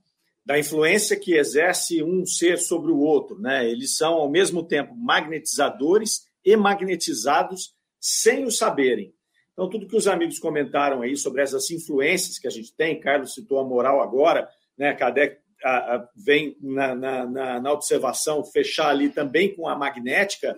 da, 0.46 0.60
influência 0.60 1.18
que 1.18 1.36
exerce 1.36 2.04
um 2.04 2.26
ser 2.26 2.58
sobre 2.58 2.92
o 2.92 3.00
outro. 3.00 3.40
Né? 3.40 3.66
Eles 3.66 3.96
são, 3.96 4.16
ao 4.16 4.30
mesmo 4.30 4.62
tempo, 4.62 4.94
magnetizadores 4.94 6.28
e 6.44 6.58
magnetizados 6.58 7.74
sem 7.98 8.44
o 8.44 8.52
saberem. 8.52 9.14
Então, 9.54 9.70
tudo 9.70 9.88
que 9.88 9.96
os 9.96 10.06
amigos 10.06 10.38
comentaram 10.38 11.02
aí 11.02 11.16
sobre 11.16 11.42
essas 11.42 11.72
influências 11.72 12.38
que 12.38 12.48
a 12.48 12.52
gente 12.52 12.74
tem, 12.74 13.00
Carlos 13.00 13.34
citou 13.34 13.60
a 13.60 13.64
moral 13.64 14.02
agora, 14.02 14.50
né? 14.78 14.94
Kardec 14.94 15.40
a, 15.64 15.96
a, 15.96 16.10
vem 16.16 16.56
na, 16.62 16.96
na, 16.96 17.60
na, 17.60 17.72
observação 17.72 18.44
fechar 18.44 18.90
ali 18.90 19.10
também 19.10 19.56
com 19.56 19.68
a 19.68 19.76
magnética, 19.76 20.58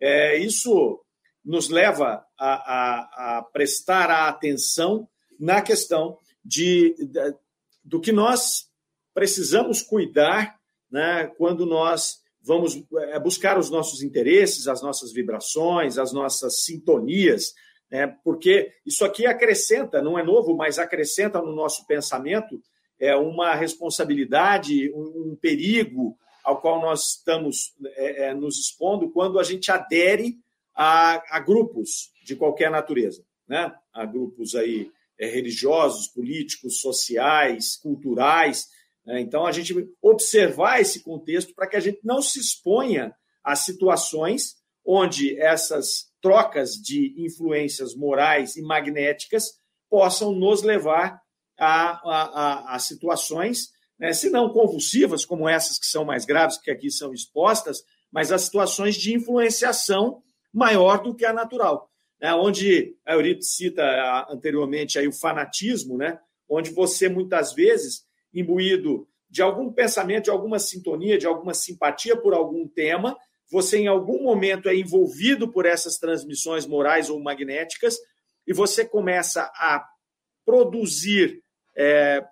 é, 0.00 0.36
isso 0.36 1.00
nos 1.44 1.68
leva 1.68 2.24
a, 2.38 2.54
a, 2.54 3.38
a, 3.38 3.42
prestar 3.42 4.10
a 4.10 4.28
atenção 4.28 5.08
na 5.38 5.62
questão 5.62 6.18
de, 6.44 6.94
de, 6.98 7.34
do 7.82 8.00
que 8.00 8.12
nós 8.12 8.68
precisamos 9.12 9.82
cuidar 9.82 10.58
né, 10.90 11.26
quando 11.38 11.64
nós 11.64 12.22
vamos 12.42 12.82
é, 12.98 13.18
buscar 13.18 13.58
os 13.58 13.70
nossos 13.70 14.02
interesses, 14.02 14.68
as 14.68 14.82
nossas 14.82 15.12
vibrações, 15.12 15.98
as 15.98 16.12
nossas 16.12 16.62
sintonias, 16.62 17.54
né, 17.90 18.06
porque 18.22 18.72
isso 18.84 19.04
aqui 19.04 19.26
acrescenta, 19.26 20.02
não 20.02 20.18
é 20.18 20.22
novo, 20.22 20.54
mas 20.54 20.78
acrescenta 20.78 21.40
no 21.40 21.54
nosso 21.54 21.86
pensamento 21.86 22.60
é, 22.98 23.16
uma 23.16 23.54
responsabilidade, 23.54 24.90
um, 24.94 25.36
perigo 25.40 26.16
ao 26.44 26.60
qual 26.60 26.80
nós 26.80 27.16
estamos 27.16 27.74
é, 27.96 28.26
é, 28.26 28.34
nos 28.34 28.58
expondo 28.58 29.10
quando 29.10 29.38
a 29.38 29.42
gente 29.42 29.70
adere 29.72 30.36
a, 30.74 31.36
a, 31.36 31.40
grupos 31.40 32.10
de 32.22 32.36
qualquer 32.36 32.70
natureza, 32.70 33.24
né? 33.48 33.74
a 33.92 34.04
grupos 34.04 34.54
aí 34.54 34.90
é, 35.18 35.26
religiosos, 35.26 36.08
políticos, 36.08 36.80
sociais, 36.80 37.76
culturais. 37.76 38.66
Né? 39.06 39.20
Então, 39.20 39.46
a 39.46 39.52
gente 39.52 39.74
observar 40.02 40.80
esse 40.80 41.02
contexto 41.02 41.54
para 41.54 41.66
que 41.66 41.76
a 41.76 41.80
gente 41.80 42.00
não 42.04 42.20
se 42.20 42.38
exponha 42.38 43.14
a 43.42 43.56
situações 43.56 44.56
onde 44.84 45.38
essas 45.40 46.10
trocas 46.20 46.72
de 46.72 47.14
influências 47.18 47.94
morais 47.94 48.56
e 48.56 48.62
magnéticas 48.62 49.44
possam 49.88 50.32
nos 50.32 50.62
levar 50.62 51.23
a, 51.58 52.00
a, 52.04 52.74
a 52.74 52.78
situações, 52.78 53.70
né, 53.98 54.12
se 54.12 54.30
não 54.30 54.50
convulsivas, 54.50 55.24
como 55.24 55.48
essas 55.48 55.78
que 55.78 55.86
são 55.86 56.04
mais 56.04 56.24
graves, 56.24 56.58
que 56.58 56.70
aqui 56.70 56.90
são 56.90 57.12
expostas, 57.12 57.82
mas 58.10 58.32
a 58.32 58.38
situações 58.38 58.96
de 58.96 59.14
influenciação 59.14 60.22
maior 60.52 61.02
do 61.02 61.14
que 61.14 61.24
a 61.24 61.32
natural. 61.32 61.90
Né, 62.20 62.32
onde 62.34 62.96
a 63.04 63.14
Euripides 63.14 63.54
cita 63.54 64.26
anteriormente 64.30 64.98
aí 64.98 65.06
o 65.06 65.12
fanatismo, 65.12 65.96
né, 65.96 66.18
onde 66.48 66.70
você 66.70 67.08
muitas 67.08 67.52
vezes, 67.52 68.04
imbuído 68.32 69.06
de 69.28 69.42
algum 69.42 69.72
pensamento, 69.72 70.24
de 70.24 70.30
alguma 70.30 70.58
sintonia, 70.58 71.18
de 71.18 71.26
alguma 71.26 71.54
simpatia 71.54 72.16
por 72.16 72.34
algum 72.34 72.68
tema, 72.68 73.16
você 73.50 73.78
em 73.78 73.86
algum 73.86 74.22
momento 74.22 74.68
é 74.68 74.76
envolvido 74.76 75.50
por 75.50 75.66
essas 75.66 75.98
transmissões 75.98 76.66
morais 76.66 77.10
ou 77.10 77.20
magnéticas 77.20 77.96
e 78.46 78.52
você 78.52 78.84
começa 78.84 79.42
a 79.54 79.86
produzir 80.44 81.42
é, 81.76 82.24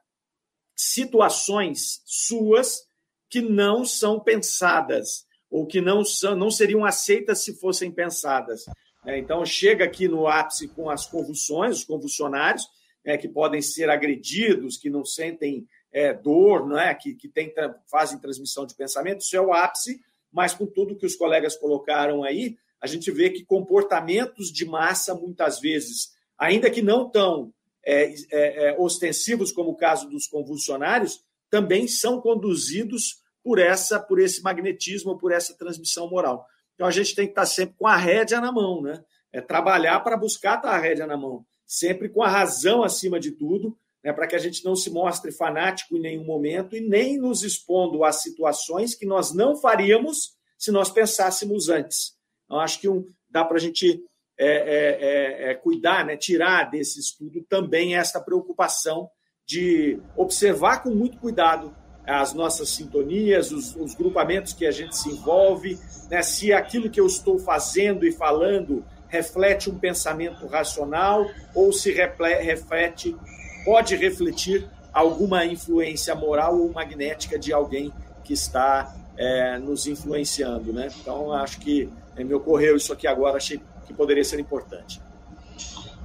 situações 0.77 2.03
suas 2.05 2.83
que 3.29 3.41
não 3.41 3.85
são 3.85 4.21
pensadas 4.21 5.25
ou 5.51 5.67
que 5.67 5.81
não, 5.81 6.05
são, 6.05 6.35
não 6.35 6.51
seriam 6.51 6.85
aceitas 6.85 7.45
se 7.45 7.55
fossem 7.55 7.91
pensadas. 7.91 8.65
É, 9.05 9.19
então, 9.19 9.45
chega 9.45 9.85
aqui 9.85 10.09
no 10.09 10.27
ápice 10.27 10.69
com 10.69 10.89
as 10.89 11.07
convulsões, 11.07 11.79
os 11.79 11.85
convulsionários, 11.85 12.67
é, 13.05 13.19
que 13.19 13.29
podem 13.29 13.61
ser 13.61 13.91
agredidos, 13.91 14.77
que 14.77 14.89
não 14.89 15.05
sentem 15.05 15.67
é, 15.93 16.15
dor, 16.15 16.67
não 16.67 16.79
é? 16.79 16.95
que, 16.95 17.15
que 17.15 17.29
tem, 17.29 17.53
fazem 17.91 18.19
transmissão 18.19 18.65
de 18.65 18.75
pensamento, 18.75 19.21
isso 19.21 19.37
é 19.37 19.41
o 19.41 19.53
ápice, 19.53 20.01
mas 20.33 20.55
com 20.55 20.67
tudo 20.67 20.97
que 20.97 21.05
os 21.05 21.17
colegas 21.17 21.57
colocaram 21.57 22.23
aí, 22.23 22.57
a 22.81 22.87
gente 22.87 23.11
vê 23.11 23.31
que 23.31 23.45
comportamentos 23.45 24.51
de 24.51 24.65
massa, 24.65 25.15
muitas 25.15 25.61
vezes, 25.61 26.13
ainda 26.39 26.71
que 26.71 26.81
não 26.81 27.11
tão 27.11 27.53
é, 27.85 28.15
é, 28.31 28.69
é, 28.71 28.77
ostensivos, 28.79 29.53
como 29.53 29.71
o 29.71 29.77
caso 29.77 30.09
dos 30.09 30.27
convulsionários, 30.27 31.21
também 31.51 31.87
são 31.87 32.21
conduzidos 32.21 33.23
por 33.43 33.59
essa, 33.59 33.99
por 34.01 34.21
esse 34.21 34.43
magnetismo, 34.43 35.19
por 35.19 35.33
essa 35.33 35.57
transmissão 35.57 36.09
moral. 36.09 36.47
Então 36.75 36.87
a 36.87 36.91
gente 36.91 37.15
tem 37.15 37.27
que 37.27 37.33
estar 37.33 37.47
sempre 37.47 37.75
com 37.77 37.87
a 37.87 37.97
rédea 37.97 38.41
na 38.41 38.53
mão, 38.53 38.81
né? 38.81 39.03
É 39.33 39.41
trabalhar 39.41 40.01
para 40.01 40.17
buscar 40.17 40.57
estar 40.57 40.71
a 40.71 40.79
rédea 40.79 41.07
na 41.07 41.17
mão, 41.17 41.45
sempre 41.67 42.09
com 42.09 42.23
a 42.23 42.29
razão 42.29 42.83
acima 42.83 43.19
de 43.19 43.33
tudo, 43.33 43.77
né, 44.05 44.13
para 44.13 44.27
que 44.27 44.35
a 44.35 44.39
gente 44.39 44.65
não 44.65 44.75
se 44.75 44.91
mostre 44.91 45.31
fanático 45.31 45.97
em 45.97 46.01
nenhum 46.01 46.25
momento 46.25 46.77
e 46.77 46.81
nem 46.81 47.19
nos 47.19 47.43
expondo 47.43 48.05
a 48.05 48.13
situações 48.13 48.95
que 48.95 49.07
nós 49.07 49.33
não 49.33 49.57
faríamos 49.57 50.33
se 50.59 50.71
nós 50.71 50.91
pensássemos 50.91 51.69
antes. 51.69 52.15
Então, 52.45 52.59
acho 52.59 52.81
que 52.81 52.89
um, 52.89 53.09
dá 53.31 53.45
para 53.45 53.57
a 53.57 53.61
gente 53.61 54.03
é, 54.43 54.47
é, 54.47 55.47
é, 55.47 55.51
é, 55.51 55.55
cuidar, 55.55 56.05
né, 56.05 56.17
tirar 56.17 56.71
desse 56.71 56.99
estudo 56.99 57.45
também 57.49 57.97
esta 57.97 58.21
preocupação 58.21 59.09
de 59.47 60.01
observar 60.17 60.83
com 60.83 60.91
muito 60.91 61.17
cuidado 61.19 61.73
as 62.05 62.35
nossas 62.35 62.71
sintonias, 62.71 63.53
os, 63.53 63.77
os 63.77 63.95
grupamentos 63.95 64.53
que 64.53 64.67
a 64.67 64.73
gente 64.73 64.97
se 64.97 65.11
envolve, 65.11 65.79
né, 66.11 66.23
se 66.23 66.53
aquilo 66.53 66.91
que 66.91 67.01
eu 67.01 67.07
estou 67.07 67.39
fazendo 67.39 68.05
e 68.05 68.11
falando 68.11 68.85
reflete 69.07 69.71
um 69.71 69.79
pensamento 69.79 70.47
racional 70.47 71.25
ou 71.55 71.73
se 71.73 71.93
reflete 71.93 73.17
pode 73.65 73.95
refletir 73.95 74.69
alguma 74.93 75.45
influência 75.45 76.15
moral 76.15 76.59
ou 76.59 76.73
magnética 76.73 77.39
de 77.39 77.53
alguém 77.53 77.93
que 78.25 78.33
está 78.33 78.93
é, 79.17 79.59
nos 79.59 79.87
influenciando, 79.87 80.73
né? 80.73 80.89
Então 81.01 81.33
acho 81.33 81.61
que 81.61 81.89
é, 82.17 82.25
me 82.25 82.35
ocorreu 82.35 82.77
isso 82.77 82.93
aqui 82.93 83.07
agora, 83.07 83.37
achei 83.37 83.61
que 83.87 83.95
poderia 83.95 84.25
ser 84.25 84.41
importante. 84.41 85.01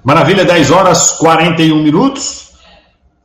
Maravilha, 0.03 0.45
10 0.45 0.71
horas 0.71 1.11
41 1.13 1.81
minutos. 1.81 2.47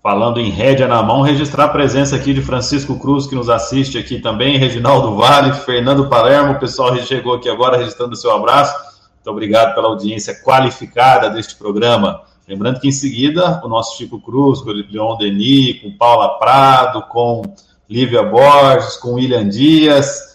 Falando 0.03 0.41
em 0.41 0.51
rédea 0.51 0.89
na 0.89 1.01
mão, 1.01 1.23
registrar 1.23 1.67
a 1.67 1.69
presença 1.69 2.17
aqui 2.17 2.35
de 2.35 2.43
Francisco 2.43 2.99
Cruz, 2.99 3.29
que 3.29 3.37
nos 3.37 3.49
assiste 3.49 3.97
aqui 3.97 4.19
também, 4.19 4.59
Reginaldo 4.59 5.15
Vale, 5.15 5.53
Fernando 5.53 6.09
Palermo, 6.09 6.55
o 6.55 6.59
pessoal 6.59 6.97
chegou 6.97 7.35
aqui 7.35 7.49
agora 7.49 7.77
registrando 7.77 8.15
o 8.15 8.17
seu 8.17 8.33
abraço. 8.33 8.75
Muito 9.15 9.31
obrigado 9.31 9.77
pela 9.77 9.87
audiência 9.87 10.35
qualificada 10.43 11.31
deste 11.31 11.55
programa. 11.55 12.23
Lembrando 12.49 12.81
que 12.81 12.89
em 12.89 12.93
seguida 12.93 13.61
o 13.65 13.69
nosso 13.69 13.97
Chico 13.97 14.21
Cruz, 14.21 14.61
com 14.61 14.71
o 14.71 14.73
Leon 14.73 15.17
Denis, 15.17 15.81
com 15.81 15.97
Paula 15.97 16.37
Prado, 16.41 17.03
com 17.03 17.43
Lívia 17.89 18.25
Borges, 18.25 18.97
com 18.97 19.13
William 19.13 19.49
Dias, 19.49 20.32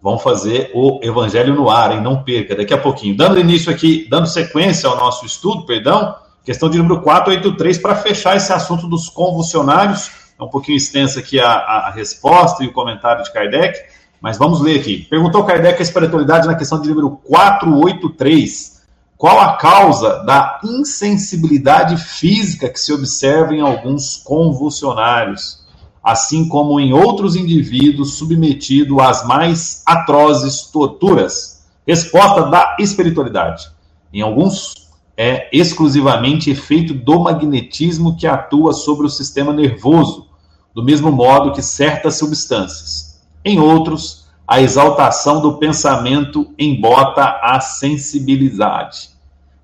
vão 0.00 0.18
fazer 0.18 0.70
o 0.74 1.00
Evangelho 1.02 1.54
no 1.54 1.68
ar, 1.68 1.92
hein? 1.92 2.00
Não 2.00 2.22
perca, 2.22 2.54
daqui 2.54 2.72
a 2.72 2.78
pouquinho. 2.78 3.16
Dando 3.16 3.40
início 3.40 3.72
aqui, 3.72 4.06
dando 4.08 4.26
sequência 4.26 4.88
ao 4.88 4.96
nosso 4.96 5.26
estudo, 5.26 5.66
perdão, 5.66 6.14
questão 6.44 6.70
de 6.70 6.78
número 6.78 7.00
483, 7.02 7.78
para 7.78 7.96
fechar 7.96 8.36
esse 8.36 8.52
assunto 8.52 8.86
dos 8.86 9.08
convulsionários. 9.08 10.10
É 10.38 10.42
um 10.42 10.48
pouquinho 10.48 10.76
extensa 10.76 11.18
aqui 11.20 11.40
a, 11.40 11.50
a, 11.50 11.90
resposta 11.90 12.62
e 12.62 12.68
o 12.68 12.72
comentário 12.72 13.24
de 13.24 13.32
Kardec, 13.32 13.76
mas 14.20 14.38
vamos 14.38 14.60
ler 14.60 14.78
aqui. 14.78 15.06
Perguntou 15.10 15.44
Kardec 15.44 15.78
a 15.78 15.82
espiritualidade 15.82 16.46
na 16.46 16.54
questão 16.54 16.80
de 16.80 16.88
número 16.88 17.10
483 17.24 18.78
qual 19.18 19.40
a 19.40 19.56
causa 19.56 20.22
da 20.24 20.60
insensibilidade 20.62 21.96
física 21.96 22.68
que 22.68 22.78
se 22.78 22.92
observa 22.92 23.52
em 23.52 23.60
alguns 23.60 24.16
convulsionários, 24.18 25.66
assim 26.02 26.48
como 26.48 26.78
em 26.78 26.92
outros 26.92 27.36
indivíduos 27.36 28.14
submetidos 28.14 28.98
às 28.98 29.26
mais 29.26 29.82
atrozes 29.86 30.62
torturas? 30.62 31.66
Resposta 31.86 32.42
da 32.42 32.76
espiritualidade. 32.78 33.68
Em 34.12 34.22
alguns, 34.22 34.88
é 35.16 35.48
exclusivamente 35.52 36.50
efeito 36.50 36.94
do 36.94 37.18
magnetismo 37.18 38.16
que 38.16 38.26
atua 38.26 38.72
sobre 38.72 39.06
o 39.06 39.10
sistema 39.10 39.52
nervoso, 39.52 40.28
do 40.72 40.82
mesmo 40.82 41.10
modo 41.10 41.52
que 41.52 41.60
certas 41.60 42.16
substâncias. 42.16 43.20
Em 43.44 43.58
outros, 43.58 44.26
a 44.46 44.60
exaltação 44.60 45.40
do 45.40 45.58
pensamento 45.58 46.54
embota 46.58 47.40
a 47.42 47.60
sensibilidade. 47.60 49.10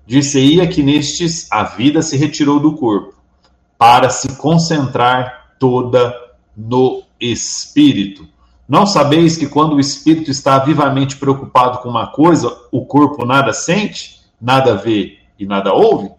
Dir-se-ia 0.05 0.67
que 0.67 0.83
nestes 0.83 1.51
a 1.51 1.63
vida 1.63 2.01
se 2.01 2.17
retirou 2.17 2.59
do 2.59 2.73
corpo, 2.73 3.15
para 3.77 4.09
se 4.09 4.27
concentrar 4.35 5.55
toda 5.57 6.13
no 6.55 7.03
espírito. 7.19 8.27
Não 8.67 8.85
sabeis 8.85 9.37
que 9.37 9.47
quando 9.47 9.75
o 9.75 9.79
espírito 9.79 10.31
está 10.31 10.57
vivamente 10.59 11.17
preocupado 11.17 11.79
com 11.79 11.89
uma 11.89 12.07
coisa, 12.07 12.51
o 12.71 12.85
corpo 12.85 13.25
nada 13.25 13.53
sente, 13.53 14.21
nada 14.41 14.75
vê 14.75 15.19
e 15.37 15.45
nada 15.45 15.73
ouve? 15.73 16.09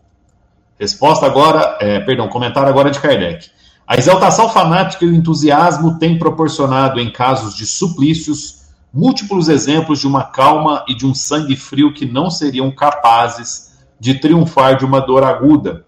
Resposta 0.78 1.26
agora, 1.26 1.78
é, 1.80 1.98
perdão, 2.00 2.28
comentário 2.28 2.68
agora 2.68 2.90
de 2.90 3.00
Kardec. 3.00 3.50
A 3.86 3.96
exaltação 3.96 4.48
fanática 4.48 5.04
e 5.04 5.08
o 5.08 5.14
entusiasmo 5.14 5.98
têm 5.98 6.18
proporcionado, 6.18 7.00
em 7.00 7.10
casos 7.10 7.54
de 7.54 7.66
suplícios, 7.66 8.66
múltiplos 8.92 9.48
exemplos 9.48 10.00
de 10.00 10.06
uma 10.06 10.24
calma 10.24 10.84
e 10.88 10.94
de 10.94 11.06
um 11.06 11.14
sangue 11.14 11.56
frio 11.56 11.92
que 11.92 12.06
não 12.06 12.30
seriam 12.30 12.70
capazes 12.70 13.76
de 13.98 14.14
triunfar 14.14 14.76
de 14.76 14.84
uma 14.84 15.00
dor 15.00 15.24
aguda, 15.24 15.84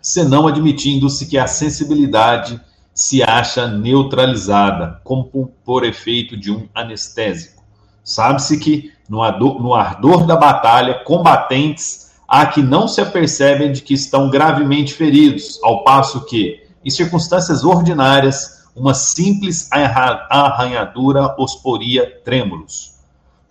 senão 0.00 0.46
admitindo-se 0.46 1.26
que 1.26 1.38
a 1.38 1.46
sensibilidade 1.46 2.60
se 2.98 3.22
acha 3.22 3.68
neutralizada, 3.68 5.00
como 5.04 5.52
por 5.64 5.84
efeito 5.84 6.36
de 6.36 6.50
um 6.50 6.68
anestésico. 6.74 7.62
Sabe-se 8.02 8.58
que, 8.58 8.92
no 9.08 9.22
ardor, 9.22 10.26
da 10.26 10.34
batalha, 10.34 11.04
combatentes 11.04 12.10
há 12.26 12.44
que 12.46 12.60
não 12.60 12.88
se 12.88 13.00
apercebem 13.00 13.70
de 13.70 13.82
que 13.82 13.94
estão 13.94 14.28
gravemente 14.28 14.94
feridos, 14.94 15.60
ao 15.62 15.84
passo 15.84 16.24
que, 16.24 16.60
em 16.84 16.90
circunstâncias 16.90 17.62
ordinárias, 17.62 18.66
uma 18.74 18.94
simples 18.94 19.70
arranhadura 19.70 21.36
os 21.40 21.54
poria 21.54 22.04
trêmulos. 22.24 22.96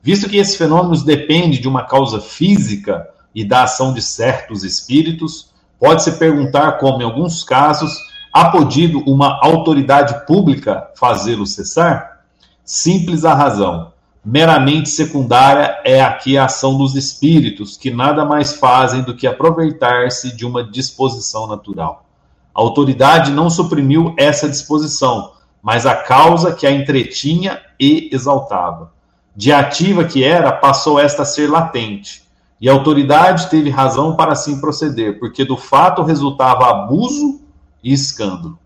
Visto 0.01 0.27
que 0.27 0.35
esses 0.35 0.57
fenômenos 0.57 1.03
dependem 1.03 1.61
de 1.61 1.69
uma 1.69 1.85
causa 1.85 2.19
física 2.19 3.07
e 3.33 3.45
da 3.45 3.63
ação 3.63 3.93
de 3.93 4.01
certos 4.01 4.65
espíritos, 4.65 5.53
pode-se 5.79 6.11
perguntar 6.17 6.73
como, 6.79 7.01
em 7.01 7.05
alguns 7.05 7.45
casos, 7.45 7.97
há 8.37 8.51
podido 8.51 8.99
uma 9.07 9.39
autoridade 9.41 10.27
pública 10.27 10.91
fazê-lo 10.95 11.47
cessar? 11.47 12.19
Simples 12.63 13.25
a 13.25 13.33
razão. 13.33 13.91
Meramente 14.23 14.89
secundária 14.89 15.81
é 15.83 16.01
aqui 16.01 16.37
a 16.37 16.45
ação 16.45 16.77
dos 16.77 16.93
espíritos, 16.95 17.75
que 17.75 17.89
nada 17.89 18.23
mais 18.23 18.53
fazem 18.53 19.01
do 19.01 19.15
que 19.15 19.25
aproveitar-se 19.25 20.35
de 20.35 20.45
uma 20.45 20.63
disposição 20.63 21.47
natural. 21.47 22.05
A 22.53 22.61
autoridade 22.61 23.31
não 23.31 23.49
suprimiu 23.49 24.13
essa 24.15 24.47
disposição, 24.47 25.31
mas 25.59 25.87
a 25.87 25.95
causa 25.95 26.53
que 26.53 26.67
a 26.67 26.71
entretinha 26.71 27.59
e 27.79 28.07
exaltava. 28.13 28.91
De 29.35 29.51
ativa 29.51 30.03
que 30.03 30.23
era, 30.23 30.51
passou 30.51 30.99
esta 30.99 31.23
a 31.23 31.25
ser 31.25 31.49
latente. 31.49 32.21
E 32.61 32.69
a 32.69 32.73
autoridade 32.73 33.49
teve 33.49 33.71
razão 33.71 34.15
para 34.15 34.33
assim 34.33 34.61
proceder, 34.61 35.17
porque 35.17 35.43
do 35.43 35.57
fato 35.57 36.03
resultava 36.03 36.69
abuso 36.69 37.46
e 37.83 37.93
escândalo. 37.93 38.57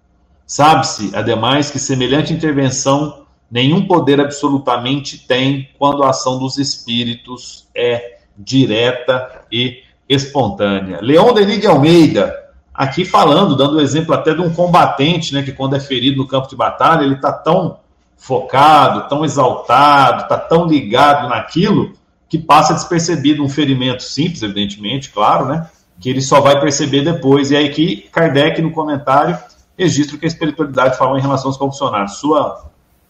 Sabe-se, 0.45 1.16
ademais, 1.16 1.70
que 1.70 1.80
semelhante 1.80 2.34
intervenção 2.34 3.26
nenhum 3.49 3.86
poder 3.86 4.20
absolutamente 4.20 5.18
tem 5.28 5.70
quando 5.78 6.03
a 6.03 6.09
ação 6.09 6.39
dos 6.39 6.57
espíritos 6.57 7.68
é 7.76 8.20
direta 8.38 9.43
e 9.51 9.84
espontânea. 10.07 10.99
Leão 11.01 11.34
Denis 11.34 11.59
de 11.59 11.68
Almeida, 11.68 12.34
aqui 12.74 13.05
falando, 13.05 13.55
dando 13.55 13.78
o 13.78 13.82
exemplo 13.82 14.14
até 14.14 14.34
de 14.34 14.41
um 14.41 14.53
combatente, 14.53 15.34
né, 15.34 15.43
que 15.43 15.51
quando 15.51 15.76
é 15.76 15.80
ferido 15.80 16.18
no 16.18 16.28
campo 16.28 16.47
de 16.47 16.55
batalha, 16.55 17.03
ele 17.03 17.16
está 17.16 17.32
tão 17.32 17.80
focado, 18.18 19.09
tão 19.09 19.26
exaltado, 19.26 20.24
está 20.24 20.38
tão 20.38 20.68
ligado 20.68 21.28
naquilo, 21.28 21.93
que 22.30 22.38
passa 22.38 22.74
despercebido 22.74 23.43
um 23.43 23.49
ferimento 23.49 24.03
simples, 24.03 24.41
evidentemente, 24.41 25.09
claro, 25.09 25.45
né, 25.47 25.70
que 26.02 26.10
ele 26.10 26.22
só 26.22 26.41
vai 26.41 26.60
perceber 26.60 27.04
depois. 27.04 27.52
E 27.52 27.56
aí 27.56 27.70
que 27.70 28.10
Kardec, 28.12 28.62
no 28.62 28.72
comentário, 28.72 29.38
registra 29.78 30.16
o 30.18 30.20
que 30.20 30.26
a 30.26 30.28
espiritualidade 30.28 30.97
fala 30.97 31.18
em 31.18 31.22
relação 31.22 31.49
aos 31.49 31.58
convulsionários. 31.58 32.18
Sua, 32.18 32.66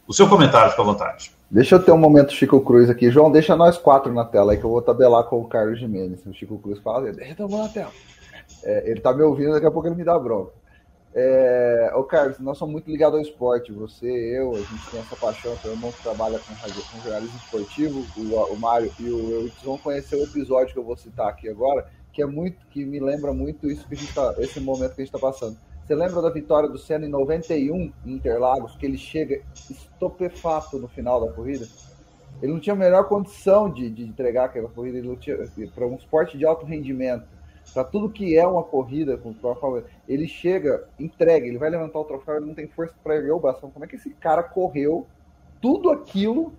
o 0.06 0.14
seu 0.14 0.28
comentário, 0.28 0.70
fica 0.72 0.82
à 0.82 0.86
vontade. 0.86 1.32
Deixa 1.50 1.76
eu 1.76 1.84
ter 1.84 1.92
um 1.92 1.98
momento 1.98 2.34
Chico 2.34 2.62
Cruz 2.62 2.89
aqui. 2.89 3.10
João, 3.10 3.32
deixa 3.32 3.56
nós 3.56 3.78
quatro 3.78 4.14
na 4.14 4.26
tela 4.26 4.52
aí 4.52 4.58
que 4.58 4.64
eu 4.64 4.70
vou 4.70 4.82
tabelar 4.82 5.24
com 5.24 5.39
o 5.39 5.48
Carlos 5.48 5.80
Jimenez. 5.80 6.26
O 6.26 6.34
Chico 6.34 6.60
Cruz 6.60 6.80
fala, 6.80 7.12
deixa 7.12 7.42
eu 7.42 7.48
na 7.48 7.70
tela. 7.70 7.92
É, 8.64 8.92
ele 8.92 9.00
tá 9.00 9.14
me 9.14 9.24
ouvindo, 9.24 9.54
daqui 9.54 9.66
a 9.66 9.72
pouco 9.72 9.88
ele 9.88 9.96
me 9.96 10.04
dá 10.04 10.20
bronca. 10.20 10.52
É, 11.14 11.92
ô 11.94 12.04
Carlos, 12.04 12.39
nós 12.39 12.58
somos 12.58 12.72
muito 12.72 12.89
ligados 12.89 13.16
ao 13.16 13.22
esporte. 13.22 13.72
Você, 13.74 14.08
eu, 14.08 14.52
a 14.54 14.60
gente 14.60 14.92
tem 14.92 15.00
essa 15.00 15.16
paixão. 15.16 15.56
Seu 15.58 15.72
irmão 15.72 15.92
que 15.92 16.02
trabalha 16.02 16.39
com, 16.39 16.54
com 16.56 17.04
jornalismo 17.04 17.38
esportivo, 17.38 18.06
o, 18.18 18.54
o 18.54 18.60
Mário 18.60 18.92
e 19.00 19.10
o 19.10 19.52
vão 19.64 19.78
conhecer 19.78 20.16
o 20.16 20.24
episódio 20.24 20.74
que 20.74 20.80
eu 20.80 20.86
vou 20.86 20.96
citar 20.96 21.28
aqui 21.28 21.50
agora, 21.50 21.86
que 22.12 22.22
é 22.22 22.26
muito, 22.26 22.66
que 22.68 22.86
me 22.86 22.99
lembra 22.99 23.34
muito 23.34 23.70
isso 23.70 23.88
que 23.88 23.93
a 23.93 23.97
gente 23.97 24.14
tá, 24.14 24.36
esse 24.39 24.59
momento 24.59 24.95
que 24.95 25.01
a 25.01 25.05
gente 25.05 25.16
está 25.16 25.20
passando. 25.20 25.57
Você 25.86 25.95
lembra 25.95 26.22
da 26.22 26.30
vitória 26.30 26.70
do 26.70 26.78
Senna 26.78 27.05
em 27.05 27.09
91 27.09 27.76
em 27.76 27.93
Interlagos, 28.05 28.76
que 28.76 28.86
ele 28.86 28.97
chega 28.97 29.41
estupefato 29.70 30.78
no 30.78 30.88
final 30.88 31.26
da 31.26 31.32
corrida? 31.32 31.68
Ele 32.41 32.53
não 32.53 32.59
tinha 32.59 32.74
a 32.74 32.80
melhor 32.80 33.07
condição 33.07 33.70
de, 33.70 33.89
de 33.89 34.03
entregar 34.03 34.45
aquela 34.45 34.70
corrida, 34.70 34.97
ele 34.97 35.07
não 35.07 35.16
tinha 35.16 35.38
para 35.74 35.86
um 35.86 35.95
esporte 35.95 36.38
de 36.38 36.45
alto 36.45 36.66
rendimento 36.66 37.26
para 37.74 37.84
tudo 37.84 38.09
que 38.09 38.38
é 38.38 38.45
uma 38.45 38.64
corrida 38.64 39.18
com 39.18 39.30
o 39.30 39.84
ele 40.07 40.28
chega, 40.28 40.88
entrega, 40.99 41.45
ele 41.47 41.57
vai 41.57 41.70
levantar 41.70 41.99
o 41.99 42.05
troféu, 42.05 42.38
ele 42.38 42.45
não 42.45 42.53
tem 42.53 42.68
força 42.68 42.93
para 43.03 43.16
erguer 43.16 43.32
o 43.32 43.39
bastão. 43.39 43.72
Como 43.72 43.86
é 43.86 43.88
que 43.88 43.95
esse 43.95 44.09
cara 44.09 44.43
correu 44.43 45.07
tudo 45.62 45.89
aquilo, 45.89 46.53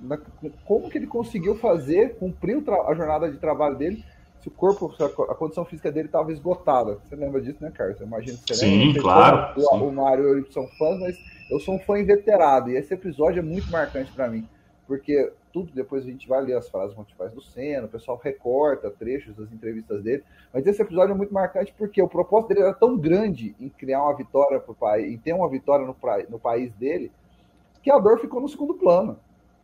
na, 0.00 0.18
como 0.64 0.90
que 0.90 0.98
ele 0.98 1.06
conseguiu 1.06 1.54
fazer, 1.56 2.16
cumprir 2.16 2.62
a 2.86 2.94
jornada 2.94 3.30
de 3.30 3.38
trabalho 3.38 3.76
dele, 3.76 4.04
o 4.48 4.50
corpo, 4.50 4.94
a, 5.00 5.34
condição 5.34 5.64
física 5.64 5.90
dele 5.90 6.06
estava 6.06 6.32
esgotada. 6.32 6.98
Você 7.04 7.16
lembra 7.16 7.40
disso, 7.40 7.58
né, 7.60 7.70
Carlos? 7.70 8.00
Eu 8.00 8.06
imagino 8.06 8.38
que 8.38 8.54
você 8.54 8.66
sim, 8.66 8.86
lembra. 8.86 9.02
Claro, 9.02 9.60
o, 9.60 9.60
sim. 9.60 9.82
o 9.82 9.92
Mário 9.92 10.38
e 10.38 10.40
o 10.42 10.52
são 10.52 10.66
fãs, 10.78 11.00
mas 11.00 11.18
eu 11.50 11.60
sou 11.60 11.74
um 11.74 11.78
fã 11.78 11.98
inveterado, 11.98 12.70
e 12.70 12.76
esse 12.76 12.92
episódio 12.92 13.38
é 13.38 13.42
muito 13.42 13.70
marcante 13.70 14.10
para 14.12 14.28
mim, 14.28 14.48
porque 14.86 15.32
tudo 15.52 15.72
depois 15.72 16.04
a 16.04 16.10
gente 16.10 16.28
vai 16.28 16.42
ler 16.42 16.54
as 16.54 16.68
frases 16.68 16.94
motivais 16.96 17.32
do 17.32 17.40
Senna, 17.40 17.86
o 17.86 17.88
pessoal 17.88 18.20
recorta 18.22 18.90
trechos 18.90 19.34
das 19.34 19.50
entrevistas 19.52 20.02
dele, 20.02 20.22
mas 20.52 20.66
esse 20.66 20.82
episódio 20.82 21.12
é 21.12 21.16
muito 21.16 21.32
marcante 21.32 21.72
porque 21.78 22.02
o 22.02 22.08
propósito 22.08 22.48
dele 22.48 22.62
era 22.62 22.74
tão 22.74 22.98
grande 22.98 23.54
em 23.58 23.68
criar 23.68 24.02
uma 24.02 24.14
vitória 24.14 24.60
para 24.60 24.72
o 24.72 24.74
país, 24.74 25.12
em 25.12 25.16
ter 25.16 25.32
uma 25.32 25.48
vitória 25.48 25.86
no, 25.86 25.96
no 26.28 26.38
país 26.38 26.72
dele, 26.74 27.10
que 27.82 27.90
a 27.90 27.98
dor 27.98 28.18
ficou 28.18 28.40
no 28.40 28.48
segundo 28.48 28.74
plano. 28.74 29.18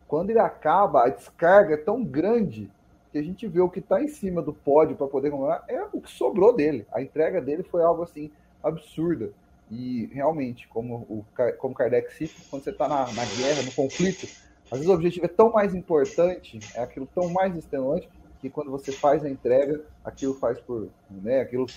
Quando 0.07 0.29
ele 0.29 0.39
acaba, 0.39 1.05
a 1.05 1.09
descarga 1.09 1.73
é 1.73 1.77
tão 1.77 2.03
grande 2.03 2.71
que 3.13 3.19
a 3.19 3.23
gente 3.23 3.47
vê 3.47 3.61
o 3.61 3.69
que 3.69 3.77
está 3.77 4.01
em 4.01 4.07
cima 4.07 4.41
do 4.41 4.51
pódio 4.51 4.95
para 4.95 5.05
poder 5.05 5.29
comemorar 5.29 5.63
é 5.67 5.83
o 5.93 6.01
que 6.01 6.09
sobrou 6.09 6.51
dele. 6.51 6.83
A 6.91 6.99
entrega 6.99 7.39
dele 7.39 7.61
foi 7.61 7.83
algo 7.83 8.01
assim 8.01 8.31
absurda. 8.63 9.31
E 9.69 10.09
realmente, 10.11 10.67
como, 10.67 10.95
o, 11.07 11.23
como 11.59 11.75
Kardec 11.75 12.11
cita, 12.11 12.33
quando 12.49 12.63
você 12.63 12.71
está 12.71 12.87
na, 12.87 13.05
na 13.13 13.23
guerra, 13.23 13.61
no 13.61 13.71
conflito, 13.71 14.25
às 14.65 14.79
vezes 14.79 14.87
o 14.87 14.93
objetivo 14.93 15.27
é 15.27 15.29
tão 15.29 15.51
mais 15.51 15.75
importante, 15.75 16.59
é 16.73 16.81
aquilo 16.81 17.07
tão 17.13 17.29
mais 17.29 17.55
extenuante, 17.55 18.09
que 18.41 18.49
quando 18.49 18.71
você 18.71 18.91
faz 18.91 19.23
a 19.23 19.29
entrega, 19.29 19.79
aquilo 20.03 20.33
faz 20.33 20.59
por. 20.59 20.89
Né, 21.11 21.41
aquilo 21.41 21.67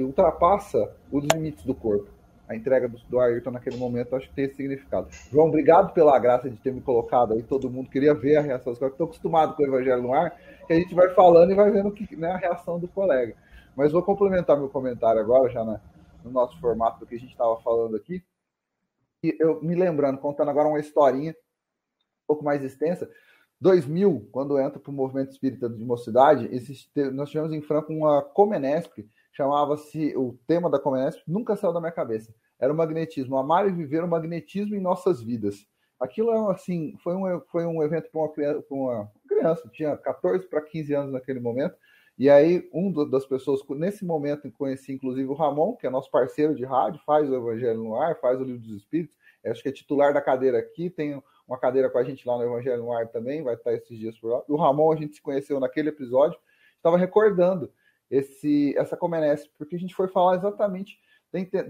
ultrapassa 0.00 0.92
os 1.12 1.24
limites 1.32 1.64
do 1.64 1.74
corpo. 1.74 2.10
A 2.50 2.56
entrega 2.56 2.88
do, 2.88 2.98
do 3.08 3.20
Ayrton 3.20 3.52
naquele 3.52 3.76
momento 3.76 4.16
acho 4.16 4.28
que 4.28 4.34
tem 4.34 4.44
esse 4.46 4.56
significado. 4.56 5.08
João, 5.30 5.46
obrigado 5.46 5.94
pela 5.94 6.18
graça 6.18 6.50
de 6.50 6.56
ter 6.56 6.72
me 6.72 6.80
colocado 6.80 7.32
aí. 7.32 7.44
Todo 7.44 7.70
mundo 7.70 7.88
queria 7.88 8.12
ver 8.12 8.38
a 8.38 8.40
reação 8.40 8.74
colegas. 8.74 8.92
Estou 8.92 9.06
acostumado 9.06 9.54
com 9.54 9.62
o 9.62 9.66
Evangelho 9.66 10.02
no 10.02 10.12
ar, 10.12 10.36
que 10.66 10.72
a 10.72 10.76
gente 10.76 10.92
vai 10.92 11.08
falando 11.14 11.52
e 11.52 11.54
vai 11.54 11.70
vendo 11.70 11.92
que, 11.92 12.16
né, 12.16 12.32
a 12.32 12.36
reação 12.36 12.80
do 12.80 12.88
colega. 12.88 13.36
Mas 13.76 13.92
vou 13.92 14.02
complementar 14.02 14.58
meu 14.58 14.68
comentário 14.68 15.20
agora, 15.20 15.48
já 15.48 15.64
na, 15.64 15.80
no 16.24 16.32
nosso 16.32 16.58
formato 16.60 16.98
do 16.98 17.06
que 17.06 17.14
a 17.14 17.18
gente 17.18 17.30
estava 17.30 17.56
falando 17.60 17.94
aqui. 17.94 18.20
E 19.22 19.36
eu 19.38 19.62
me 19.62 19.76
lembrando, 19.76 20.18
contando 20.18 20.50
agora 20.50 20.66
uma 20.66 20.80
historinha 20.80 21.32
pouco 22.26 22.44
mais 22.44 22.64
extensa. 22.64 23.10
2000, 23.60 24.28
quando 24.32 24.58
entra 24.58 24.78
para 24.78 24.90
o 24.90 24.94
movimento 24.94 25.32
espírita 25.32 25.68
de 25.68 25.84
mocidade, 25.84 26.48
existe, 26.52 26.88
nós 27.10 27.28
tivemos 27.28 27.52
em 27.52 27.60
Franco 27.60 27.92
uma 27.92 28.22
Comenesp, 28.22 29.06
chamava-se, 29.32 30.16
o 30.16 30.38
tema 30.46 30.70
da 30.70 30.78
Comenesp 30.78 31.22
nunca 31.26 31.56
saiu 31.56 31.72
da 31.72 31.80
minha 31.80 31.92
cabeça, 31.92 32.34
era 32.58 32.72
o 32.72 32.76
magnetismo, 32.76 33.36
amar 33.36 33.68
e 33.68 33.72
viver 33.72 34.04
o 34.04 34.08
magnetismo 34.08 34.74
em 34.74 34.80
nossas 34.80 35.22
vidas. 35.22 35.66
Aquilo 35.98 36.30
é 36.30 36.52
assim, 36.52 36.96
foi 37.02 37.14
um, 37.14 37.40
foi 37.50 37.66
um 37.66 37.82
evento 37.82 38.10
para 38.10 38.20
uma 38.20 38.32
criança, 38.32 38.64
uma 38.70 39.10
criança, 39.28 39.68
tinha 39.72 39.96
14 39.96 40.48
para 40.48 40.62
15 40.62 40.94
anos 40.94 41.12
naquele 41.12 41.40
momento, 41.40 41.76
e 42.18 42.28
aí 42.28 42.68
um 42.72 42.92
das 43.08 43.26
pessoas, 43.26 43.60
nesse 43.70 44.04
momento, 44.04 44.50
conheci 44.52 44.92
inclusive 44.92 45.28
o 45.28 45.34
Ramon, 45.34 45.76
que 45.76 45.86
é 45.86 45.90
nosso 45.90 46.10
parceiro 46.10 46.54
de 46.54 46.64
rádio, 46.64 47.00
faz 47.04 47.30
o 47.30 47.34
Evangelho 47.34 47.82
no 47.82 47.96
Ar, 47.96 48.18
faz 48.20 48.40
o 48.40 48.44
Livro 48.44 48.60
dos 48.60 48.76
Espíritos, 48.76 49.14
acho 49.46 49.62
que 49.62 49.68
é 49.68 49.72
titular 49.72 50.12
da 50.12 50.20
cadeira 50.20 50.58
aqui, 50.58 50.90
tem 50.90 51.22
uma 51.48 51.58
cadeira 51.58 51.88
com 51.88 51.98
a 51.98 52.04
gente 52.04 52.26
lá 52.26 52.36
no 52.36 52.44
Evangelho 52.44 52.82
no 52.82 52.92
Ar 52.92 53.08
também, 53.08 53.42
vai 53.42 53.54
estar 53.54 53.72
esses 53.72 53.98
dias 53.98 54.18
por 54.18 54.32
lá. 54.32 54.42
O 54.48 54.56
Ramon, 54.56 54.92
a 54.92 54.96
gente 54.96 55.14
se 55.14 55.22
conheceu 55.22 55.58
naquele 55.58 55.88
episódio, 55.88 56.38
estava 56.76 56.96
recordando 56.96 57.72
esse, 58.10 58.74
essa 58.76 58.96
Comenesp, 58.96 59.50
porque 59.56 59.76
a 59.76 59.78
gente 59.78 59.94
foi 59.94 60.08
falar 60.08 60.36
exatamente 60.36 60.98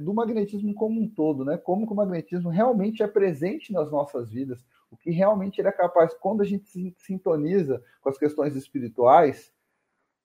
do 0.00 0.14
magnetismo 0.14 0.72
como 0.74 1.00
um 1.00 1.08
todo, 1.08 1.44
né? 1.44 1.58
Como 1.58 1.86
que 1.86 1.92
o 1.92 1.96
magnetismo 1.96 2.48
realmente 2.48 3.02
é 3.02 3.06
presente 3.06 3.72
nas 3.72 3.90
nossas 3.90 4.30
vidas, 4.30 4.64
o 4.90 4.96
que 4.96 5.10
realmente 5.10 5.60
ele 5.60 5.68
é 5.68 5.72
capaz, 5.72 6.14
quando 6.14 6.40
a 6.40 6.46
gente 6.46 6.66
se 6.66 6.94
sintoniza 6.98 7.82
com 8.00 8.08
as 8.08 8.16
questões 8.16 8.56
espirituais, 8.56 9.52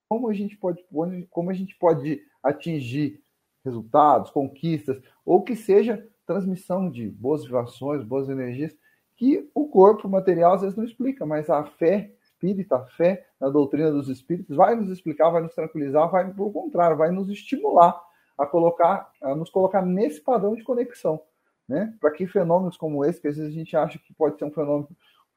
como 0.07 0.29
a 0.29 0.33
gente 0.33 0.55
pode, 0.55 0.85
como 1.29 1.49
a 1.49 1.53
gente 1.53 1.75
pode 1.77 2.21
atingir 2.41 3.21
resultados, 3.63 4.31
conquistas, 4.31 5.01
ou 5.25 5.41
que 5.41 5.55
seja 5.55 6.07
transmissão 6.25 6.89
de 6.89 7.09
boas 7.09 7.43
vibrações, 7.43 8.03
boas 8.03 8.29
energias, 8.29 8.75
que 9.17 9.49
o 9.53 9.67
corpo 9.67 10.07
material 10.07 10.53
às 10.53 10.61
vezes 10.61 10.77
não 10.77 10.83
explica, 10.83 11.25
mas 11.25 11.49
a 11.49 11.63
fé 11.63 12.13
espírita, 12.35 12.75
a 12.75 12.85
fé 12.85 13.25
na 13.39 13.49
doutrina 13.49 13.91
dos 13.91 14.09
espíritos 14.09 14.55
vai 14.55 14.75
nos 14.75 14.89
explicar, 14.89 15.29
vai 15.29 15.41
nos 15.41 15.55
tranquilizar, 15.55 16.09
vai, 16.09 16.31
pelo 16.31 16.51
contrário, 16.51 16.97
vai 16.97 17.11
nos 17.11 17.29
estimular 17.29 17.99
a 18.37 18.45
colocar, 18.45 19.09
a 19.21 19.33
nos 19.33 19.49
colocar 19.49 19.81
nesse 19.81 20.21
padrão 20.21 20.55
de 20.55 20.63
conexão, 20.63 21.21
né? 21.67 21.93
Para 21.99 22.11
que 22.11 22.27
fenômenos 22.27 22.77
como 22.77 23.03
esse, 23.05 23.21
que 23.21 23.27
às 23.27 23.37
vezes 23.37 23.51
a 23.51 23.57
gente 23.57 23.75
acha 23.75 23.97
que 23.97 24.13
pode 24.13 24.37
ser 24.37 24.45
um 24.45 24.51
fenômeno, 24.51 24.89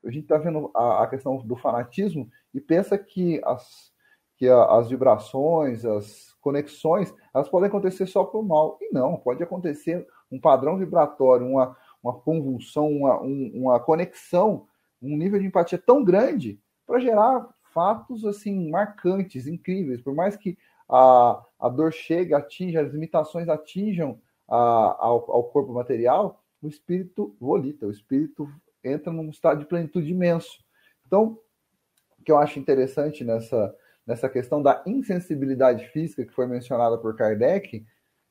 a 0.04 0.10
gente 0.10 0.24
está 0.24 0.36
vendo 0.36 0.70
a, 0.74 1.04
a, 1.04 1.06
questão 1.06 1.38
do 1.38 1.56
fanatismo 1.56 2.28
e 2.52 2.60
pensa 2.60 2.98
que 2.98 3.40
as 3.44 3.96
que 4.36 4.48
a, 4.48 4.76
as 4.76 4.88
vibrações, 4.88 5.84
as 5.84 6.32
conexões, 6.40 7.12
elas 7.34 7.48
podem 7.48 7.68
acontecer 7.68 8.06
só 8.06 8.22
por 8.22 8.44
mal 8.44 8.78
e 8.80 8.92
não, 8.92 9.16
pode 9.16 9.42
acontecer 9.42 10.06
um 10.30 10.38
padrão 10.38 10.76
vibratório, 10.76 11.44
uma 11.44 11.76
uma 12.00 12.14
convulsão, 12.14 12.88
uma, 12.88 13.20
um, 13.20 13.50
uma 13.54 13.80
conexão, 13.80 14.68
um 15.02 15.16
nível 15.16 15.40
de 15.40 15.46
empatia 15.46 15.78
tão 15.78 16.04
grande 16.04 16.60
para 16.88 17.00
gerar 17.00 17.46
fatos 17.74 18.24
assim 18.24 18.70
marcantes, 18.70 19.46
incríveis. 19.46 20.00
Por 20.00 20.14
mais 20.14 20.34
que 20.34 20.56
a, 20.88 21.44
a 21.60 21.68
dor 21.68 21.92
chegue, 21.92 22.32
atinja, 22.32 22.80
as 22.80 22.90
limitações 22.90 23.46
atinjam 23.46 24.18
a, 24.48 24.56
ao, 24.56 25.30
ao 25.30 25.44
corpo 25.44 25.70
material, 25.74 26.42
o 26.62 26.66
espírito 26.66 27.36
volita, 27.38 27.86
o 27.86 27.90
espírito 27.90 28.48
entra 28.82 29.12
num 29.12 29.28
estado 29.28 29.60
de 29.60 29.66
plenitude 29.66 30.10
imenso. 30.10 30.64
Então, 31.06 31.38
o 32.18 32.24
que 32.24 32.32
eu 32.32 32.38
acho 32.38 32.58
interessante 32.58 33.22
nessa, 33.22 33.76
nessa 34.06 34.28
questão 34.30 34.62
da 34.62 34.82
insensibilidade 34.86 35.86
física 35.88 36.24
que 36.24 36.32
foi 36.32 36.46
mencionada 36.46 36.96
por 36.96 37.14
Kardec 37.14 37.84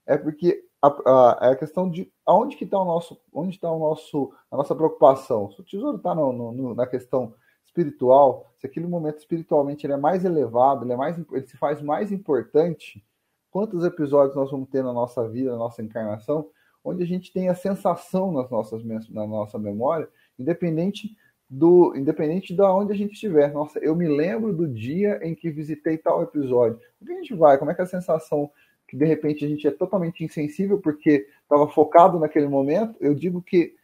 é 0.07 0.17
porque 0.17 0.65
a, 0.81 0.87
a, 0.87 1.39
é 1.43 1.51
a 1.51 1.55
questão 1.55 1.87
de 1.87 2.11
aonde 2.25 2.57
que 2.57 2.63
está 2.63 2.79
o 2.79 2.85
nosso, 2.85 3.21
onde 3.31 3.51
está 3.51 3.71
o 3.71 3.77
nosso, 3.77 4.33
a 4.49 4.57
nossa 4.57 4.75
preocupação. 4.75 5.45
O 5.45 5.63
tesouro 5.63 5.97
está 5.97 6.15
na 6.15 6.87
questão 6.87 7.35
espiritual, 7.77 8.51
se 8.57 8.65
aquele 8.65 8.87
momento 8.87 9.19
espiritualmente 9.19 9.85
ele 9.85 9.93
é 9.93 9.97
mais 9.97 10.25
elevado, 10.25 10.83
ele, 10.83 10.93
é 10.93 10.95
mais, 10.95 11.17
ele 11.31 11.47
se 11.47 11.57
faz 11.57 11.81
mais 11.81 12.11
importante, 12.11 13.03
quantos 13.51 13.83
episódios 13.83 14.35
nós 14.35 14.49
vamos 14.49 14.69
ter 14.69 14.83
na 14.83 14.91
nossa 14.91 15.27
vida, 15.27 15.51
na 15.51 15.57
nossa 15.57 15.83
encarnação, 15.83 16.49
onde 16.83 17.03
a 17.03 17.05
gente 17.07 17.31
tem 17.31 17.49
a 17.49 17.55
sensação 17.55 18.31
nas 18.31 18.49
nossas, 18.49 18.83
na 18.83 19.27
nossa 19.27 19.59
memória, 19.59 20.07
independente 20.39 21.15
do 21.49 21.93
independente 21.95 22.53
de 22.53 22.61
onde 22.61 22.91
a 22.91 22.95
gente 22.95 23.13
estiver. 23.13 23.53
Nossa, 23.53 23.79
eu 23.79 23.95
me 23.95 24.07
lembro 24.07 24.53
do 24.53 24.67
dia 24.67 25.19
em 25.23 25.33
que 25.33 25.49
visitei 25.49 25.97
tal 25.97 26.21
episódio. 26.21 26.79
O 26.99 27.05
que 27.05 27.11
a 27.11 27.15
gente 27.15 27.33
vai? 27.33 27.57
Como 27.57 27.71
é 27.71 27.73
que 27.73 27.81
é 27.81 27.83
a 27.83 27.87
sensação 27.87 28.51
que 28.87 28.97
de 28.97 29.05
repente 29.05 29.45
a 29.45 29.47
gente 29.47 29.67
é 29.67 29.71
totalmente 29.71 30.23
insensível 30.23 30.79
porque 30.79 31.27
estava 31.41 31.67
focado 31.67 32.19
naquele 32.19 32.47
momento, 32.47 32.95
eu 33.01 33.13
digo 33.13 33.41
que 33.41 33.75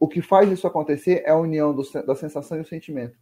o 0.00 0.08
que 0.08 0.20
faz 0.20 0.50
isso 0.50 0.66
acontecer 0.66 1.22
é 1.24 1.30
a 1.30 1.36
união 1.36 1.74
do, 1.74 1.82
da 2.04 2.14
sensação 2.14 2.58
e 2.58 2.60
o 2.60 2.66
sentimento. 2.66 3.16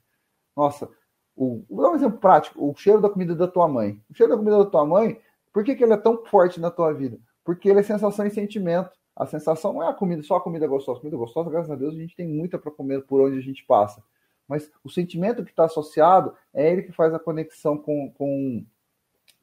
Nossa, 0.57 0.89
o, 1.35 1.65
vou 1.69 1.83
dar 1.83 1.91
um 1.91 1.97
exemplo 1.97 2.19
prático: 2.19 2.69
o 2.69 2.75
cheiro 2.75 3.01
da 3.01 3.11
comida 3.11 3.35
da 3.35 3.47
tua 3.47 3.69
mãe. 3.69 4.01
O 4.11 4.15
cheiro 4.15 4.33
da 4.33 4.39
comida 4.39 4.59
da 4.59 4.71
tua 4.71 4.85
mãe, 4.85 5.21
por 5.53 5.63
que, 5.65 5.75
que 5.75 5.85
ele 5.85 5.93
é 5.93 5.97
tão 5.97 6.25
forte 6.25 6.61
na 6.61 6.71
tua 6.71 6.93
vida? 6.93 7.19
Porque 7.45 7.69
ele 7.69 7.81
é 7.81 7.83
sensação 7.83 8.27
e 8.27 8.31
sentimento. 8.31 8.91
A 9.15 9.27
sensação 9.27 9.73
não 9.73 9.83
é 9.83 9.89
a 9.89 9.95
comida, 9.95 10.23
só 10.23 10.37
a 10.37 10.41
comida 10.41 10.67
gostosa. 10.67 10.99
A 10.99 11.01
comida 11.01 11.17
gostosa, 11.17 11.51
graças 11.51 11.71
a 11.71 11.77
Deus, 11.77 11.95
a 11.95 11.99
gente 11.99 12.17
tem 12.17 12.29
muita 12.29 12.59
para 12.59 12.71
comer 12.71 13.03
por 13.07 13.21
onde 13.21 13.39
a 13.39 13.43
gente 13.43 13.65
passa. 13.65 14.03
Mas 14.49 14.71
o 14.85 14.91
sentimento 14.91 15.45
que 15.45 15.51
está 15.51 15.65
associado 15.65 16.35
é 16.53 16.71
ele 16.71 16.83
que 16.83 16.93
faz 16.93 17.15
a 17.15 17.19
conexão 17.19 17.79
com, 17.79 18.13
com 18.13 18.65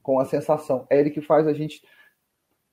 com 0.03 0.19
a 0.19 0.25
sensação. 0.25 0.85
É 0.89 0.99
ele 0.99 1.09
que 1.09 1.21
faz 1.21 1.47
a 1.47 1.53
gente 1.53 1.81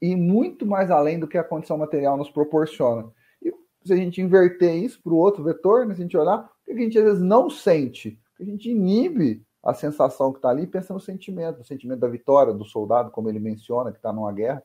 ir 0.03 0.17
muito 0.17 0.67
mais 0.67 0.91
além 0.91 1.19
do 1.19 1.29
que 1.29 1.39
a 1.39 1.45
condição 1.45 1.79
material 1.79 2.17
nos 2.17 2.29
proporciona. 2.29 3.11
E 3.41 3.55
se 3.85 3.93
a 3.93 3.97
gente 3.97 4.21
inverter 4.21 4.75
isso 4.75 5.01
para 5.01 5.13
o 5.13 5.17
outro 5.17 5.45
vetor, 5.45 5.87
né, 5.87 5.95
se 5.95 6.01
a 6.01 6.05
gente 6.05 6.17
olhar, 6.17 6.41
o 6.41 6.65
que 6.65 6.73
a 6.73 6.77
gente 6.77 6.99
às 6.99 7.05
vezes 7.05 7.23
não 7.23 7.49
sente? 7.49 8.20
A 8.41 8.45
gente 8.45 8.71
inibe 8.71 9.45
a 9.63 9.75
sensação 9.75 10.33
que 10.33 10.39
está 10.39 10.49
ali, 10.49 10.67
pensa 10.67 10.95
no 10.95 11.01
sentimento, 11.01 11.59
no 11.59 11.65
sentimento 11.65 12.01
da 12.01 12.09
vitória 12.09 12.53
do 12.53 12.65
soldado, 12.65 13.11
como 13.11 13.29
ele 13.29 13.39
menciona, 13.39 13.93
que 13.93 13.99
está 13.99 14.13
numa 14.13 14.33
guerra, 14.33 14.63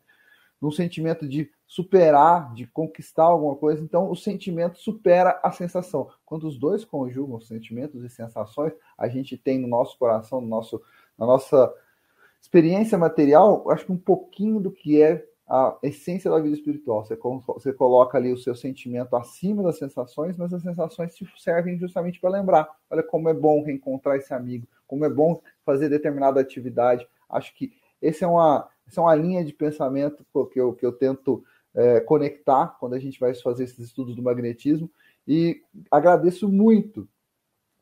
no 0.61 0.71
sentimento 0.71 1.27
de 1.27 1.51
superar, 1.67 2.53
de 2.53 2.65
conquistar 2.67 3.25
alguma 3.25 3.55
coisa. 3.55 3.83
Então, 3.83 4.09
o 4.09 4.15
sentimento 4.15 4.79
supera 4.79 5.39
a 5.43 5.51
sensação. 5.51 6.09
Quando 6.25 6.47
os 6.47 6.57
dois 6.57 6.85
conjugam 6.85 7.39
sentimentos 7.41 8.03
e 8.03 8.09
sensações, 8.09 8.73
a 8.97 9.09
gente 9.09 9.37
tem 9.37 9.59
no 9.59 9.67
nosso 9.67 9.97
coração, 9.97 10.39
no 10.39 10.47
nosso, 10.47 10.81
na 11.17 11.25
nossa 11.25 11.73
Experiência 12.45 12.95
material, 12.95 13.67
acho 13.71 13.87
que 13.87 13.91
um 13.91 13.97
pouquinho 13.97 14.59
do 14.59 14.71
que 14.71 15.01
é 15.01 15.25
a 15.47 15.77
essência 15.83 16.29
da 16.29 16.39
vida 16.39 16.55
espiritual. 16.55 17.05
Você, 17.05 17.15
você 17.15 17.73
coloca 17.73 18.17
ali 18.17 18.33
o 18.33 18.37
seu 18.37 18.55
sentimento 18.55 19.15
acima 19.15 19.61
das 19.61 19.77
sensações, 19.77 20.37
mas 20.37 20.53
as 20.53 20.61
sensações 20.61 21.15
te 21.15 21.27
servem 21.37 21.77
justamente 21.77 22.19
para 22.19 22.31
lembrar. 22.31 22.69
Olha 22.89 23.03
como 23.03 23.29
é 23.29 23.33
bom 23.33 23.63
reencontrar 23.63 24.17
esse 24.17 24.33
amigo, 24.33 24.67
como 24.87 25.05
é 25.05 25.09
bom 25.09 25.41
fazer 25.63 25.89
determinada 25.89 26.39
atividade. 26.39 27.07
Acho 27.29 27.53
que 27.55 27.73
esse 28.01 28.23
é 28.23 28.27
uma, 28.27 28.67
essa 28.87 28.99
é 28.99 29.03
uma 29.03 29.15
linha 29.15 29.43
de 29.43 29.53
pensamento 29.53 30.25
que 30.51 30.59
eu, 30.59 30.73
que 30.73 30.85
eu 30.85 30.91
tento 30.91 31.43
é, 31.75 31.99
conectar 31.99 32.77
quando 32.79 32.93
a 32.93 32.99
gente 32.99 33.19
vai 33.19 33.33
fazer 33.35 33.65
esses 33.65 33.79
estudos 33.79 34.15
do 34.15 34.23
magnetismo 34.23 34.89
E 35.27 35.61
agradeço 35.91 36.47
muito 36.47 37.07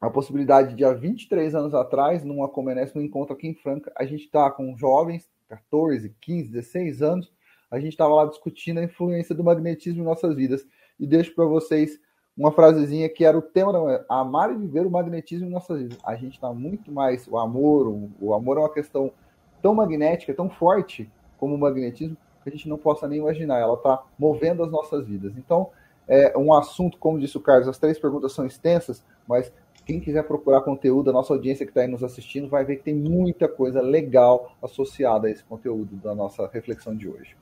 a 0.02 0.10
possibilidade 0.10 0.76
de 0.76 0.84
há 0.84 0.92
23 0.92 1.56
anos 1.56 1.74
atrás, 1.74 2.26
numa 2.26 2.50
Comenes, 2.50 2.94
num 2.94 3.02
encontro 3.02 3.34
aqui 3.34 3.48
em 3.48 3.54
Franca, 3.54 3.90
a 3.96 4.04
gente 4.04 4.26
está 4.26 4.52
com 4.52 4.76
jovens, 4.76 5.30
14, 5.48 6.14
15, 6.20 6.50
16 6.50 7.02
anos, 7.02 7.32
a 7.74 7.80
gente 7.80 7.94
estava 7.94 8.14
lá 8.14 8.26
discutindo 8.28 8.80
a 8.80 8.84
influência 8.84 9.34
do 9.34 9.44
magnetismo 9.44 10.04
em 10.04 10.06
nossas 10.06 10.36
vidas. 10.36 10.64
E 11.00 11.08
deixo 11.08 11.34
para 11.34 11.44
vocês 11.46 12.00
uma 12.38 12.52
frasezinha 12.52 13.10
que 13.10 13.26
era 13.26 13.36
o 13.36 13.42
tema 13.42 13.74
da 13.74 14.06
amar 14.08 14.54
e 14.54 14.56
viver 14.56 14.86
o 14.86 14.92
magnetismo 14.92 15.48
em 15.48 15.50
nossas 15.50 15.82
vidas. 15.82 15.98
A 16.06 16.16
gente 16.16 16.34
está 16.34 16.54
muito 16.54 16.92
mais 16.92 17.28
o 17.28 17.36
amor, 17.36 17.88
o, 17.88 18.12
o, 18.22 18.32
amor 18.36 18.58
é 18.58 18.60
uma 18.60 18.72
questão 18.72 19.12
tão 19.60 19.74
magnética, 19.74 20.36
tão 20.36 20.52
forte 20.52 21.12
como 21.36 21.56
o 21.56 21.58
magnetismo 21.58 22.16
que 22.44 22.50
a 22.50 22.52
gente 22.52 22.70
não 22.70 22.78
possa 22.78 23.08
nem 23.08 23.18
imaginar. 23.18 23.58
Ela 23.58 23.74
está 23.74 24.04
movendo 24.20 24.64
as 24.64 24.70
nossas 24.70 25.08
vidas. 25.08 25.34
Então, 25.36 25.72
é 26.08 26.38
um 26.38 26.54
assunto, 26.54 27.00
como 27.00 27.20
disse 27.20 27.38
o 27.38 27.42
Carlos, 27.42 27.68
as 27.68 27.80
três 27.80 27.98
perguntas 27.98 28.34
são 28.34 28.46
extensas, 28.46 29.04
mas 29.28 29.52
quem 29.84 30.00
quiser 30.00 30.28
procurar 30.28 30.62
conteúdo, 30.62 31.10
a 31.10 31.14
nossa 31.14 31.34
audiência 31.34 31.66
que 31.66 31.72
está 31.72 31.82
aí 31.82 31.88
nos 31.88 32.04
assistindo 32.04 32.48
vai 32.48 32.64
ver 32.64 32.76
que 32.76 32.84
tem 32.84 32.94
muita 32.94 33.48
coisa 33.48 33.82
legal 33.82 34.56
associada 34.62 35.28
a 35.28 35.32
esse 35.32 35.44
conteúdo 35.44 35.96
da 35.96 36.14
nossa 36.14 36.48
reflexão 36.54 36.96
de 36.96 37.10
hoje. 37.10 37.36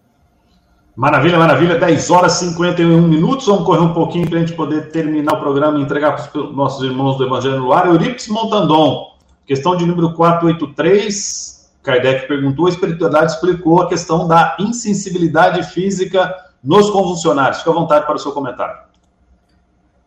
Maravilha, 0.95 1.37
maravilha. 1.37 1.79
10 1.79 2.09
horas 2.09 2.41
e 2.41 2.49
51 2.49 3.01
minutos. 3.07 3.47
Vamos 3.47 3.65
correr 3.65 3.79
um 3.79 3.93
pouquinho 3.93 4.29
para 4.29 4.39
a 4.39 4.41
gente 4.41 4.53
poder 4.53 4.91
terminar 4.91 5.35
o 5.35 5.39
programa 5.39 5.79
e 5.79 5.81
entregar 5.81 6.15
para 6.15 6.41
os 6.41 6.55
nossos 6.55 6.83
irmãos 6.83 7.17
do 7.17 7.25
Evangelho 7.25 7.59
no 7.59 7.71
Ar. 7.71 7.87
Euripides 7.87 8.27
Montandon, 8.27 9.17
questão 9.45 9.77
de 9.77 9.85
número 9.85 10.13
483. 10.13 11.71
Kardec 11.81 12.27
perguntou, 12.27 12.67
a 12.67 12.69
espiritualidade 12.69 13.31
explicou 13.31 13.81
a 13.81 13.87
questão 13.87 14.27
da 14.27 14.55
insensibilidade 14.59 15.63
física 15.71 16.35
nos 16.61 16.89
convulsionários. 16.89 17.59
Fique 17.59 17.69
à 17.69 17.73
vontade 17.73 18.05
para 18.05 18.15
o 18.15 18.19
seu 18.19 18.33
comentário. 18.33 18.77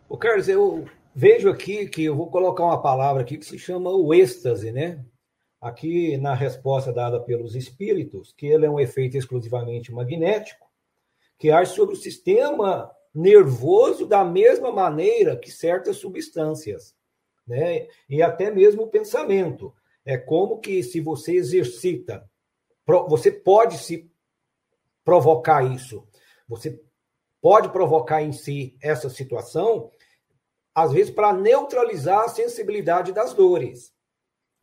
O 0.07 0.17
Carlos, 0.17 0.47
eu 0.47 0.85
vejo 1.13 1.49
aqui 1.49 1.87
que 1.87 2.05
eu 2.05 2.15
vou 2.15 2.27
colocar 2.27 2.63
uma 2.63 2.81
palavra 2.81 3.23
aqui 3.23 3.37
que 3.37 3.45
se 3.45 3.57
chama 3.57 3.89
o 3.89 4.13
êxtase, 4.13 4.71
né? 4.71 5.03
Aqui 5.59 6.15
na 6.17 6.35
resposta 6.35 6.93
dada 6.93 7.19
pelos 7.19 7.55
espíritos, 7.55 8.33
que 8.37 8.45
ele 8.45 8.67
é 8.67 8.69
um 8.69 8.79
efeito 8.79 9.17
exclusivamente 9.17 9.91
magnético, 9.91 10.64
que 11.37 11.51
age 11.51 11.73
sobre 11.73 11.95
o 11.95 11.97
sistema 11.97 12.91
nervoso 13.13 14.05
da 14.05 14.25
mesma 14.25 14.71
maneira 14.71 15.37
que 15.37 15.51
certas 15.51 15.97
substâncias, 15.97 16.95
né? 17.47 17.87
E 18.09 18.21
até 18.21 18.51
mesmo 18.51 18.83
o 18.83 18.89
pensamento. 18.89 19.73
É 20.03 20.17
como 20.17 20.59
que 20.59 20.83
se 20.83 20.99
você 20.99 21.35
exercita, 21.35 22.29
você 23.07 23.31
pode 23.31 23.77
se 23.77 24.11
provocar 25.03 25.63
isso. 25.63 26.07
Você 26.47 26.79
pode 27.41 27.69
provocar 27.69 28.21
em 28.21 28.31
si 28.31 28.77
essa 28.81 29.09
situação, 29.09 29.91
às 30.73 30.91
vezes 30.91 31.11
para 31.11 31.33
neutralizar 31.33 32.25
a 32.25 32.29
sensibilidade 32.29 33.11
das 33.11 33.33
dores. 33.33 33.93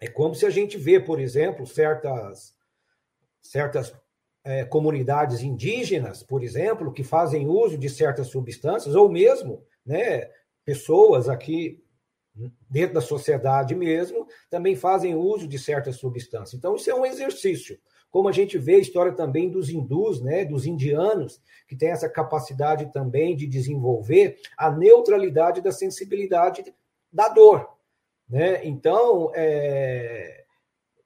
É 0.01 0.09
como 0.09 0.35
se 0.35 0.45
a 0.45 0.51
gente 0.51 0.77
vê, 0.77 1.01
por 1.01 1.21
exemplo, 1.21 1.67
certas 1.67 2.55
certas 3.41 3.93
é, 4.45 4.65
comunidades 4.65 5.43
indígenas, 5.43 6.23
por 6.23 6.43
exemplo, 6.43 6.93
que 6.93 7.05
fazem 7.05 7.47
uso 7.47 7.79
de 7.79 7.89
certas 7.89 8.29
substâncias, 8.29 8.95
ou 8.95 9.09
mesmo 9.09 9.65
né, 9.85 10.29
pessoas 10.65 11.29
aqui 11.29 11.83
dentro 12.69 12.95
da 12.95 13.01
sociedade 13.01 13.75
mesmo, 13.75 14.27
também 14.49 14.75
fazem 14.75 15.15
uso 15.15 15.47
de 15.47 15.59
certas 15.59 15.97
substâncias. 15.97 16.55
Então, 16.55 16.75
isso 16.75 16.91
é 16.91 16.95
um 16.95 17.05
exercício. 17.05 17.79
Como 18.11 18.29
a 18.29 18.33
gente 18.33 18.59
vê 18.59 18.77
a 18.77 18.79
história 18.79 19.13
também 19.13 19.51
dos 19.51 19.69
hindus, 19.69 20.21
né, 20.23 20.45
dos 20.45 20.67
indianos, 20.67 21.41
que 21.69 21.77
tem 21.77 21.91
essa 21.91 22.09
capacidade 22.09 22.93
também 22.93 23.37
de 23.37 23.47
desenvolver 23.47 24.39
a 24.57 24.71
neutralidade 24.71 25.61
da 25.61 25.73
sensibilidade 25.73 26.75
da 27.13 27.29
dor. 27.29 27.69
Né? 28.29 28.65
Então, 28.65 29.31
é... 29.35 30.45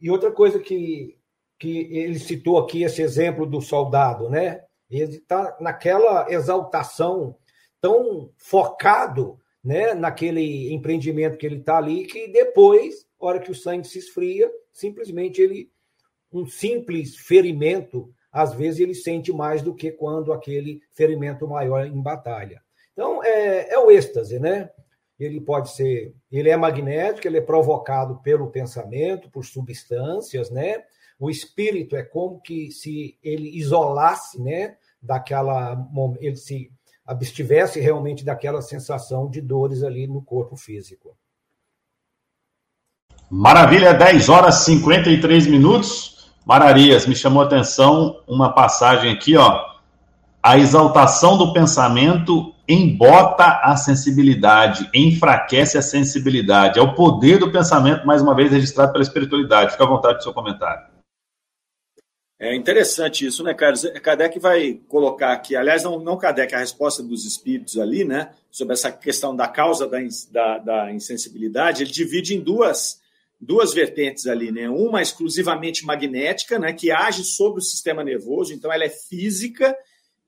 e 0.01 0.11
outra 0.11 0.30
coisa 0.30 0.59
que, 0.61 1.18
que 1.59 1.88
ele 1.90 2.18
citou 2.18 2.59
aqui 2.59 2.82
esse 2.82 3.02
exemplo 3.02 3.46
do 3.46 3.61
soldado, 3.61 4.28
né? 4.28 4.62
Ele 4.90 5.16
está 5.16 5.57
naquela 5.61 6.30
exaltação 6.30 7.36
tão 7.80 8.30
focado, 8.36 9.38
né, 9.62 9.94
naquele 9.94 10.72
empreendimento 10.72 11.36
que 11.36 11.44
ele 11.44 11.57
está 11.57 11.78
ali, 11.78 12.07
que 12.07 12.28
depois, 12.28 13.07
hora 13.18 13.40
que 13.40 13.50
o 13.50 13.54
sangue 13.54 13.86
se 13.86 13.98
esfria, 13.98 14.50
simplesmente 14.72 15.42
ele 15.42 15.70
um 16.32 16.46
simples 16.46 17.16
ferimento, 17.16 18.12
às 18.30 18.52
vezes 18.52 18.80
ele 18.80 18.94
sente 18.94 19.32
mais 19.32 19.62
do 19.62 19.74
que 19.74 19.90
quando 19.90 20.32
aquele 20.32 20.80
ferimento 20.92 21.48
maior 21.48 21.86
em 21.86 22.00
batalha. 22.00 22.62
Então 22.92 23.24
é, 23.24 23.72
é 23.72 23.78
o 23.78 23.90
êxtase, 23.90 24.38
né? 24.38 24.70
Ele 25.18 25.40
pode 25.40 25.70
ser, 25.74 26.14
ele 26.30 26.50
é 26.50 26.57
magnético, 26.57 27.26
ele 27.26 27.38
é 27.38 27.42
provocado 27.42 28.20
pelo 28.22 28.50
pensamento, 28.50 29.30
por 29.30 29.44
substâncias, 29.44 30.50
né? 30.50 30.84
O 31.18 31.30
espírito 31.30 31.96
é 31.96 32.02
como 32.02 32.40
que 32.40 32.70
se 32.70 33.18
ele 33.22 33.56
isolasse, 33.56 34.40
né, 34.40 34.76
daquela 35.00 35.76
ele 36.20 36.36
se 36.36 36.70
abstivesse 37.06 37.80
realmente 37.80 38.24
daquela 38.24 38.60
sensação 38.60 39.30
de 39.30 39.40
dores 39.40 39.82
ali 39.82 40.06
no 40.06 40.20
corpo 40.20 40.56
físico. 40.56 41.16
Maravilha, 43.30 43.94
10 43.94 44.28
horas 44.28 44.62
e 44.62 44.64
53 44.66 45.46
minutos. 45.46 46.32
Mararias, 46.44 47.06
me 47.06 47.14
chamou 47.14 47.42
a 47.42 47.46
atenção 47.46 48.22
uma 48.26 48.52
passagem 48.52 49.12
aqui, 49.12 49.36
ó. 49.36 49.64
A 50.42 50.58
exaltação 50.58 51.36
do 51.36 51.52
pensamento 51.52 52.54
embota 52.68 53.60
a 53.62 53.76
sensibilidade, 53.76 54.88
enfraquece 54.94 55.76
a 55.76 55.82
sensibilidade. 55.82 56.78
É 56.78 56.82
o 56.82 56.94
poder 56.94 57.38
do 57.38 57.50
pensamento, 57.50 58.06
mais 58.06 58.22
uma 58.22 58.34
vez, 58.34 58.52
registrado 58.52 58.92
pela 58.92 59.02
espiritualidade. 59.02 59.72
Fica 59.72 59.84
à 59.84 59.88
vontade 59.88 60.18
do 60.18 60.22
seu 60.22 60.32
comentário. 60.32 60.95
É 62.39 62.55
interessante 62.55 63.24
isso, 63.24 63.43
né, 63.43 63.55
Carlos? 63.55 63.82
Kardec 64.03 64.39
vai 64.39 64.74
colocar 64.89 65.32
aqui, 65.32 65.57
aliás, 65.57 65.84
não, 65.84 65.99
não 65.99 66.18
Kardec, 66.18 66.55
a 66.55 66.59
resposta 66.59 67.03
dos 67.03 67.24
espíritos 67.24 67.78
ali, 67.78 68.05
né, 68.05 68.34
sobre 68.51 68.74
essa 68.74 68.93
questão 68.93 69.34
da 69.34 69.49
causa 69.49 69.89
da, 69.89 69.99
da, 70.30 70.59
da 70.59 70.93
insensibilidade, 70.93 71.82
ele 71.82 71.91
divide 71.91 72.34
em 72.34 72.41
duas, 72.41 73.01
duas 73.41 73.72
vertentes 73.72 74.26
ali, 74.26 74.53
né? 74.53 74.68
Uma 74.68 75.01
exclusivamente 75.01 75.87
magnética, 75.87 76.59
né, 76.59 76.74
que 76.74 76.91
age 76.91 77.24
sobre 77.24 77.61
o 77.61 77.64
sistema 77.64 78.05
nervoso, 78.05 78.53
então 78.53 78.70
ela 78.70 78.84
é 78.84 78.91
física, 78.91 79.74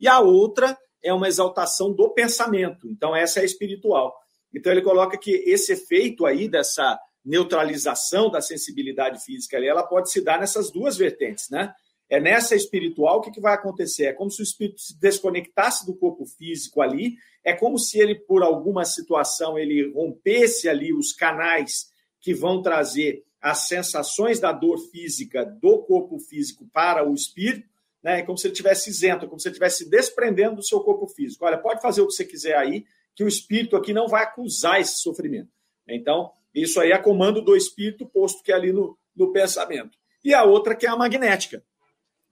e 0.01 0.09
a 0.09 0.19
outra 0.19 0.79
é 1.03 1.13
uma 1.13 1.29
exaltação 1.29 1.93
do 1.93 2.09
pensamento, 2.09 2.89
então 2.89 3.15
essa 3.15 3.41
é 3.41 3.45
espiritual. 3.45 4.15
Então 4.55 4.73
ele 4.73 4.81
coloca 4.81 5.19
que 5.19 5.31
esse 5.47 5.73
efeito 5.73 6.25
aí 6.25 6.49
dessa 6.49 6.99
neutralização 7.23 8.31
da 8.31 8.41
sensibilidade 8.41 9.23
física 9.23 9.59
ali, 9.59 9.69
ela 9.69 9.83
pode 9.83 10.11
se 10.11 10.23
dar 10.23 10.41
nessas 10.41 10.71
duas 10.71 10.97
vertentes, 10.97 11.51
né? 11.51 11.75
É 12.11 12.19
nessa 12.19 12.55
espiritual, 12.55 13.19
o 13.19 13.21
que, 13.21 13.31
que 13.31 13.41
vai 13.41 13.55
acontecer? 13.55 14.07
É 14.07 14.13
como 14.13 14.31
se 14.31 14.41
o 14.41 14.43
espírito 14.43 14.81
se 14.81 14.99
desconectasse 14.99 15.85
do 15.85 15.95
corpo 15.95 16.25
físico 16.25 16.81
ali, 16.81 17.17
é 17.45 17.53
como 17.53 17.79
se 17.79 17.99
ele, 17.99 18.15
por 18.15 18.43
alguma 18.43 18.85
situação, 18.85 19.59
ele 19.59 19.93
rompesse 19.93 20.69
ali 20.69 20.93
os 20.93 21.13
canais 21.13 21.91
que 22.21 22.33
vão 22.33 22.63
trazer 22.63 23.25
as 23.41 23.69
sensações 23.69 24.41
da 24.41 24.53
dor 24.53 24.79
física 24.91 25.45
do 25.45 25.79
corpo 25.83 26.19
físico 26.19 26.67
para 26.73 27.09
o 27.09 27.15
espírito, 27.15 27.69
né? 28.03 28.21
É 28.21 28.23
como 28.23 28.39
se 28.39 28.47
ele 28.47 28.55
tivesse 28.55 28.91
isento, 28.91 29.29
como 29.29 29.39
se 29.39 29.49
ele 29.49 29.53
estivesse 29.53 29.89
desprendendo 29.89 30.57
do 30.57 30.65
seu 30.65 30.81
corpo 30.81 31.07
físico. 31.07 31.45
Olha, 31.45 31.59
pode 31.59 31.83
fazer 31.83 32.01
o 32.01 32.07
que 32.07 32.15
você 32.15 32.25
quiser 32.25 32.57
aí, 32.57 32.85
que 33.15 33.23
o 33.23 33.29
espírito 33.29 33.77
aqui 33.77 33.93
não 33.93 34.09
vai 34.09 34.23
acusar 34.23 34.81
esse 34.81 34.99
sofrimento. 34.99 35.51
Então, 35.87 36.33
isso 36.55 36.81
aí 36.81 36.91
é 36.91 36.99
comando 36.99 37.43
do 37.43 37.55
espírito 37.55 38.07
posto 38.07 38.43
que 38.43 38.51
é 38.51 38.55
ali 38.55 38.73
no, 38.73 38.99
no 39.15 39.33
pensamento. 39.33 39.97
E 40.25 40.35
a 40.35 40.45
outra 40.45 40.75
que 40.75 40.87
é 40.87 40.89
a 40.89 40.97
magnética 40.97 41.63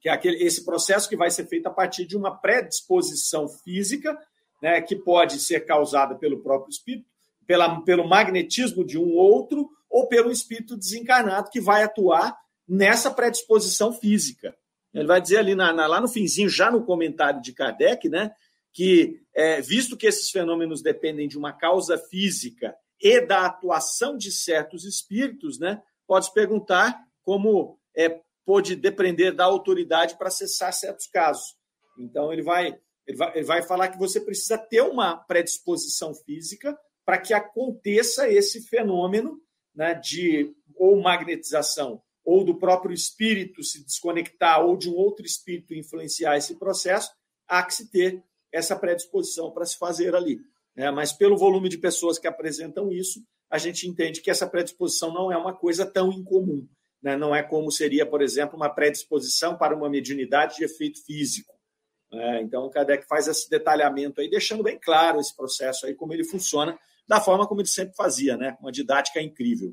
que 0.07 0.11
é 0.11 0.13
aquele, 0.13 0.41
esse 0.41 0.65
processo 0.65 1.09
que 1.09 1.17
vai 1.17 1.33
ser 1.33 1.49
feito 1.49 1.67
a 1.67 1.71
partir 1.71 2.07
de 2.07 2.17
uma 2.17 2.31
predisposição 2.31 3.49
física, 3.49 4.17
né, 4.63 4.81
que 4.81 4.95
pode 4.95 5.41
ser 5.41 5.67
causada 5.67 6.15
pelo 6.15 6.45
próprio 6.45 6.71
espírito, 6.71 7.09
pela, 7.45 7.81
pelo 7.81 8.07
magnetismo 8.07 8.87
de 8.87 8.97
um 8.97 9.17
outro, 9.17 9.69
ou 9.91 10.07
pelo 10.07 10.31
espírito 10.31 10.77
desencarnado 10.77 11.51
que 11.51 11.61
vai 11.61 11.83
atuar 11.83 12.39
nessa 12.69 13.11
predisposição 13.11 13.93
física. 13.93 14.57
Ele 14.95 15.09
vai 15.09 15.21
dizer 15.21 15.39
ali 15.39 15.57
na, 15.57 15.73
na, 15.73 15.89
lá 15.89 16.01
no 16.01 16.07
finzinho, 16.07 16.49
já 16.49 16.71
no 16.71 16.85
comentário 16.85 17.43
de 17.43 17.53
Kardec, 17.53 18.09
né, 18.09 18.31
que 18.73 19.21
é, 19.35 19.61
visto 19.61 19.97
que 19.97 20.07
esses 20.07 20.31
fenômenos 20.31 20.83
dependem 20.83 21.27
de 21.27 21.37
uma 21.37 21.53
causa 21.53 21.99
física 21.99 22.77
e 23.03 23.21
da 23.23 23.45
atuação 23.45 24.17
de 24.17 24.31
certos 24.31 24.85
espíritos, 24.85 25.59
né, 25.59 25.83
pode 26.07 26.33
perguntar 26.33 26.97
como 27.25 27.77
é, 27.97 28.21
pôde 28.47 28.77
depender 28.77 29.33
da 29.33 29.45
autoridade 29.45 30.17
para 30.17 30.29
acessar 30.29 30.73
certos 30.73 31.09
casos. 31.09 31.57
Então, 31.99 32.33
ele 32.33 32.43
vai, 32.43 32.79
ele 33.07 33.17
vai, 33.17 33.37
ele 33.37 33.45
vai 33.45 33.63
falar 33.63 33.89
que 33.89 33.99
você 33.99 34.21
precisa 34.21 34.57
ter 34.57 34.83
uma 34.83 35.17
predisposição 35.17 36.15
física 36.15 36.79
para 37.05 37.19
que 37.19 37.35
aconteça 37.35 38.29
esse 38.29 38.63
fenômeno 38.69 39.41
né, 39.75 39.95
de 39.95 40.55
ou 40.77 41.01
magnetização 41.01 42.01
ou 42.25 42.45
do 42.45 42.59
próprio 42.59 42.93
espírito 42.93 43.63
se 43.63 43.85
desconectar 43.85 44.65
ou 44.65 44.77
de 44.77 44.91
um 44.91 44.95
outro 44.95 45.25
espírito 45.25 45.75
influenciar 45.75 46.37
esse 46.37 46.57
processo, 46.57 47.11
há 47.47 47.63
que 47.63 47.75
se 47.75 47.91
ter 47.91 48.23
essa 48.53 48.75
predisposição 48.75 49.53
para 49.53 49.65
se 49.65 49.79
fazer 49.79 50.15
ali. 50.15 50.41
né? 50.75 50.91
mas 50.91 51.13
pelo 51.13 51.37
volume 51.37 51.69
de 51.69 51.79
pessoas 51.79 52.19
que 52.19 52.27
apresentam 52.27 52.91
isso, 52.91 53.21
a 53.49 53.59
gente 53.59 53.89
entende 53.89 54.21
que 54.21 54.31
essa 54.31 54.47
predisposição 54.47 55.13
não 55.13 55.31
é 55.31 55.37
uma 55.37 55.55
coisa 55.55 55.87
tão 55.87 56.13
incomum. 56.13 56.67
Né? 57.07 57.17
Não 57.17 57.33
é 57.33 57.41
como 57.41 57.71
seria, 57.71 58.05
por 58.05 58.21
exemplo, 58.21 58.57
uma 58.57 58.69
predisposição 58.69 59.57
para 59.57 59.77
uma 59.77 59.89
mediunidade 59.89 60.57
de 60.57 60.65
efeito 60.65 60.99
físico. 61.07 61.55
Né? 62.11 62.43
Então, 62.43 62.65
o 62.65 62.69
Kardec 62.69 63.07
faz 63.07 63.29
esse 63.29 63.49
detalhamento 63.49 64.21
aí, 64.21 64.29
deixando 64.29 64.65
bem 64.65 64.77
claro 64.77 65.21
esse 65.21 65.35
processo 65.37 65.87
aí, 65.87 65.95
como 65.95 66.13
ele 66.13 66.25
funciona, 66.25 66.77
da 67.07 67.21
forma 67.21 67.47
como 67.47 67.61
ele 67.61 67.69
sempre 67.69 67.95
fazia, 67.95 68.37
né? 68.37 68.57
uma 68.61 68.73
didática 68.73 69.23
incrível. 69.23 69.73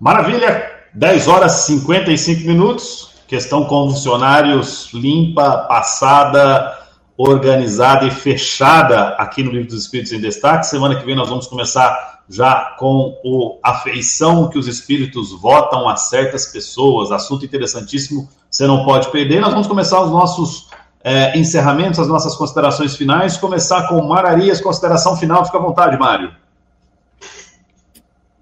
Maravilha! 0.00 0.88
10 0.94 1.28
horas 1.28 1.68
e 1.68 1.72
55 1.78 2.46
minutos. 2.46 3.22
Questão 3.28 3.66
com 3.66 3.90
funcionários 3.90 4.90
limpa, 4.94 5.66
passada, 5.66 6.83
organizada 7.16 8.06
e 8.06 8.10
fechada 8.10 9.10
aqui 9.10 9.42
no 9.42 9.50
Livro 9.50 9.68
dos 9.68 9.82
Espíritos 9.82 10.12
em 10.12 10.20
Destaque. 10.20 10.66
Semana 10.66 10.96
que 10.98 11.06
vem 11.06 11.14
nós 11.14 11.28
vamos 11.28 11.46
começar 11.46 12.22
já 12.28 12.74
com 12.78 13.20
o, 13.24 13.58
a 13.62 13.74
feição 13.74 14.48
que 14.48 14.58
os 14.58 14.66
espíritos 14.66 15.32
votam 15.32 15.88
a 15.88 15.96
certas 15.96 16.46
pessoas. 16.46 17.12
Assunto 17.12 17.44
interessantíssimo, 17.44 18.28
você 18.50 18.66
não 18.66 18.84
pode 18.84 19.10
perder. 19.10 19.40
Nós 19.40 19.52
vamos 19.52 19.66
começar 19.66 20.02
os 20.02 20.10
nossos 20.10 20.68
é, 21.02 21.38
encerramentos, 21.38 22.00
as 22.00 22.08
nossas 22.08 22.34
considerações 22.34 22.96
finais. 22.96 23.36
Começar 23.36 23.88
com 23.88 24.02
Mararias, 24.02 24.60
consideração 24.60 25.16
final. 25.16 25.44
Fica 25.44 25.58
à 25.58 25.60
vontade, 25.60 25.98
Mário. 25.98 26.34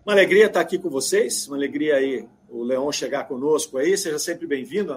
Uma 0.06 0.14
alegria 0.14 0.46
estar 0.46 0.60
aqui 0.60 0.78
com 0.78 0.90
vocês, 0.90 1.46
uma 1.46 1.56
alegria 1.56 1.96
aí 1.96 2.26
o 2.48 2.62
Leon 2.62 2.90
chegar 2.92 3.24
conosco 3.24 3.78
aí. 3.78 3.96
Seja 3.96 4.18
sempre 4.18 4.46
bem-vindo 4.46 4.92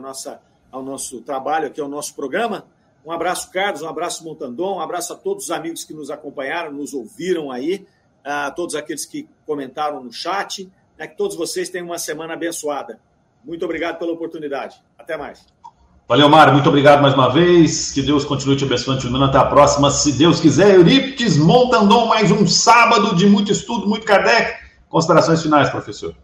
ao 0.72 0.84
nosso 0.84 1.22
trabalho 1.22 1.68
aqui, 1.68 1.80
ao 1.80 1.88
nosso 1.88 2.14
programa. 2.14 2.66
Um 3.06 3.12
abraço, 3.12 3.52
Carlos, 3.52 3.82
um 3.82 3.88
abraço, 3.88 4.24
Montandon, 4.24 4.78
um 4.78 4.82
abraço 4.82 5.14
a 5.14 5.16
todos 5.16 5.46
os 5.46 5.52
amigos 5.52 5.84
que 5.84 5.94
nos 5.94 6.10
acompanharam, 6.10 6.72
nos 6.72 6.94
ouviram 6.94 7.52
aí, 7.52 7.86
a 8.24 8.50
todos 8.50 8.74
aqueles 8.74 9.06
que 9.06 9.28
comentaram 9.46 10.04
no 10.04 10.12
chat. 10.12 10.70
Né, 10.98 11.08
que 11.08 11.18
todos 11.18 11.36
vocês 11.36 11.70
tenham 11.70 11.88
uma 11.88 12.00
semana 12.00 12.34
abençoada. 12.34 13.00
Muito 13.44 13.64
obrigado 13.64 14.00
pela 14.00 14.12
oportunidade. 14.12 14.82
Até 14.98 15.18
mais. 15.18 15.46
Valeu, 16.08 16.30
Mário. 16.30 16.54
Muito 16.54 16.70
obrigado 16.70 17.02
mais 17.02 17.14
uma 17.14 17.30
vez. 17.30 17.92
Que 17.92 18.02
Deus 18.02 18.24
continue 18.24 18.56
te 18.56 18.64
abençoando, 18.64 19.02
te 19.02 19.24
Até 19.24 19.38
a 19.38 19.46
próxima, 19.46 19.92
se 19.92 20.14
Deus 20.14 20.40
quiser. 20.40 20.76
Eurípides 20.76 21.38
Montandon, 21.38 22.08
mais 22.08 22.32
um 22.32 22.48
sábado 22.48 23.16
de 23.16 23.28
muito 23.28 23.52
estudo, 23.52 23.88
muito 23.88 24.06
Kardec. 24.06 24.66
Considerações 24.90 25.42
finais, 25.42 25.70
professor. 25.70 26.16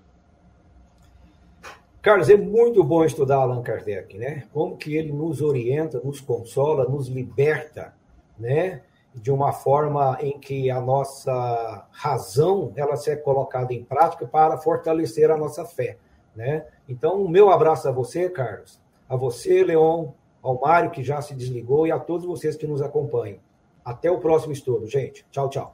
Carlos, 2.01 2.29
é 2.29 2.35
muito 2.35 2.83
bom 2.83 3.05
estudar 3.05 3.35
Allan 3.35 3.61
Kardec, 3.61 4.17
né? 4.17 4.45
Como 4.51 4.75
que 4.75 4.95
ele 4.95 5.11
nos 5.11 5.39
orienta, 5.39 6.01
nos 6.03 6.19
consola, 6.19 6.85
nos 6.85 7.07
liberta, 7.07 7.93
né? 8.39 8.81
De 9.13 9.31
uma 9.31 9.51
forma 9.51 10.17
em 10.19 10.39
que 10.39 10.71
a 10.71 10.81
nossa 10.81 11.85
razão 11.91 12.71
ela 12.75 12.95
seja 12.95 13.21
colocada 13.21 13.71
em 13.71 13.83
prática 13.83 14.25
para 14.25 14.57
fortalecer 14.57 15.29
a 15.29 15.37
nossa 15.37 15.63
fé, 15.63 15.97
né? 16.35 16.65
Então, 16.89 17.21
o 17.21 17.29
meu 17.29 17.51
abraço 17.51 17.87
a 17.87 17.91
você, 17.91 18.27
Carlos, 18.29 18.79
a 19.07 19.15
você, 19.15 19.63
Leon, 19.63 20.07
ao 20.41 20.59
Mário 20.59 20.89
que 20.89 21.03
já 21.03 21.21
se 21.21 21.35
desligou 21.35 21.85
e 21.85 21.91
a 21.91 21.99
todos 21.99 22.25
vocês 22.25 22.55
que 22.55 22.65
nos 22.65 22.81
acompanham. 22.81 23.37
Até 23.85 24.09
o 24.09 24.17
próximo 24.17 24.53
estudo, 24.53 24.87
gente. 24.87 25.23
Tchau, 25.31 25.49
tchau. 25.49 25.73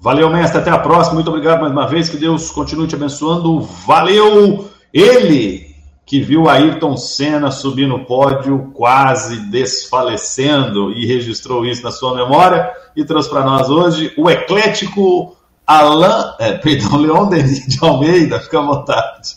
Valeu, 0.00 0.28
mestre. 0.28 0.58
Até 0.58 0.70
a 0.70 0.78
próxima. 0.78 1.14
Muito 1.14 1.30
obrigado 1.30 1.60
mais 1.60 1.70
uma 1.70 1.86
vez. 1.86 2.08
Que 2.08 2.16
Deus 2.16 2.50
continue 2.50 2.88
te 2.88 2.96
abençoando. 2.96 3.60
Valeu! 3.60 4.71
Ele 4.92 5.72
que 6.04 6.20
viu 6.20 6.48
Ayrton 6.48 6.96
Senna 6.96 7.50
subir 7.50 7.86
no 7.86 8.04
pódio, 8.04 8.70
quase 8.74 9.48
desfalecendo, 9.50 10.92
e 10.92 11.06
registrou 11.06 11.64
isso 11.64 11.82
na 11.82 11.90
sua 11.90 12.14
memória, 12.14 12.70
e 12.94 13.04
trouxe 13.04 13.30
para 13.30 13.44
nós 13.44 13.70
hoje 13.70 14.12
o 14.18 14.28
eclético 14.28 15.36
Alain, 15.66 16.34
é, 16.38 16.52
perdão, 16.52 16.96
Leon 16.96 17.28
Denis 17.28 17.66
de 17.66 17.78
Almeida. 17.82 18.40
Fica 18.40 18.58
à 18.58 18.62
vontade. 18.62 19.36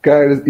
Carlos, 0.00 0.40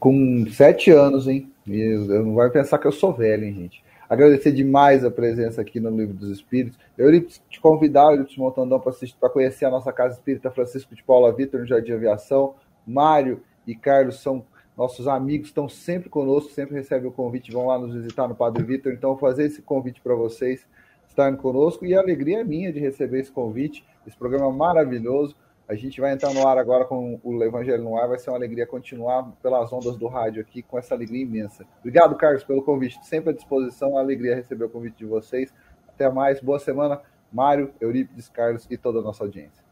com 0.00 0.46
sete 0.50 0.90
anos, 0.90 1.28
hein? 1.28 1.50
Não 1.66 2.34
vai 2.34 2.50
pensar 2.50 2.78
que 2.78 2.86
eu 2.86 2.92
sou 2.92 3.12
velho, 3.12 3.44
hein, 3.44 3.54
gente? 3.54 3.84
Agradecer 4.08 4.52
demais 4.52 5.04
a 5.04 5.10
presença 5.10 5.60
aqui 5.60 5.78
no 5.80 5.90
Livro 5.90 6.14
dos 6.14 6.30
Espíritos. 6.30 6.78
Eu 6.98 7.08
iria 7.08 7.26
te 7.48 7.60
convidar, 7.60 8.10
Euripides 8.10 8.36
Montandão, 8.36 8.80
para 8.80 9.30
conhecer 9.30 9.64
a 9.64 9.70
nossa 9.70 9.92
Casa 9.92 10.14
Espírita 10.14 10.50
Francisco 10.50 10.94
de 10.94 11.02
Paula 11.02 11.32
Vitor, 11.32 11.60
no 11.60 11.66
Jardim 11.66 11.92
Aviação. 11.92 12.54
Mário 12.86 13.42
e 13.66 13.74
Carlos 13.74 14.20
são 14.20 14.44
nossos 14.76 15.06
amigos, 15.06 15.48
estão 15.48 15.68
sempre 15.68 16.08
conosco, 16.08 16.50
sempre 16.50 16.74
recebem 16.74 17.08
o 17.08 17.12
convite, 17.12 17.52
vão 17.52 17.66
lá 17.66 17.78
nos 17.78 17.94
visitar 17.94 18.26
no 18.26 18.34
Padre 18.34 18.62
Vitor. 18.62 18.92
Então, 18.92 19.16
fazer 19.16 19.44
esse 19.44 19.62
convite 19.62 20.00
para 20.00 20.14
vocês 20.14 20.66
estarem 21.06 21.36
conosco 21.36 21.84
e 21.84 21.94
a 21.94 22.00
alegria 22.00 22.40
é 22.40 22.44
minha 22.44 22.72
de 22.72 22.80
receber 22.80 23.20
esse 23.20 23.30
convite, 23.30 23.84
esse 24.06 24.16
programa 24.16 24.50
maravilhoso. 24.50 25.36
A 25.68 25.74
gente 25.74 26.00
vai 26.00 26.12
entrar 26.12 26.34
no 26.34 26.46
ar 26.46 26.58
agora 26.58 26.84
com 26.84 27.20
o 27.22 27.42
Evangelho 27.42 27.82
no 27.82 27.96
ar. 27.96 28.08
Vai 28.08 28.18
ser 28.18 28.30
uma 28.30 28.36
alegria 28.36 28.66
continuar 28.66 29.30
pelas 29.42 29.72
ondas 29.72 29.96
do 29.96 30.06
rádio 30.06 30.42
aqui 30.42 30.60
com 30.60 30.78
essa 30.78 30.94
alegria 30.94 31.22
imensa. 31.22 31.64
Obrigado, 31.78 32.16
Carlos, 32.16 32.44
pelo 32.44 32.62
convite. 32.62 32.98
Sempre 33.06 33.30
à 33.30 33.32
disposição. 33.32 33.90
Uma 33.90 34.00
alegria 34.00 34.34
receber 34.34 34.64
o 34.64 34.68
convite 34.68 34.98
de 34.98 35.06
vocês. 35.06 35.54
Até 35.88 36.10
mais. 36.10 36.40
Boa 36.40 36.58
semana, 36.58 37.00
Mário, 37.32 37.72
Eurípides, 37.80 38.28
Carlos 38.28 38.66
e 38.70 38.76
toda 38.76 38.98
a 38.98 39.02
nossa 39.02 39.24
audiência. 39.24 39.71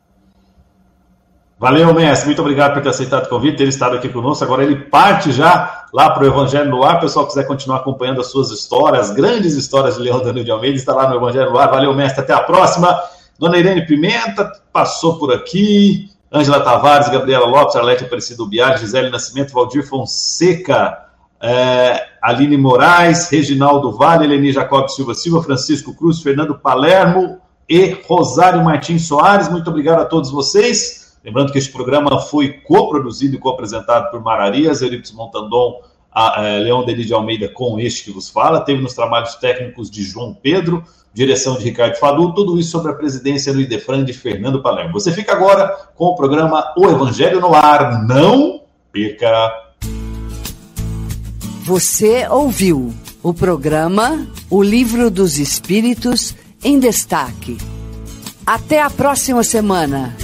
Valeu, 1.61 1.93
mestre. 1.93 2.25
Muito 2.25 2.41
obrigado 2.41 2.73
por 2.73 2.83
ter 2.83 2.89
aceitado 2.89 3.27
o 3.27 3.29
convite, 3.29 3.59
ter 3.59 3.69
estado 3.69 3.95
aqui 3.95 4.09
conosco. 4.09 4.43
Agora 4.43 4.65
ele 4.65 4.77
parte 4.77 5.31
já 5.31 5.85
lá 5.93 6.09
para 6.09 6.25
o 6.25 6.27
Evangelho 6.27 6.71
no 6.71 6.83
Ar. 6.83 6.97
O 6.97 7.01
pessoal 7.01 7.27
quiser 7.27 7.47
continuar 7.47 7.81
acompanhando 7.81 8.19
as 8.19 8.29
suas 8.29 8.51
histórias, 8.51 9.11
as 9.11 9.15
grandes 9.15 9.53
histórias 9.53 9.97
de 9.97 10.01
Leão 10.01 10.23
Danilo 10.23 10.43
de 10.43 10.51
Almeida, 10.51 10.79
está 10.79 10.95
lá 10.95 11.07
no 11.07 11.17
Evangelho 11.17 11.51
no 11.51 11.59
Ar. 11.59 11.71
Valeu, 11.71 11.93
mestre. 11.93 12.23
Até 12.23 12.33
a 12.33 12.41
próxima. 12.41 12.99
Dona 13.39 13.59
Irene 13.59 13.85
Pimenta 13.85 14.51
passou 14.73 15.19
por 15.19 15.35
aqui. 15.35 16.09
Ângela 16.33 16.61
Tavares, 16.61 17.11
Gabriela 17.11 17.45
Lopes, 17.45 17.77
Arlete 17.77 18.05
Aparecido 18.05 18.47
Biar, 18.47 18.79
Gisele 18.79 19.11
Nascimento, 19.11 19.53
Valdir 19.53 19.87
Fonseca, 19.87 20.97
é, 21.43 22.07
Aline 22.23 22.57
Moraes, 22.57 23.29
Reginaldo 23.29 23.93
Vale, 23.93 24.25
Eleni 24.25 24.51
Jacob 24.51 24.89
Silva 24.89 25.13
Silva, 25.13 25.43
Francisco 25.43 25.93
Cruz, 25.93 26.23
Fernando 26.23 26.55
Palermo 26.55 27.39
e 27.69 27.99
Rosário 28.07 28.65
Martins 28.65 29.07
Soares. 29.07 29.51
Muito 29.51 29.69
obrigado 29.69 30.01
a 30.01 30.07
todos 30.07 30.31
vocês. 30.31 30.99
Lembrando 31.25 31.53
que 31.53 31.59
este 31.59 31.73
programa 31.73 32.21
foi 32.21 32.55
coproduzido 32.55 33.37
e 33.37 33.39
co-apresentado 33.39 34.11
por 34.11 34.23
Mararias, 34.23 34.81
Eurípides 34.83 35.12
Montandon, 35.12 35.81
é, 36.39 36.59
Leão 36.59 36.85
Deli 36.85 37.05
de 37.05 37.12
Almeida 37.12 37.49
com 37.49 37.79
este 37.79 38.05
que 38.05 38.11
vos 38.11 38.29
fala. 38.29 38.61
Teve 38.61 38.81
nos 38.81 38.95
trabalhos 38.95 39.35
técnicos 39.37 39.91
de 39.91 40.03
João 40.03 40.35
Pedro 40.35 40.85
direção 41.12 41.57
de 41.57 41.64
Ricardo 41.64 41.97
Fadu, 41.97 42.33
tudo 42.35 42.59
isso 42.59 42.71
sobre 42.71 42.93
a 42.93 42.95
presidência 42.95 43.53
do 43.53 43.61
Idefran 43.61 44.05
de 44.05 44.12
Fernando 44.12 44.62
Palermo. 44.62 44.93
Você 44.93 45.12
fica 45.12 45.33
agora 45.33 45.68
com 45.95 46.07
o 46.07 46.14
programa 46.14 46.73
O 46.77 46.87
Evangelho 46.87 47.41
no 47.41 47.55
Ar. 47.55 48.05
Não 48.07 48.62
perca! 48.93 49.53
Você 51.64 52.27
ouviu 52.29 52.95
o 53.23 53.35
programa 53.35 54.27
O 54.49 54.62
Livro 54.62 55.11
dos 55.11 55.39
Espíritos 55.39 56.35
em 56.64 56.79
Destaque. 56.79 57.59
Até 58.47 58.83
a 58.83 58.91
próxima 58.91 59.45
semana. 59.45 60.16